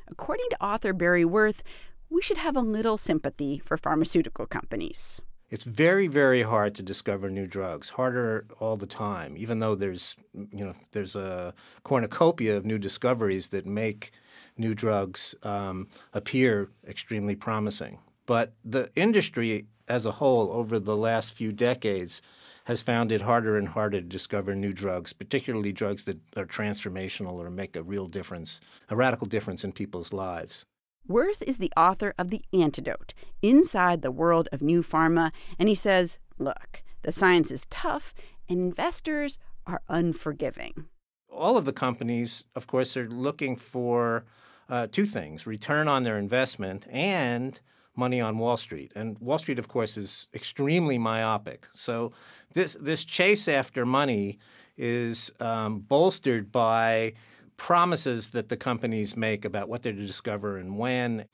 According 0.09 0.46
to 0.50 0.62
author 0.62 0.92
Barry 0.92 1.24
Werth, 1.24 1.62
we 2.11 2.22
should 2.22 2.36
have 2.38 2.57
a 2.57 2.61
little 2.61 2.98
sympathy 2.98 3.59
for 3.59 3.76
pharmaceutical 3.76 4.46
companies. 4.46 5.20
It's 5.50 5.64
very, 5.64 6.09
very 6.09 6.42
hard 6.42 6.74
to 6.76 6.82
discover 6.82 7.30
new 7.30 7.46
drugs. 7.46 7.90
Harder 7.90 8.46
all 8.59 8.76
the 8.76 8.86
time, 8.86 9.36
even 9.36 9.61
though 9.61 9.74
there's, 9.74 10.16
you 10.32 10.64
know, 10.64 10.74
there's 10.92 11.14
a 11.14 11.55
cornucopia 11.82 12.57
of 12.57 12.64
new 12.64 12.78
discoveries 12.78 13.50
that 13.50 13.66
make 13.66 14.11
new 14.57 14.74
drugs 14.74 15.34
um, 15.42 15.88
appear 16.12 16.70
extremely 16.88 17.36
promising. 17.36 17.98
But 18.26 18.55
the 18.64 18.90
industry 18.96 19.66
as 19.86 20.07
a 20.07 20.12
whole, 20.12 20.50
over 20.50 20.78
the 20.78 20.96
last 20.96 21.34
few 21.34 21.52
decades, 21.52 22.22
has 22.64 22.82
found 22.82 23.12
it 23.12 23.20
harder 23.20 23.56
and 23.56 23.68
harder 23.68 24.00
to 24.00 24.06
discover 24.06 24.54
new 24.54 24.72
drugs, 24.72 25.12
particularly 25.12 25.72
drugs 25.72 26.04
that 26.04 26.18
are 26.36 26.46
transformational 26.46 27.38
or 27.38 27.50
make 27.50 27.76
a 27.76 27.82
real 27.82 28.06
difference, 28.06 28.60
a 28.88 28.96
radical 28.96 29.26
difference 29.26 29.64
in 29.64 29.72
people's 29.72 30.12
lives. 30.12 30.64
Werth 31.08 31.42
is 31.42 31.58
the 31.58 31.72
author 31.76 32.14
of 32.18 32.28
The 32.28 32.42
Antidote 32.54 33.12
Inside 33.42 34.00
the 34.00 34.10
World 34.10 34.48
of 34.52 34.62
New 34.62 34.82
Pharma, 34.82 35.32
and 35.58 35.68
he 35.68 35.74
says, 35.74 36.18
Look, 36.38 36.82
the 37.02 37.12
science 37.12 37.50
is 37.50 37.66
tough, 37.66 38.14
and 38.48 38.58
investors 38.58 39.38
are 39.66 39.82
unforgiving. 39.88 40.86
All 41.28 41.58
of 41.58 41.66
the 41.66 41.72
companies, 41.74 42.44
of 42.54 42.66
course, 42.66 42.96
are 42.96 43.08
looking 43.08 43.56
for 43.56 44.24
uh, 44.70 44.86
two 44.90 45.04
things 45.04 45.46
return 45.46 45.88
on 45.88 46.04
their 46.04 46.16
investment 46.16 46.86
and 46.88 47.60
money 47.97 48.20
on 48.20 48.38
Wall 48.38 48.57
Street. 48.57 48.92
And 48.95 49.18
Wall 49.18 49.38
Street, 49.38 49.59
of 49.59 49.68
course, 49.68 49.97
is 49.97 50.28
extremely 50.34 50.99
myopic. 50.99 51.68
So 51.72 52.12
this, 52.53 52.74
this 52.74 53.05
chase 53.05 53.49
after 53.49 53.86
money 53.86 54.38
is 54.76 55.30
um, 55.40 55.80
bolstered 55.80 56.51
by 56.51 57.14
promises 57.57 58.30
that 58.30 58.49
the 58.49 58.57
companies 58.57 59.16
make 59.16 59.45
about 59.45 59.68
what 59.68 59.82
they're 59.82 59.92
to 59.92 60.07
discover 60.07 60.57
and 60.59 60.76
when. 60.76 61.26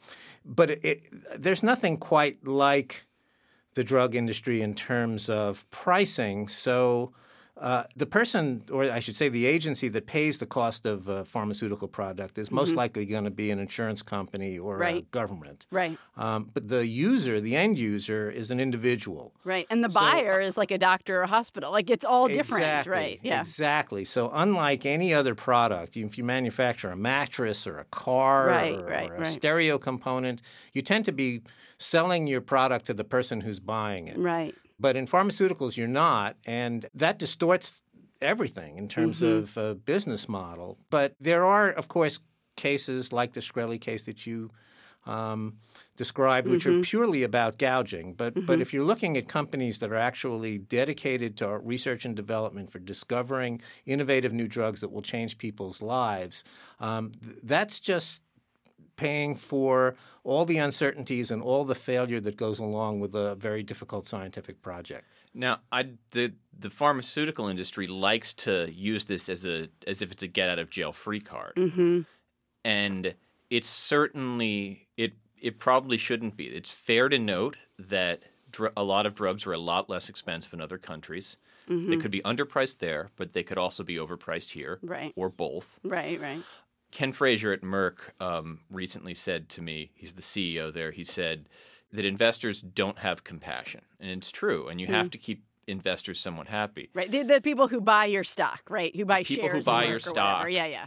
But 0.45 0.71
it, 0.71 0.85
it, 0.85 1.03
there's 1.37 1.63
nothing 1.63 1.97
quite 1.97 2.47
like 2.47 3.07
the 3.75 3.85
drug 3.85 4.15
industry 4.15 4.61
in 4.61 4.75
terms 4.75 5.29
of 5.29 5.69
pricing. 5.71 6.49
So 6.49 7.13
uh, 7.61 7.85
the 7.95 8.07
person, 8.07 8.63
or 8.73 8.85
I 8.91 9.01
should 9.01 9.15
say, 9.15 9.29
the 9.29 9.45
agency 9.45 9.89
that 9.89 10.07
pays 10.07 10.39
the 10.39 10.47
cost 10.47 10.87
of 10.87 11.09
a 11.09 11.27
pharmaceutical 11.27 11.89
product 11.89 12.39
is 12.39 12.51
most 12.51 12.71
mm-hmm. 12.71 12.79
likely 12.79 13.05
going 13.05 13.25
to 13.25 13.31
be 13.31 13.51
an 13.51 13.59
insurance 13.59 14.01
company 14.01 14.59
or 14.59 14.79
right. 14.79 15.03
a 15.03 15.07
government. 15.11 15.67
Right. 15.71 15.99
Um, 16.17 16.49
but 16.55 16.69
the 16.69 16.87
user, 16.87 17.39
the 17.39 17.57
end 17.57 17.77
user, 17.77 18.31
is 18.31 18.51
an 18.51 18.61
individual. 18.61 19.35
Right. 19.45 19.67
And 19.69 19.85
the 19.85 19.91
so, 19.91 20.01
buyer 20.01 20.41
is 20.41 20.57
like 20.57 20.71
a 20.71 20.79
doctor 20.79 21.19
or 21.19 21.25
a 21.25 21.27
hospital. 21.27 21.71
Like 21.71 21.91
it's 21.91 22.05
all 22.05 22.29
different, 22.29 22.65
exactly, 22.65 22.93
right? 22.93 23.21
Yeah. 23.23 23.41
Exactly. 23.41 24.05
So 24.05 24.31
unlike 24.33 24.87
any 24.87 25.13
other 25.13 25.35
product, 25.35 25.99
if 25.99 26.17
you 26.17 26.25
manufacture 26.25 26.91
a 26.91 26.97
mattress 26.97 27.67
or 27.67 27.77
a 27.77 27.85
car 27.85 28.47
right, 28.47 28.73
or, 28.73 28.87
right, 28.87 29.11
or 29.11 29.23
a 29.23 29.27
stereo 29.27 29.77
component, 29.77 30.41
you 30.73 30.81
tend 30.81 31.05
to 31.05 31.13
be 31.13 31.43
selling 31.77 32.27
your 32.27 32.41
product 32.41 32.87
to 32.87 32.95
the 32.95 33.05
person 33.05 33.43
who's 33.43 33.61
buying 33.61 34.09
it. 34.09 34.17
Right. 34.19 34.55
But 34.81 34.97
in 34.97 35.07
pharmaceuticals, 35.07 35.77
you're 35.77 35.89
not. 35.89 36.37
And 36.47 36.89
that 36.95 37.19
distorts 37.19 37.83
everything 38.21 38.79
in 38.79 38.89
terms 38.89 39.21
mm-hmm. 39.21 39.39
of 39.39 39.57
a 39.57 39.75
business 39.75 40.29
model. 40.29 40.79
But 40.91 41.15
there 41.21 41.45
are, 41.45 41.71
of 41.71 41.89
course, 41.89 42.21
cases 42.57 43.13
like 43.13 43.33
the 43.33 43.41
Shkreli 43.41 43.81
case 43.81 44.05
that 44.05 44.27
you 44.27 44.51
um, 45.07 45.57
described, 45.97 46.47
which 46.47 46.65
mm-hmm. 46.65 46.81
are 46.81 46.83
purely 46.83 47.23
about 47.23 47.59
gouging. 47.59 48.15
But 48.15 48.35
mm-hmm. 48.35 48.47
but 48.47 48.61
if 48.61 48.73
you're 48.73 48.85
looking 48.85 49.17
at 49.17 49.29
companies 49.29 49.79
that 49.79 49.91
are 49.91 49.97
actually 49.97 50.59
dedicated 50.59 51.37
to 51.39 51.59
research 51.59 52.05
and 52.05 52.15
development 52.15 52.71
for 52.71 52.79
discovering 52.79 53.61
innovative 53.87 54.33
new 54.33 54.47
drugs 54.47 54.81
that 54.81 54.93
will 54.93 55.03
change 55.03 55.39
people's 55.39 55.81
lives, 55.81 56.45
um, 56.81 57.13
th- 57.25 57.37
that's 57.43 57.81
just 57.81 58.23
paying 59.01 59.35
for 59.35 59.97
all 60.25 60.45
the 60.45 60.59
uncertainties 60.59 61.31
and 61.31 61.43
all 61.43 61.65
the 61.65 61.75
failure 61.75 62.21
that 62.21 62.37
goes 62.37 62.59
along 62.59 63.01
with 63.01 63.15
a 63.15 63.35
very 63.37 63.63
difficult 63.63 64.07
scientific 64.07 64.61
project. 64.61 65.07
Now, 65.33 65.61
I, 65.73 65.93
the 66.13 66.35
the 66.59 66.71
pharmaceutical 66.71 67.49
industry 67.49 67.87
likes 67.87 68.35
to 68.35 68.71
use 68.71 69.07
this 69.07 69.29
as 69.29 69.47
a 69.47 69.69
as 69.87 70.03
if 70.03 70.11
it's 70.13 70.23
a 70.23 70.29
get 70.29 70.51
out 70.51 70.59
of 70.59 70.69
jail 70.69 70.93
free 70.93 71.21
card, 71.21 71.55
mm-hmm. 71.57 72.01
and 72.65 73.15
it's 73.49 73.69
certainly 73.69 74.89
it 74.97 75.13
it 75.41 75.59
probably 75.59 75.97
shouldn't 75.97 76.37
be. 76.37 76.47
It's 76.47 76.71
fair 76.71 77.09
to 77.09 77.19
note 77.19 77.57
that 77.79 78.23
dr- 78.51 78.73
a 78.77 78.83
lot 78.83 79.07
of 79.07 79.15
drugs 79.15 79.47
are 79.47 79.53
a 79.53 79.59
lot 79.59 79.89
less 79.89 80.09
expensive 80.09 80.53
in 80.53 80.61
other 80.61 80.79
countries. 80.79 81.37
Mm-hmm. 81.69 81.91
They 81.91 81.97
could 81.97 82.11
be 82.11 82.21
underpriced 82.23 82.79
there, 82.79 83.11
but 83.17 83.33
they 83.33 83.45
could 83.45 83.59
also 83.59 83.85
be 83.85 83.97
overpriced 83.97 84.51
here, 84.51 84.79
right? 84.83 85.13
Or 85.17 85.29
both, 85.31 85.79
right? 85.85 86.21
Right. 86.21 86.43
Ken 86.91 87.13
Frazier 87.13 87.53
at 87.53 87.63
Merck 87.63 87.99
um, 88.21 88.61
recently 88.71 89.15
said 89.15 89.49
to 89.51 89.63
me, 89.63 89.91
he's 89.95 90.15
the 90.15 90.23
CEO 90.23 90.73
there, 90.73 90.91
he 90.91 91.05
said 91.05 91.49
that 91.93 92.05
investors 92.05 92.61
don't 92.61 92.99
have 92.99 93.25
compassion. 93.25 93.83
And 93.99 94.11
it's 94.11 94.31
true. 94.31 94.69
And 94.69 94.81
you 94.81 94.87
mm. 94.87 94.91
have 94.91 95.11
to 95.11 95.19
keep 95.19 95.43
investors 95.67 96.21
somewhat 96.21 96.49
happy. 96.49 96.91
Right. 96.95 97.11
The, 97.11 97.23
the, 97.23 97.41
people 97.41 97.69
who 97.69 97.81
buy 97.81 98.07
your 98.07 98.25
stock, 98.25 98.63
right? 98.69 98.95
Who 98.95 99.05
buy 99.05 99.23
people 99.23 99.45
shares. 99.45 99.59
People 99.59 99.73
who 99.75 99.81
buy 99.81 99.89
your 99.89 100.01
stock. 100.01 100.51
Yeah, 100.51 100.67
yeah. 100.67 100.87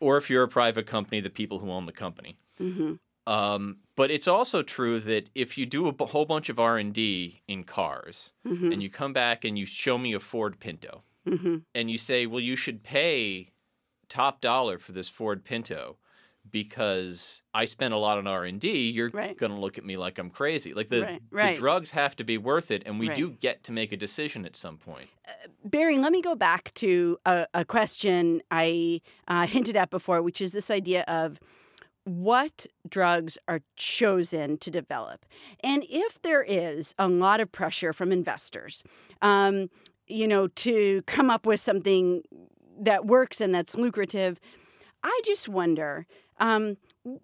Or 0.00 0.16
if 0.16 0.30
you're 0.30 0.44
a 0.44 0.48
private 0.48 0.86
company, 0.86 1.20
the 1.20 1.30
people 1.30 1.58
who 1.58 1.70
own 1.70 1.86
the 1.86 1.92
company. 1.92 2.36
Mm-hmm. 2.60 2.94
Um, 3.32 3.78
but 3.94 4.10
it's 4.10 4.26
also 4.26 4.62
true 4.62 5.00
that 5.00 5.28
if 5.34 5.58
you 5.58 5.66
do 5.66 5.86
a 5.86 5.92
b- 5.92 6.06
whole 6.06 6.24
bunch 6.24 6.48
of 6.48 6.58
R&D 6.58 7.42
in 7.46 7.64
cars 7.64 8.30
mm-hmm. 8.46 8.72
and 8.72 8.82
you 8.82 8.88
come 8.88 9.12
back 9.12 9.44
and 9.44 9.58
you 9.58 9.66
show 9.66 9.98
me 9.98 10.14
a 10.14 10.20
Ford 10.20 10.58
Pinto 10.60 11.02
mm-hmm. 11.28 11.58
and 11.74 11.90
you 11.90 11.98
say, 11.98 12.24
well, 12.26 12.40
you 12.40 12.56
should 12.56 12.82
pay 12.82 13.50
top 14.08 14.40
dollar 14.40 14.78
for 14.78 14.92
this 14.92 15.08
Ford 15.08 15.44
Pinto 15.44 15.96
because 16.50 17.42
I 17.54 17.64
spent 17.64 17.94
a 17.94 17.96
lot 17.96 18.18
on 18.18 18.26
R 18.26 18.44
and 18.44 18.60
D, 18.60 18.90
you're 18.90 19.10
right. 19.10 19.36
going 19.36 19.52
to 19.52 19.58
look 19.58 19.78
at 19.78 19.84
me 19.84 19.96
like 19.96 20.18
I'm 20.18 20.30
crazy. 20.30 20.74
Like 20.74 20.88
the, 20.88 21.02
right. 21.02 21.22
Right. 21.30 21.54
the 21.54 21.60
drugs 21.60 21.90
have 21.92 22.16
to 22.16 22.24
be 22.24 22.38
worth 22.38 22.70
it, 22.70 22.82
and 22.86 22.98
we 22.98 23.08
do 23.10 23.30
get 23.30 23.64
to 23.64 23.72
make 23.72 23.92
a 23.92 23.96
decision 23.96 24.44
at 24.44 24.56
some 24.56 24.78
point. 24.78 25.08
Uh, 25.26 25.48
Barry, 25.64 25.98
let 25.98 26.12
me 26.12 26.22
go 26.22 26.34
back 26.34 26.72
to 26.74 27.18
a, 27.26 27.46
a 27.54 27.64
question 27.64 28.40
I 28.50 29.00
uh, 29.26 29.46
hinted 29.46 29.76
at 29.76 29.90
before, 29.90 30.22
which 30.22 30.40
is 30.40 30.52
this 30.52 30.70
idea 30.70 31.04
of 31.08 31.38
what 32.04 32.66
drugs 32.88 33.36
are 33.48 33.60
chosen 33.76 34.56
to 34.58 34.70
develop, 34.70 35.26
and 35.62 35.84
if 35.88 36.20
there 36.22 36.42
is 36.42 36.94
a 36.98 37.08
lot 37.08 37.40
of 37.40 37.52
pressure 37.52 37.92
from 37.92 38.12
investors. 38.12 38.82
Um, 39.20 39.68
you 40.10 40.26
know, 40.26 40.48
to 40.48 41.02
come 41.02 41.28
up 41.28 41.44
with 41.44 41.60
something 41.60 42.22
that 42.78 43.06
works 43.06 43.40
and 43.40 43.54
that's 43.54 43.76
lucrative. 43.76 44.40
I 45.02 45.20
just 45.24 45.48
wonder 45.48 46.06
um, 46.40 46.76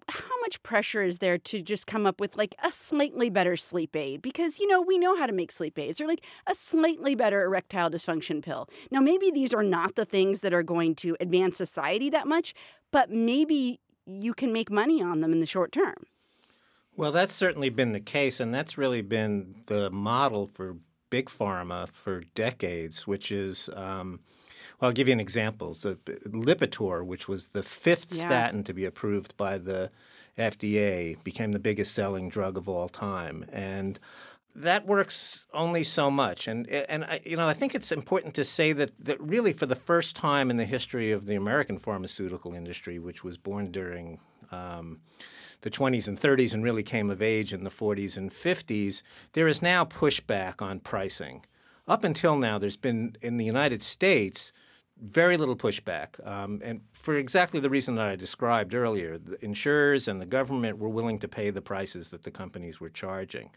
how 0.09 0.39
much 0.41 0.61
pressure 0.63 1.03
is 1.03 1.19
there 1.19 1.37
to 1.37 1.61
just 1.61 1.87
come 1.87 2.05
up 2.05 2.19
with 2.19 2.37
like 2.37 2.55
a 2.63 2.71
slightly 2.71 3.29
better 3.29 3.55
sleep 3.55 3.95
aid? 3.95 4.21
Because, 4.21 4.59
you 4.59 4.67
know, 4.67 4.81
we 4.81 4.97
know 4.97 5.15
how 5.17 5.27
to 5.27 5.33
make 5.33 5.51
sleep 5.51 5.77
aids 5.77 6.01
or 6.01 6.07
like 6.07 6.23
a 6.47 6.55
slightly 6.55 7.15
better 7.15 7.43
erectile 7.43 7.89
dysfunction 7.89 8.43
pill. 8.43 8.69
Now, 8.91 8.99
maybe 8.99 9.31
these 9.31 9.53
are 9.53 9.63
not 9.63 9.95
the 9.95 10.05
things 10.05 10.41
that 10.41 10.53
are 10.53 10.63
going 10.63 10.95
to 10.95 11.15
advance 11.19 11.57
society 11.57 12.09
that 12.09 12.27
much, 12.27 12.53
but 12.91 13.11
maybe 13.11 13.79
you 14.05 14.33
can 14.33 14.53
make 14.53 14.71
money 14.71 15.01
on 15.01 15.21
them 15.21 15.31
in 15.31 15.39
the 15.39 15.45
short 15.45 15.71
term. 15.71 16.05
Well, 16.97 17.11
that's 17.11 17.33
certainly 17.33 17.69
been 17.69 17.91
the 17.91 17.99
case, 17.99 18.39
and 18.39 18.53
that's 18.53 18.77
really 18.77 19.01
been 19.01 19.53
the 19.67 19.89
model 19.91 20.47
for 20.47 20.77
big 21.09 21.27
pharma 21.27 21.89
for 21.89 22.21
decades, 22.33 23.05
which 23.05 23.31
is. 23.31 23.69
Um, 23.75 24.21
well, 24.79 24.89
I'll 24.89 24.93
give 24.93 25.07
you 25.07 25.13
an 25.13 25.19
example. 25.19 25.73
So, 25.73 25.95
Lipitor, 25.95 27.05
which 27.05 27.27
was 27.27 27.49
the 27.49 27.63
fifth 27.63 28.13
yeah. 28.13 28.25
statin 28.25 28.63
to 28.65 28.73
be 28.73 28.85
approved 28.85 29.35
by 29.37 29.57
the 29.57 29.91
FDA, 30.37 31.21
became 31.23 31.53
the 31.53 31.59
biggest 31.59 31.93
selling 31.93 32.29
drug 32.29 32.57
of 32.57 32.67
all 32.67 32.89
time. 32.89 33.45
And 33.51 33.99
that 34.55 34.85
works 34.85 35.47
only 35.53 35.83
so 35.83 36.09
much. 36.09 36.47
And, 36.47 36.67
and 36.67 37.03
I, 37.03 37.19
you 37.25 37.35
know, 37.35 37.47
I 37.47 37.53
think 37.53 37.75
it's 37.75 37.91
important 37.91 38.33
to 38.35 38.45
say 38.45 38.71
that, 38.73 38.91
that 38.99 39.19
really 39.21 39.51
for 39.53 39.65
the 39.65 39.75
first 39.75 40.15
time 40.15 40.49
in 40.49 40.57
the 40.57 40.65
history 40.65 41.11
of 41.11 41.25
the 41.25 41.35
American 41.35 41.77
pharmaceutical 41.77 42.53
industry, 42.53 42.97
which 42.97 43.23
was 43.23 43.37
born 43.37 43.71
during 43.71 44.19
um, 44.51 45.01
the 45.61 45.69
20s 45.69 46.07
and 46.07 46.19
30s 46.19 46.53
and 46.53 46.63
really 46.63 46.83
came 46.83 47.09
of 47.09 47.21
age 47.21 47.51
in 47.51 47.63
the 47.63 47.69
40s 47.69 48.15
and 48.15 48.31
50s, 48.31 49.01
there 49.33 49.47
is 49.47 49.61
now 49.61 49.83
pushback 49.83 50.61
on 50.61 50.79
pricing. 50.79 51.43
Up 51.87 52.03
until 52.03 52.37
now, 52.37 52.57
there's 52.57 52.77
been 52.77 53.15
in 53.21 53.37
the 53.37 53.45
United 53.45 53.83
States 53.83 54.53
very 55.01 55.37
little 55.37 55.55
pushback. 55.55 56.25
Um, 56.25 56.61
and 56.63 56.81
for 56.93 57.15
exactly 57.15 57.59
the 57.59 57.69
reason 57.69 57.95
that 57.95 58.07
I 58.07 58.15
described 58.15 58.73
earlier, 58.73 59.17
the 59.17 59.43
insurers 59.43 60.07
and 60.07 60.21
the 60.21 60.25
government 60.25 60.77
were 60.77 60.89
willing 60.89 61.19
to 61.19 61.27
pay 61.27 61.49
the 61.49 61.61
prices 61.61 62.09
that 62.09 62.23
the 62.23 62.31
companies 62.31 62.79
were 62.79 62.89
charging. 62.89 63.51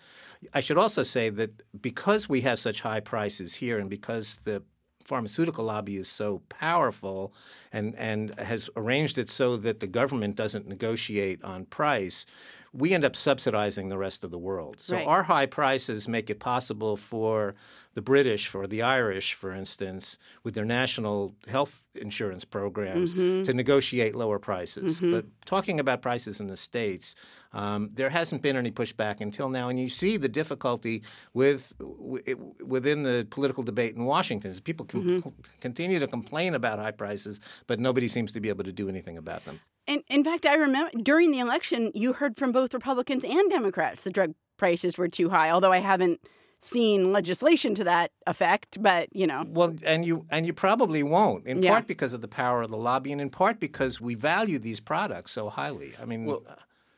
I 0.52 0.60
should 0.60 0.78
also 0.78 1.02
say 1.02 1.30
that 1.30 1.62
because 1.80 2.28
we 2.28 2.40
have 2.42 2.58
such 2.58 2.80
high 2.80 3.00
prices 3.00 3.54
here 3.54 3.78
and 3.78 3.88
because 3.88 4.36
the 4.44 4.62
pharmaceutical 5.08 5.64
lobby 5.64 5.96
is 5.96 6.06
so 6.06 6.42
powerful 6.50 7.32
and, 7.72 7.94
and 7.96 8.38
has 8.38 8.68
arranged 8.76 9.16
it 9.16 9.30
so 9.30 9.56
that 9.56 9.80
the 9.80 9.86
government 9.86 10.36
doesn't 10.36 10.68
negotiate 10.68 11.42
on 11.42 11.64
price, 11.64 12.26
we 12.74 12.92
end 12.92 13.04
up 13.04 13.16
subsidizing 13.16 13.88
the 13.88 13.96
rest 13.96 14.22
of 14.22 14.30
the 14.30 14.38
world. 14.38 14.76
So 14.78 14.96
right. 14.96 15.06
our 15.06 15.22
high 15.22 15.46
prices 15.46 16.06
make 16.06 16.28
it 16.28 16.38
possible 16.38 16.98
for 16.98 17.54
the 17.94 18.02
British, 18.02 18.46
for 18.48 18.66
the 18.66 18.82
Irish, 18.82 19.32
for 19.32 19.50
instance, 19.52 20.18
with 20.44 20.54
their 20.54 20.66
national 20.66 21.34
health 21.48 21.88
insurance 21.94 22.44
programs, 22.44 23.14
mm-hmm. 23.14 23.44
to 23.44 23.54
negotiate 23.54 24.14
lower 24.14 24.38
prices. 24.38 25.00
Mm-hmm. 25.00 25.12
But 25.12 25.24
talking 25.46 25.80
about 25.80 26.02
prices 26.02 26.38
in 26.38 26.48
the 26.48 26.56
States, 26.58 27.14
um, 27.58 27.90
there 27.92 28.08
hasn't 28.08 28.42
been 28.42 28.56
any 28.56 28.70
pushback 28.70 29.20
until 29.20 29.48
now. 29.48 29.68
And 29.68 29.78
you 29.80 29.88
see 29.88 30.16
the 30.16 30.28
difficulty 30.28 31.02
with 31.34 31.72
w- 31.78 32.54
within 32.64 33.02
the 33.02 33.26
political 33.30 33.62
debate 33.62 33.96
in 33.96 34.04
Washington. 34.04 34.54
People 34.62 34.86
com- 34.86 35.04
mm-hmm. 35.04 35.28
continue 35.60 35.98
to 35.98 36.06
complain 36.06 36.54
about 36.54 36.78
high 36.78 36.92
prices, 36.92 37.40
but 37.66 37.80
nobody 37.80 38.08
seems 38.08 38.32
to 38.32 38.40
be 38.40 38.48
able 38.48 38.64
to 38.64 38.72
do 38.72 38.88
anything 38.88 39.16
about 39.16 39.44
them. 39.44 39.60
And 39.86 40.02
in 40.08 40.22
fact, 40.22 40.46
I 40.46 40.54
remember 40.54 40.90
during 41.02 41.32
the 41.32 41.40
election, 41.40 41.90
you 41.94 42.12
heard 42.12 42.36
from 42.36 42.52
both 42.52 42.74
Republicans 42.74 43.24
and 43.24 43.50
Democrats 43.50 44.04
the 44.04 44.10
drug 44.10 44.34
prices 44.56 44.98
were 44.98 45.08
too 45.08 45.28
high, 45.30 45.50
although 45.50 45.72
I 45.72 45.78
haven't– 45.78 46.20
seen 46.60 47.12
legislation 47.12 47.74
to 47.76 47.84
that 47.84 48.10
effect, 48.26 48.82
but 48.82 49.14
you 49.14 49.26
know. 49.26 49.44
Well, 49.46 49.74
and 49.84 50.04
you 50.04 50.26
and 50.30 50.46
you 50.46 50.52
probably 50.52 51.02
won't, 51.02 51.46
in 51.46 51.62
yeah. 51.62 51.70
part 51.70 51.86
because 51.86 52.12
of 52.12 52.20
the 52.20 52.28
power 52.28 52.62
of 52.62 52.70
the 52.70 52.76
lobby, 52.76 53.12
and 53.12 53.20
in 53.20 53.30
part 53.30 53.60
because 53.60 54.00
we 54.00 54.14
value 54.14 54.58
these 54.58 54.80
products 54.80 55.32
so 55.32 55.48
highly. 55.48 55.94
I 56.00 56.04
mean. 56.04 56.24
Well, 56.24 56.42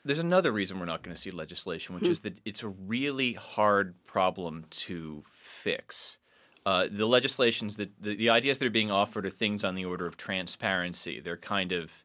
there's 0.04 0.18
another 0.18 0.52
reason 0.52 0.78
we're 0.78 0.86
not 0.86 1.02
going 1.02 1.14
to 1.14 1.20
see 1.20 1.30
legislation, 1.30 1.94
which 1.94 2.04
hmm. 2.04 2.10
is 2.10 2.20
that 2.20 2.40
it's 2.44 2.62
a 2.62 2.68
really 2.68 3.34
hard 3.34 3.94
problem 4.06 4.64
to 4.70 5.22
fix. 5.30 6.18
Uh, 6.66 6.86
the 6.90 7.06
legislations 7.06 7.76
that 7.76 7.90
the, 8.00 8.14
the 8.14 8.30
ideas 8.30 8.58
that 8.58 8.66
are 8.66 8.70
being 8.70 8.90
offered 8.90 9.26
are 9.26 9.30
things 9.30 9.64
on 9.64 9.74
the 9.74 9.84
order 9.84 10.06
of 10.06 10.16
transparency. 10.16 11.20
They're 11.20 11.36
kind 11.36 11.72
of 11.72 12.04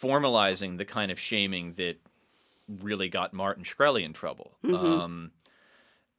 formalizing 0.00 0.78
the 0.78 0.84
kind 0.84 1.10
of 1.10 1.20
shaming 1.20 1.74
that 1.74 2.00
really 2.68 3.08
got 3.08 3.32
Martin 3.32 3.64
Shkreli 3.64 4.04
in 4.04 4.12
trouble. 4.12 4.52
Mm-hmm. 4.64 4.74
Um, 4.74 5.30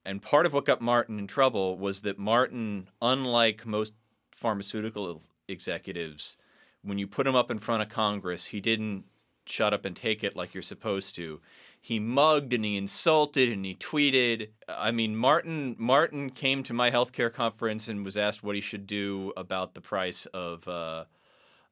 and 0.06 0.22
part 0.22 0.46
of 0.46 0.54
what 0.54 0.66
got 0.66 0.82
Martin 0.82 1.20
in 1.20 1.28
trouble 1.28 1.78
was 1.78 2.02
that 2.02 2.18
Martin, 2.18 2.88
unlike 3.02 3.66
most 3.66 3.94
pharmaceutical 4.36 5.22
executives, 5.48 6.38
when 6.84 6.98
you 6.98 7.08
put 7.08 7.28
him 7.28 7.36
up 7.36 7.52
in 7.52 7.60
front 7.60 7.84
of 7.84 7.90
Congress, 7.90 8.46
he 8.46 8.60
didn't 8.60 9.06
shut 9.46 9.74
up 9.74 9.86
and 9.86 9.96
take 9.96 10.24
it 10.24 10.36
like 10.36 10.54
you're 10.54 10.64
supposed 10.64 11.16
to. 11.16 11.42
He 11.80 12.00
mugged 12.00 12.54
and 12.54 12.64
he 12.64 12.78
insulted 12.78 13.50
and 13.50 13.66
he 13.66 13.74
tweeted. 13.74 14.50
I 14.70 14.92
mean, 14.92 15.16
Martin 15.16 15.76
Martin 15.80 16.30
came 16.30 16.62
to 16.64 16.74
my 16.74 16.92
healthcare 16.92 17.34
conference 17.34 17.88
and 17.88 18.06
was 18.06 18.18
asked 18.18 18.44
what 18.44 18.56
he 18.56 18.62
should 18.62 18.86
do 18.86 19.34
about 19.36 19.74
the 19.74 19.82
price 19.82 20.28
of 20.28 20.68
uh, 20.68 21.06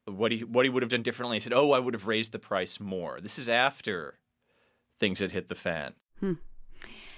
what 0.05 0.31
he 0.31 0.43
what 0.43 0.65
he 0.65 0.69
would 0.69 0.81
have 0.81 0.89
done 0.89 1.03
differently. 1.03 1.37
He 1.37 1.41
said, 1.41 1.53
"Oh, 1.53 1.71
I 1.71 1.79
would 1.79 1.93
have 1.93 2.07
raised 2.07 2.31
the 2.31 2.39
price 2.39 2.79
more." 2.79 3.19
This 3.21 3.37
is 3.37 3.47
after 3.47 4.15
things 4.99 5.19
had 5.19 5.31
hit 5.31 5.47
the 5.47 5.55
fan. 5.55 5.93
Hmm. 6.19 6.33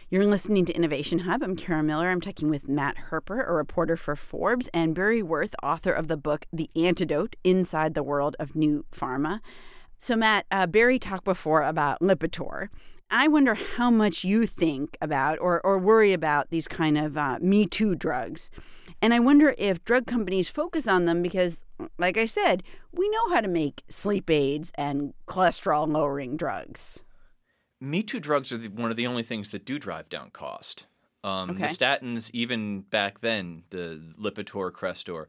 You're 0.09 0.25
listening 0.25 0.65
to 0.65 0.75
Innovation 0.75 1.19
Hub. 1.19 1.41
I'm 1.41 1.55
Kara 1.55 1.81
Miller. 1.81 2.09
I'm 2.09 2.19
talking 2.19 2.49
with 2.49 2.67
Matt 2.67 2.97
Herper, 3.09 3.47
a 3.47 3.53
reporter 3.53 3.95
for 3.95 4.17
Forbes, 4.17 4.69
and 4.73 4.93
Barry 4.93 5.21
Werth, 5.21 5.53
author 5.63 5.93
of 5.93 6.09
the 6.09 6.17
book 6.17 6.45
The 6.51 6.69
Antidote 6.75 7.37
Inside 7.45 7.93
the 7.93 8.03
World 8.03 8.35
of 8.37 8.53
New 8.53 8.83
Pharma. 8.91 9.39
So, 10.03 10.15
Matt, 10.15 10.47
uh, 10.49 10.65
Barry 10.65 10.97
talked 10.97 11.25
before 11.25 11.61
about 11.61 11.99
Lipitor. 11.99 12.69
I 13.11 13.27
wonder 13.27 13.53
how 13.53 13.91
much 13.91 14.23
you 14.23 14.47
think 14.47 14.97
about 14.99 15.37
or, 15.39 15.61
or 15.63 15.77
worry 15.77 16.11
about 16.11 16.49
these 16.49 16.67
kind 16.67 16.97
of 16.97 17.17
uh, 17.17 17.37
Me 17.39 17.67
Too 17.67 17.93
drugs. 17.93 18.49
And 18.99 19.13
I 19.13 19.19
wonder 19.19 19.53
if 19.59 19.83
drug 19.83 20.07
companies 20.07 20.49
focus 20.49 20.87
on 20.87 21.05
them 21.05 21.21
because, 21.21 21.63
like 21.99 22.17
I 22.17 22.25
said, 22.25 22.63
we 22.91 23.07
know 23.09 23.29
how 23.29 23.41
to 23.41 23.47
make 23.47 23.83
sleep 23.89 24.31
aids 24.31 24.71
and 24.73 25.13
cholesterol 25.27 25.87
lowering 25.87 26.35
drugs. 26.35 27.03
Me 27.79 28.01
Too 28.01 28.19
drugs 28.19 28.51
are 28.51 28.57
the, 28.57 28.69
one 28.69 28.89
of 28.89 28.97
the 28.97 29.05
only 29.05 29.21
things 29.21 29.51
that 29.51 29.65
do 29.65 29.77
drive 29.77 30.09
down 30.09 30.31
cost. 30.31 30.85
Um, 31.23 31.51
okay. 31.51 31.67
The 31.67 31.73
statins, 31.73 32.31
even 32.33 32.81
back 32.81 33.21
then, 33.21 33.63
the 33.69 34.01
Lipitor, 34.19 34.71
Crestor, 34.71 35.27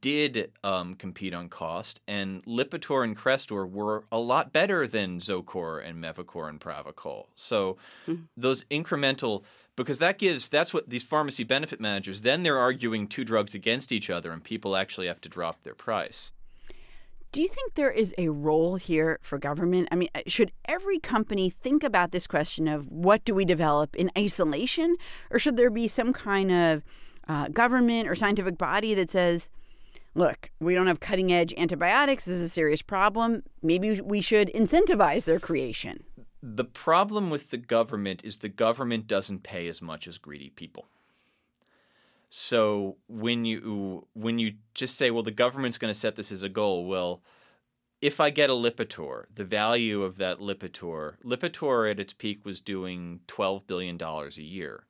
did 0.00 0.52
um, 0.62 0.94
compete 0.94 1.32
on 1.32 1.48
cost, 1.48 2.00
and 2.06 2.44
Lipitor 2.44 3.02
and 3.02 3.16
Crestor 3.16 3.70
were 3.70 4.04
a 4.12 4.18
lot 4.18 4.52
better 4.52 4.86
than 4.86 5.18
Zocor 5.18 5.82
and 5.82 6.02
Mevacor 6.02 6.48
and 6.48 6.60
Pravachol. 6.60 7.26
So 7.34 7.78
mm-hmm. 8.06 8.24
those 8.36 8.64
incremental, 8.64 9.42
because 9.76 9.98
that 10.00 10.18
gives 10.18 10.50
that's 10.50 10.74
what 10.74 10.90
these 10.90 11.04
pharmacy 11.04 11.44
benefit 11.44 11.80
managers 11.80 12.20
then 12.20 12.42
they're 12.42 12.58
arguing 12.58 13.06
two 13.06 13.24
drugs 13.24 13.54
against 13.54 13.92
each 13.92 14.10
other, 14.10 14.32
and 14.32 14.44
people 14.44 14.76
actually 14.76 15.06
have 15.06 15.22
to 15.22 15.28
drop 15.30 15.62
their 15.62 15.74
price. 15.74 16.32
Do 17.32 17.42
you 17.42 17.48
think 17.48 17.74
there 17.74 17.92
is 17.92 18.12
a 18.18 18.28
role 18.28 18.74
here 18.74 19.20
for 19.22 19.38
government? 19.38 19.88
I 19.92 19.94
mean, 19.94 20.08
uh, 20.16 20.22
should 20.26 20.50
every 20.64 20.98
company 20.98 21.48
think 21.48 21.84
about 21.84 22.10
this 22.10 22.26
question 22.26 22.66
of 22.66 22.88
what 22.88 23.24
do 23.24 23.36
we 23.36 23.44
develop 23.44 23.94
in 23.94 24.10
isolation? 24.18 24.96
Or 25.30 25.38
should 25.38 25.56
there 25.56 25.70
be 25.70 25.86
some 25.86 26.12
kind 26.12 26.50
of 26.50 26.82
uh, 27.28 27.46
government 27.48 28.08
or 28.08 28.16
scientific 28.16 28.58
body 28.58 28.94
that 28.94 29.10
says, 29.10 29.48
look, 30.16 30.50
we 30.58 30.74
don't 30.74 30.88
have 30.88 30.98
cutting 30.98 31.32
edge 31.32 31.54
antibiotics. 31.56 32.24
This 32.24 32.34
is 32.34 32.42
a 32.42 32.48
serious 32.48 32.82
problem. 32.82 33.44
Maybe 33.62 34.00
we 34.00 34.20
should 34.20 34.48
incentivize 34.52 35.24
their 35.24 35.38
creation. 35.38 36.02
The 36.42 36.64
problem 36.64 37.30
with 37.30 37.50
the 37.50 37.58
government 37.58 38.24
is 38.24 38.38
the 38.38 38.48
government 38.48 39.06
doesn't 39.06 39.44
pay 39.44 39.68
as 39.68 39.80
much 39.80 40.08
as 40.08 40.18
greedy 40.18 40.50
people. 40.50 40.88
So 42.30 42.96
when 43.08 43.44
you 43.44 44.06
when 44.14 44.38
you 44.38 44.54
just 44.72 44.96
say, 44.96 45.10
well, 45.10 45.24
the 45.24 45.32
government's 45.32 45.78
going 45.78 45.92
to 45.92 45.98
set 45.98 46.14
this 46.14 46.30
as 46.30 46.42
a 46.42 46.48
goal, 46.48 46.86
well, 46.86 47.22
if 48.00 48.20
I 48.20 48.30
get 48.30 48.48
a 48.48 48.54
Lipitor, 48.54 49.24
the 49.34 49.44
value 49.44 50.02
of 50.04 50.16
that 50.18 50.38
Lipitor, 50.38 51.16
Lipitor 51.24 51.90
at 51.90 51.98
its 51.98 52.12
peak 52.12 52.44
was 52.44 52.60
doing 52.60 53.20
twelve 53.26 53.66
billion 53.66 53.96
dollars 53.96 54.38
a 54.38 54.42
year. 54.42 54.84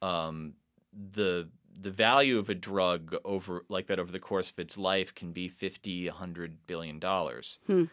Um, 0.00 0.54
the 0.92 1.48
the 1.76 1.90
value 1.90 2.38
of 2.38 2.48
a 2.48 2.54
drug 2.54 3.16
over 3.24 3.64
like 3.68 3.86
that 3.88 3.98
over 3.98 4.12
the 4.12 4.20
course 4.20 4.50
of 4.50 4.58
its 4.58 4.76
life 4.76 5.14
can 5.14 5.32
be 5.32 5.48
50 5.48 6.06
100 6.06 6.66
billion 6.66 6.98
dollars 6.98 7.58
hmm. 7.66 7.84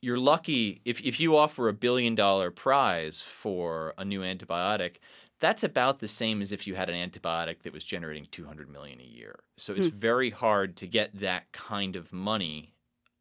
you're 0.00 0.18
lucky 0.18 0.80
if, 0.84 1.00
if 1.02 1.18
you 1.20 1.36
offer 1.36 1.68
a 1.68 1.72
billion 1.72 2.14
dollar 2.14 2.50
prize 2.50 3.20
for 3.20 3.94
a 3.98 4.04
new 4.04 4.20
antibiotic 4.20 4.96
that's 5.44 5.62
about 5.62 5.98
the 5.98 6.08
same 6.08 6.40
as 6.40 6.52
if 6.52 6.66
you 6.66 6.74
had 6.74 6.88
an 6.88 7.10
antibiotic 7.10 7.64
that 7.64 7.74
was 7.74 7.84
generating 7.84 8.26
200 8.30 8.66
million 8.70 8.98
a 8.98 9.04
year. 9.04 9.40
So 9.58 9.74
it's 9.74 9.88
hmm. 9.88 9.98
very 9.98 10.30
hard 10.30 10.74
to 10.78 10.86
get 10.86 11.14
that 11.16 11.52
kind 11.52 11.96
of 11.96 12.14
money 12.14 12.72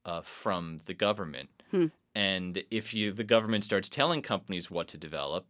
uh, 0.05 0.21
from 0.21 0.77
the 0.85 0.93
government. 0.93 1.49
Hmm. 1.71 1.87
And 2.15 2.63
if 2.71 2.93
you 2.93 3.11
the 3.11 3.25
government 3.25 3.65
starts 3.65 3.89
telling 3.89 4.21
companies 4.21 4.71
what 4.71 4.87
to 4.89 4.97
develop, 4.97 5.47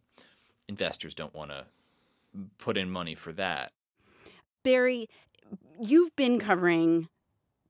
investors 0.68 1.14
don't 1.14 1.36
want 1.36 1.52
to 1.52 1.66
put 2.58 2.76
in 2.76 2.90
money 2.90 3.14
for 3.14 3.32
that. 3.34 3.72
Barry, 4.64 5.08
you've 5.80 6.16
been 6.16 6.40
covering 6.40 7.08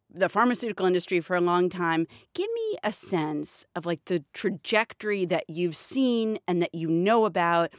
the 0.09 0.29
pharmaceutical 0.29 0.85
industry 0.85 1.19
for 1.19 1.35
a 1.35 1.41
long 1.41 1.69
time. 1.69 2.07
Give 2.33 2.47
me 2.53 2.77
a 2.85 2.93
sense 2.93 3.65
of 3.75 3.85
like 3.85 4.05
the 4.05 4.23
trajectory 4.31 5.25
that 5.25 5.43
you've 5.49 5.75
seen 5.75 6.39
and 6.47 6.61
that 6.61 6.73
you 6.73 6.87
know 6.87 7.25
about. 7.25 7.73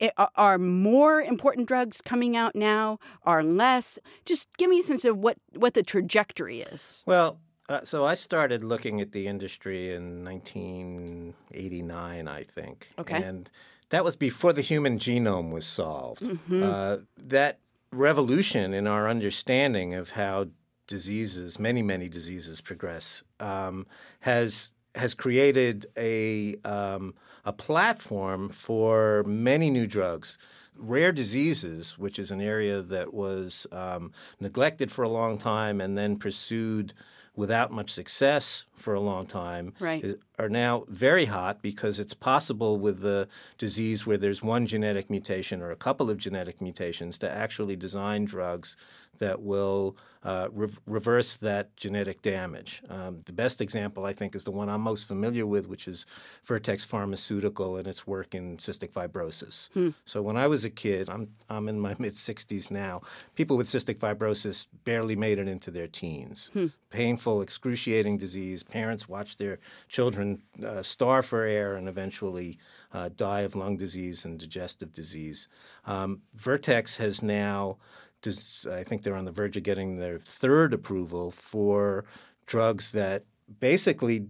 It, 0.00 0.12
are 0.16 0.58
more 0.58 1.20
important 1.20 1.68
drugs 1.68 2.00
coming 2.00 2.36
out 2.36 2.56
now? 2.56 2.98
Are 3.24 3.42
less? 3.42 3.98
Just 4.24 4.48
give 4.56 4.70
me 4.70 4.80
a 4.80 4.82
sense 4.82 5.04
of 5.04 5.18
what, 5.18 5.36
what 5.54 5.74
the 5.74 5.82
trajectory 5.82 6.62
is. 6.62 7.02
Well, 7.06 7.38
uh, 7.68 7.84
so 7.84 8.04
I 8.04 8.14
started 8.14 8.64
looking 8.64 9.00
at 9.00 9.12
the 9.12 9.28
industry 9.28 9.92
in 9.92 10.24
1989, 10.24 12.28
I 12.28 12.42
think. 12.42 12.88
Okay. 12.98 13.22
And 13.22 13.48
that 13.90 14.02
was 14.02 14.16
before 14.16 14.52
the 14.52 14.62
human 14.62 14.98
genome 14.98 15.52
was 15.52 15.66
solved. 15.66 16.22
Mm-hmm. 16.22 16.62
Uh, 16.62 16.96
that 17.16 17.60
revolution 17.92 18.72
in 18.72 18.86
our 18.86 19.08
understanding 19.08 19.94
of 19.94 20.10
how 20.10 20.46
diseases, 20.86 21.58
many 21.58 21.82
many 21.82 22.08
diseases, 22.08 22.60
progress, 22.60 23.22
um, 23.38 23.86
has 24.20 24.72
has 24.94 25.14
created 25.14 25.86
a 25.96 26.56
um, 26.64 27.14
a 27.44 27.52
platform 27.52 28.48
for 28.48 29.22
many 29.24 29.70
new 29.70 29.86
drugs. 29.86 30.38
Rare 30.76 31.12
diseases, 31.12 31.98
which 31.98 32.18
is 32.18 32.30
an 32.30 32.40
area 32.40 32.80
that 32.80 33.12
was 33.12 33.66
um, 33.72 34.12
neglected 34.40 34.90
for 34.90 35.02
a 35.02 35.08
long 35.08 35.36
time 35.38 35.80
and 35.80 35.96
then 35.96 36.16
pursued 36.16 36.94
without 37.36 37.70
much 37.70 37.90
success 37.90 38.66
for 38.74 38.92
a 38.92 39.00
long 39.00 39.24
time 39.24 39.72
right. 39.78 40.02
is, 40.04 40.16
are 40.38 40.48
now 40.48 40.84
very 40.88 41.26
hot 41.26 41.62
because 41.62 41.98
it's 41.98 42.14
possible 42.14 42.78
with 42.78 43.00
the 43.00 43.28
disease 43.56 44.06
where 44.06 44.18
there's 44.18 44.42
one 44.42 44.66
genetic 44.66 45.08
mutation 45.08 45.62
or 45.62 45.70
a 45.70 45.76
couple 45.76 46.10
of 46.10 46.18
genetic 46.18 46.60
mutations 46.60 47.18
to 47.18 47.30
actually 47.30 47.76
design 47.76 48.24
drugs 48.24 48.76
that 49.20 49.40
will 49.40 49.96
uh, 50.22 50.48
re- 50.52 50.68
reverse 50.86 51.34
that 51.34 51.74
genetic 51.76 52.20
damage. 52.20 52.82
Um, 52.90 53.22
the 53.24 53.32
best 53.32 53.60
example, 53.60 54.04
I 54.04 54.12
think, 54.12 54.34
is 54.34 54.44
the 54.44 54.50
one 54.50 54.68
I'm 54.68 54.82
most 54.82 55.08
familiar 55.08 55.46
with, 55.46 55.66
which 55.66 55.88
is 55.88 56.04
Vertex 56.44 56.84
Pharmaceutical 56.84 57.76
and 57.76 57.86
its 57.86 58.06
work 58.06 58.34
in 58.34 58.58
cystic 58.58 58.92
fibrosis. 58.92 59.70
Hmm. 59.72 59.90
So 60.04 60.20
when 60.20 60.36
I 60.36 60.46
was 60.46 60.64
a 60.64 60.70
kid, 60.70 61.08
I'm, 61.08 61.28
I'm 61.48 61.68
in 61.68 61.80
my 61.80 61.94
mid 61.98 62.14
60s 62.14 62.70
now, 62.70 63.00
people 63.34 63.56
with 63.56 63.68
cystic 63.68 63.98
fibrosis 63.98 64.66
barely 64.84 65.16
made 65.16 65.38
it 65.38 65.48
into 65.48 65.70
their 65.70 65.86
teens. 65.86 66.50
Hmm. 66.52 66.66
Painful, 66.90 67.40
excruciating 67.40 68.18
disease. 68.18 68.62
Parents 68.62 69.08
watch 69.08 69.36
their 69.36 69.58
children 69.88 70.42
uh, 70.64 70.82
starve 70.82 71.24
for 71.24 71.44
air 71.44 71.76
and 71.76 71.88
eventually 71.88 72.58
uh, 72.92 73.08
die 73.16 73.42
of 73.42 73.54
lung 73.54 73.76
disease 73.76 74.24
and 74.24 74.38
digestive 74.38 74.92
disease. 74.92 75.48
Um, 75.86 76.22
Vertex 76.34 76.96
has 76.96 77.22
now 77.22 77.78
I 78.26 78.84
think 78.84 79.02
they're 79.02 79.16
on 79.16 79.24
the 79.24 79.32
verge 79.32 79.56
of 79.56 79.62
getting 79.62 79.98
their 79.98 80.18
third 80.18 80.74
approval 80.74 81.30
for 81.30 82.04
drugs 82.46 82.90
that 82.90 83.24
basically 83.60 84.26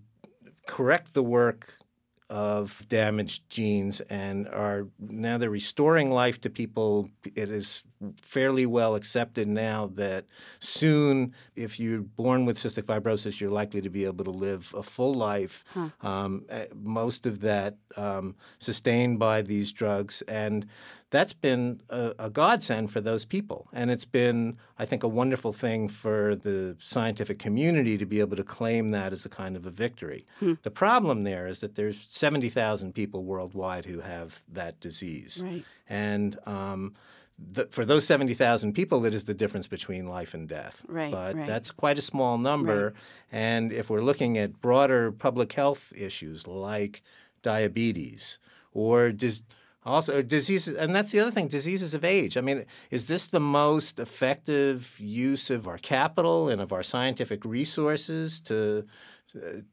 correct 0.67 1.15
the 1.15 1.23
work 1.23 1.79
of 2.29 2.87
damaged 2.89 3.49
genes 3.51 4.01
and 4.03 4.47
are 4.49 4.87
now 5.01 5.37
they're 5.37 5.51
restoring 5.51 6.11
life 6.13 6.41
to 6.43 6.51
people. 6.51 7.11
It 7.35 7.51
is 7.51 7.83
fairly 8.23 8.67
well 8.67 8.95
accepted 8.95 9.47
now 9.49 9.87
that 9.95 10.25
soon, 10.59 11.35
if 11.55 11.79
you're 11.79 12.01
born 12.01 12.47
with 12.47 12.57
cystic 12.59 12.85
fibrosis, 12.85 13.41
you're 13.41 13.51
likely 13.51 13.81
to 13.81 13.91
be 13.91 14.05
able 14.05 14.25
to 14.25 14.31
live 14.31 14.73
a 14.77 14.83
full 14.83 15.15
life. 15.15 15.65
Huh. 15.75 15.89
Um, 16.01 16.47
most 16.75 17.27
of 17.27 17.41
that 17.41 17.77
um, 17.97 18.37
sustained 18.59 19.19
by 19.19 19.43
these 19.43 19.73
drugs. 19.73 20.23
And 20.23 20.67
that's 21.11 21.33
been 21.33 21.81
a, 21.91 22.15
a, 22.19 22.31
godsend 22.31 22.91
for 22.93 23.01
those 23.01 23.25
people. 23.25 23.69
And 23.73 23.91
it's 23.91 24.05
been, 24.05 24.59
I 24.79 24.87
think, 24.87 25.03
a 25.03 25.09
wonderful 25.09 25.53
thing 25.53 25.89
for 25.89 26.37
the 26.37 26.77
scientific 26.79 27.39
community 27.39 27.99
to 27.99 28.07
be 28.07 28.21
able 28.21 28.37
to 28.37 28.45
claim 28.45 28.93
that 28.93 29.13
as 29.13 29.25
a 29.25 29.29
kind 29.29 29.57
of 29.57 29.67
a 29.67 29.71
victory. 29.71 30.25
Hmm. 30.39 30.55
The 30.63 30.71
problem 30.71 31.25
there 31.25 31.47
is 31.47 31.61
that 31.61 31.75
there's 31.75 32.07
70,000 32.09 32.95
people 32.95 33.25
worldwide 33.25 33.85
who 33.85 34.01
have 34.01 34.41
that 34.49 34.81
disease. 34.81 35.43
Right. 35.45 35.65
And 35.89 36.39
um, 36.47 36.95
the, 37.53 37.67
for 37.67 37.85
those 37.85 38.07
70,000 38.07 38.73
people, 38.73 39.05
it 39.05 39.15
is 39.15 39.25
the 39.25 39.35
difference 39.35 39.67
between 39.67 40.07
life 40.07 40.35
and 40.35 40.49
death. 40.49 40.85
Right, 40.89 41.11
but 41.11 41.37
right. 41.37 41.47
that's 41.47 41.71
quite 41.71 41.99
a 41.99 42.03
small 42.03 42.39
number. 42.39 42.85
Right. 42.85 42.95
And 43.33 43.73
if 43.73 43.91
we're 43.91 44.03
looking 44.03 44.39
at 44.39 44.61
broader 44.61 45.13
public 45.13 45.53
health 45.53 45.93
issues 45.97 46.47
like 46.47 47.03
diabetes 47.43 48.39
or 48.73 49.13
dis- 49.13 49.43
also 49.85 50.21
diseases 50.21 50.77
and 50.77 50.95
that's 50.95 51.11
the 51.11 51.19
other 51.19 51.31
thing 51.31 51.49
diseases 51.49 51.95
of 51.95 52.05
age 52.05 52.37
i 52.37 52.41
mean 52.43 52.67
is 52.91 53.07
this 53.07 53.27
the 53.29 53.41
most 53.41 53.99
effective 53.99 54.95
use 55.01 55.49
of 55.49 55.67
our 55.67 55.79
capital 55.79 56.51
and 56.51 56.61
of 56.61 56.71
our 56.71 56.83
scientific 56.83 57.43
resources 57.47 58.41
to 58.41 58.85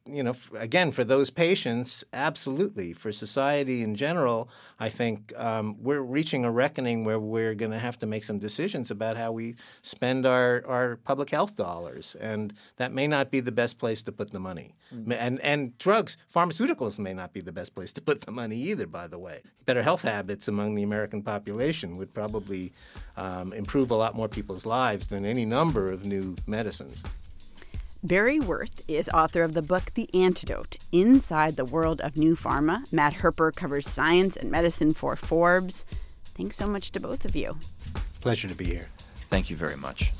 you 0.05 0.23
know 0.23 0.35
again 0.55 0.91
for 0.91 1.03
those 1.03 1.29
patients 1.29 2.03
absolutely. 2.13 2.93
For 2.93 3.11
society 3.11 3.81
in 3.81 3.95
general 3.95 4.49
i 4.79 4.89
think 4.89 5.33
um, 5.37 5.75
we're 5.79 6.01
reaching 6.01 6.45
a 6.45 6.51
reckoning 6.51 7.03
where 7.03 7.19
we're 7.19 7.55
going 7.55 7.71
to 7.71 7.79
have 7.79 7.97
to 7.99 8.07
make 8.07 8.23
some 8.23 8.39
decisions 8.39 8.91
about 8.91 9.17
how 9.17 9.31
we 9.31 9.55
spend 9.81 10.25
our, 10.25 10.63
our 10.67 10.97
public 10.97 11.29
health 11.29 11.55
dollars 11.55 12.15
and 12.19 12.53
that 12.77 12.91
may 12.91 13.07
not 13.07 13.31
be 13.31 13.39
the 13.39 13.51
best 13.51 13.79
place 13.79 14.01
to 14.03 14.11
put 14.11 14.31
the 14.31 14.39
money. 14.39 14.75
Mm-hmm. 14.93 15.11
and 15.11 15.39
and 15.41 15.77
drugs 15.77 16.17
pharmaceuticals 16.33 16.99
may 16.99 17.13
not 17.13 17.33
be 17.33 17.41
the 17.41 17.51
best 17.51 17.75
place 17.75 17.91
to 17.93 18.01
put 18.01 18.21
the 18.21 18.31
money 18.31 18.57
either 18.57 18.87
by 18.87 19.07
the 19.07 19.19
way. 19.19 19.41
Better 19.65 19.83
health 19.83 20.03
habits 20.03 20.47
among 20.47 20.75
the 20.75 20.83
american 20.83 21.21
population 21.21 21.97
would 21.97 22.13
probably 22.13 22.71
um, 23.15 23.53
improve 23.53 23.91
a 23.91 23.95
lot 23.95 24.15
more 24.15 24.29
people's 24.29 24.65
lives 24.65 25.07
than 25.07 25.25
any 25.25 25.45
number 25.45 25.91
of 25.91 26.05
new 26.05 26.35
medicines 26.45 27.03
Barry 28.03 28.39
Werth 28.39 28.83
is 28.87 29.09
author 29.09 29.41
of 29.41 29.53
the 29.53 29.61
book 29.63 29.91
The 29.95 30.07
Antidote 30.13 30.77
Inside 30.91 31.55
the 31.55 31.65
World 31.65 31.99
of 32.01 32.15
New 32.15 32.35
Pharma. 32.35 32.83
Matt 32.93 33.15
Herper 33.15 33.53
covers 33.55 33.89
science 33.89 34.37
and 34.37 34.51
medicine 34.51 34.93
for 34.93 35.15
Forbes. 35.15 35.83
Thanks 36.35 36.57
so 36.57 36.67
much 36.67 36.91
to 36.91 36.99
both 36.99 37.25
of 37.25 37.35
you. 37.35 37.57
Pleasure 38.21 38.47
to 38.47 38.53
be 38.53 38.65
here. 38.65 38.89
Thank 39.31 39.49
you 39.49 39.55
very 39.55 39.75
much. 39.75 40.13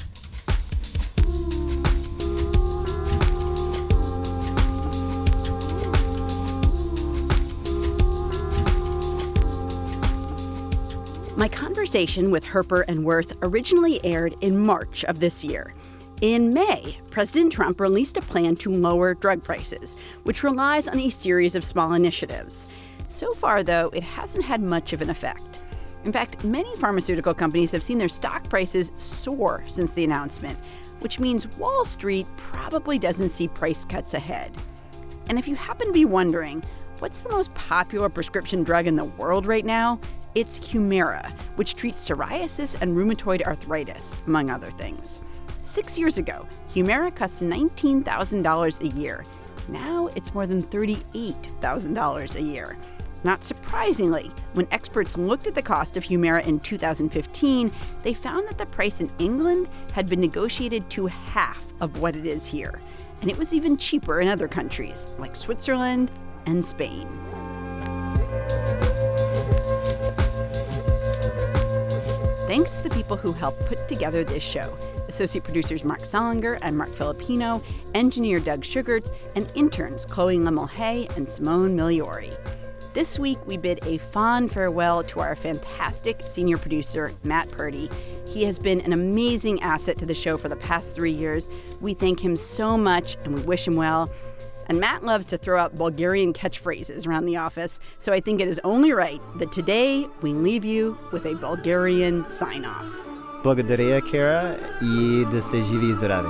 My 11.37 11.47
conversation 11.47 12.31
with 12.31 12.43
Herper 12.43 12.83
and 12.87 13.05
Werth 13.05 13.37
originally 13.43 14.03
aired 14.03 14.35
in 14.41 14.65
March 14.65 15.05
of 15.05 15.19
this 15.19 15.43
year. 15.43 15.75
In 16.21 16.51
May, 16.51 16.97
President 17.11 17.53
Trump 17.53 17.79
released 17.79 18.17
a 18.17 18.21
plan 18.21 18.55
to 18.55 18.71
lower 18.71 19.13
drug 19.13 19.43
prices, 19.43 19.95
which 20.23 20.41
relies 20.41 20.87
on 20.87 20.99
a 20.99 21.11
series 21.11 21.53
of 21.53 21.63
small 21.63 21.93
initiatives. 21.93 22.65
So 23.07 23.33
far, 23.33 23.61
though, 23.61 23.89
it 23.89 24.01
hasn't 24.01 24.43
had 24.43 24.59
much 24.59 24.93
of 24.93 25.03
an 25.03 25.11
effect. 25.11 25.59
In 26.05 26.11
fact, 26.11 26.43
many 26.43 26.75
pharmaceutical 26.77 27.35
companies 27.35 27.71
have 27.71 27.83
seen 27.83 27.99
their 27.99 28.09
stock 28.09 28.49
prices 28.49 28.91
soar 28.97 29.63
since 29.67 29.91
the 29.91 30.05
announcement, 30.05 30.57
which 31.01 31.19
means 31.19 31.45
Wall 31.55 31.85
Street 31.85 32.25
probably 32.35 32.97
doesn't 32.97 33.29
see 33.29 33.47
price 33.47 33.85
cuts 33.85 34.15
ahead. 34.15 34.51
And 35.29 35.37
if 35.37 35.47
you 35.47 35.53
happen 35.53 35.85
to 35.85 35.93
be 35.93 36.05
wondering, 36.05 36.63
what's 36.97 37.21
the 37.21 37.29
most 37.29 37.53
popular 37.53 38.09
prescription 38.09 38.63
drug 38.63 38.87
in 38.87 38.95
the 38.95 39.05
world 39.05 39.45
right 39.45 39.65
now? 39.65 39.99
It's 40.33 40.57
Humira, 40.57 41.29
which 41.57 41.75
treats 41.75 42.09
psoriasis 42.09 42.81
and 42.81 42.97
rheumatoid 42.97 43.43
arthritis, 43.43 44.17
among 44.25 44.49
other 44.49 44.71
things. 44.71 45.21
Six 45.67 45.99
years 45.99 46.17
ago, 46.17 46.47
Humira 46.73 47.13
cost 47.13 47.41
$19,000 47.41 48.81
a 48.81 48.87
year. 48.97 49.25
Now 49.67 50.07
it's 50.15 50.33
more 50.33 50.47
than 50.47 50.63
$38,000 50.63 52.35
a 52.35 52.41
year. 52.41 52.77
Not 53.25 53.43
surprisingly, 53.43 54.31
when 54.53 54.65
experts 54.71 55.17
looked 55.17 55.45
at 55.45 55.55
the 55.55 55.61
cost 55.61 55.97
of 55.97 56.05
Humira 56.05 56.47
in 56.47 56.61
2015, 56.61 57.69
they 58.01 58.13
found 58.13 58.47
that 58.47 58.57
the 58.57 58.65
price 58.67 59.01
in 59.01 59.11
England 59.19 59.67
had 59.91 60.07
been 60.07 60.21
negotiated 60.21 60.89
to 60.91 61.07
half 61.07 61.65
of 61.81 61.99
what 61.99 62.15
it 62.15 62.25
is 62.25 62.45
here. 62.45 62.79
And 63.21 63.29
it 63.29 63.37
was 63.37 63.53
even 63.53 63.75
cheaper 63.75 64.21
in 64.21 64.29
other 64.29 64.47
countries, 64.47 65.05
like 65.19 65.35
Switzerland 65.35 66.09
and 66.45 66.63
Spain. 66.63 67.09
Thanks 72.47 72.75
to 72.75 72.83
the 72.83 72.89
people 72.89 73.17
who 73.17 73.33
helped 73.33 73.65
put 73.65 73.89
together 73.89 74.23
this 74.23 74.41
show 74.41 74.73
associate 75.07 75.43
producers 75.43 75.83
Mark 75.83 76.01
Solinger 76.01 76.57
and 76.61 76.77
Mark 76.77 76.93
Filipino, 76.93 77.61
engineer 77.93 78.39
Doug 78.39 78.63
Sugarts, 78.63 79.11
and 79.35 79.51
interns 79.55 80.05
Chloe 80.05 80.37
Lemelhay 80.37 81.15
and 81.17 81.27
Simone 81.27 81.75
Miliori. 81.75 82.35
This 82.93 83.19
week, 83.19 83.37
we 83.45 83.57
bid 83.57 83.79
a 83.85 83.99
fond 83.99 84.51
farewell 84.51 85.03
to 85.03 85.19
our 85.19 85.35
fantastic 85.35 86.19
senior 86.25 86.57
producer, 86.57 87.13
Matt 87.23 87.51
Purdy. 87.51 87.91
He 88.27 88.43
has 88.45 88.57
been 88.57 88.81
an 88.81 88.91
amazing 88.91 89.61
asset 89.61 89.99
to 89.99 90.05
the 90.07 90.15
show 90.15 90.35
for 90.35 90.49
the 90.49 90.55
past 90.55 90.95
three 90.95 91.11
years. 91.11 91.47
We 91.79 91.93
thank 91.93 92.19
him 92.19 92.35
so 92.35 92.75
much 92.75 93.15
and 93.23 93.35
we 93.35 93.41
wish 93.41 93.67
him 93.67 93.75
well. 93.75 94.09
And 94.65 94.79
Matt 94.79 95.03
loves 95.03 95.27
to 95.27 95.37
throw 95.37 95.59
out 95.59 95.77
Bulgarian 95.77 96.33
catchphrases 96.33 97.07
around 97.07 97.25
the 97.25 97.37
office, 97.37 97.79
so 97.99 98.11
I 98.11 98.19
think 98.19 98.41
it 98.41 98.47
is 98.47 98.59
only 98.63 98.91
right 98.91 99.21
that 99.37 99.51
today 99.51 100.07
we 100.21 100.33
leave 100.33 100.65
you 100.65 100.97
with 101.11 101.25
a 101.25 101.35
Bulgarian 101.35 102.25
sign 102.25 102.65
off. 102.65 103.06
Благодаря, 103.47 104.01
Кера, 104.01 104.57
и 104.81 105.25
да 105.31 105.41
сте 105.41 105.63
живи 105.63 105.89
и 105.89 105.93
здрави. 105.93 106.27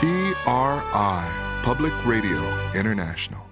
PRI, 0.00 1.24
Public 1.64 1.94
Radio 2.04 2.42
International. 2.74 3.43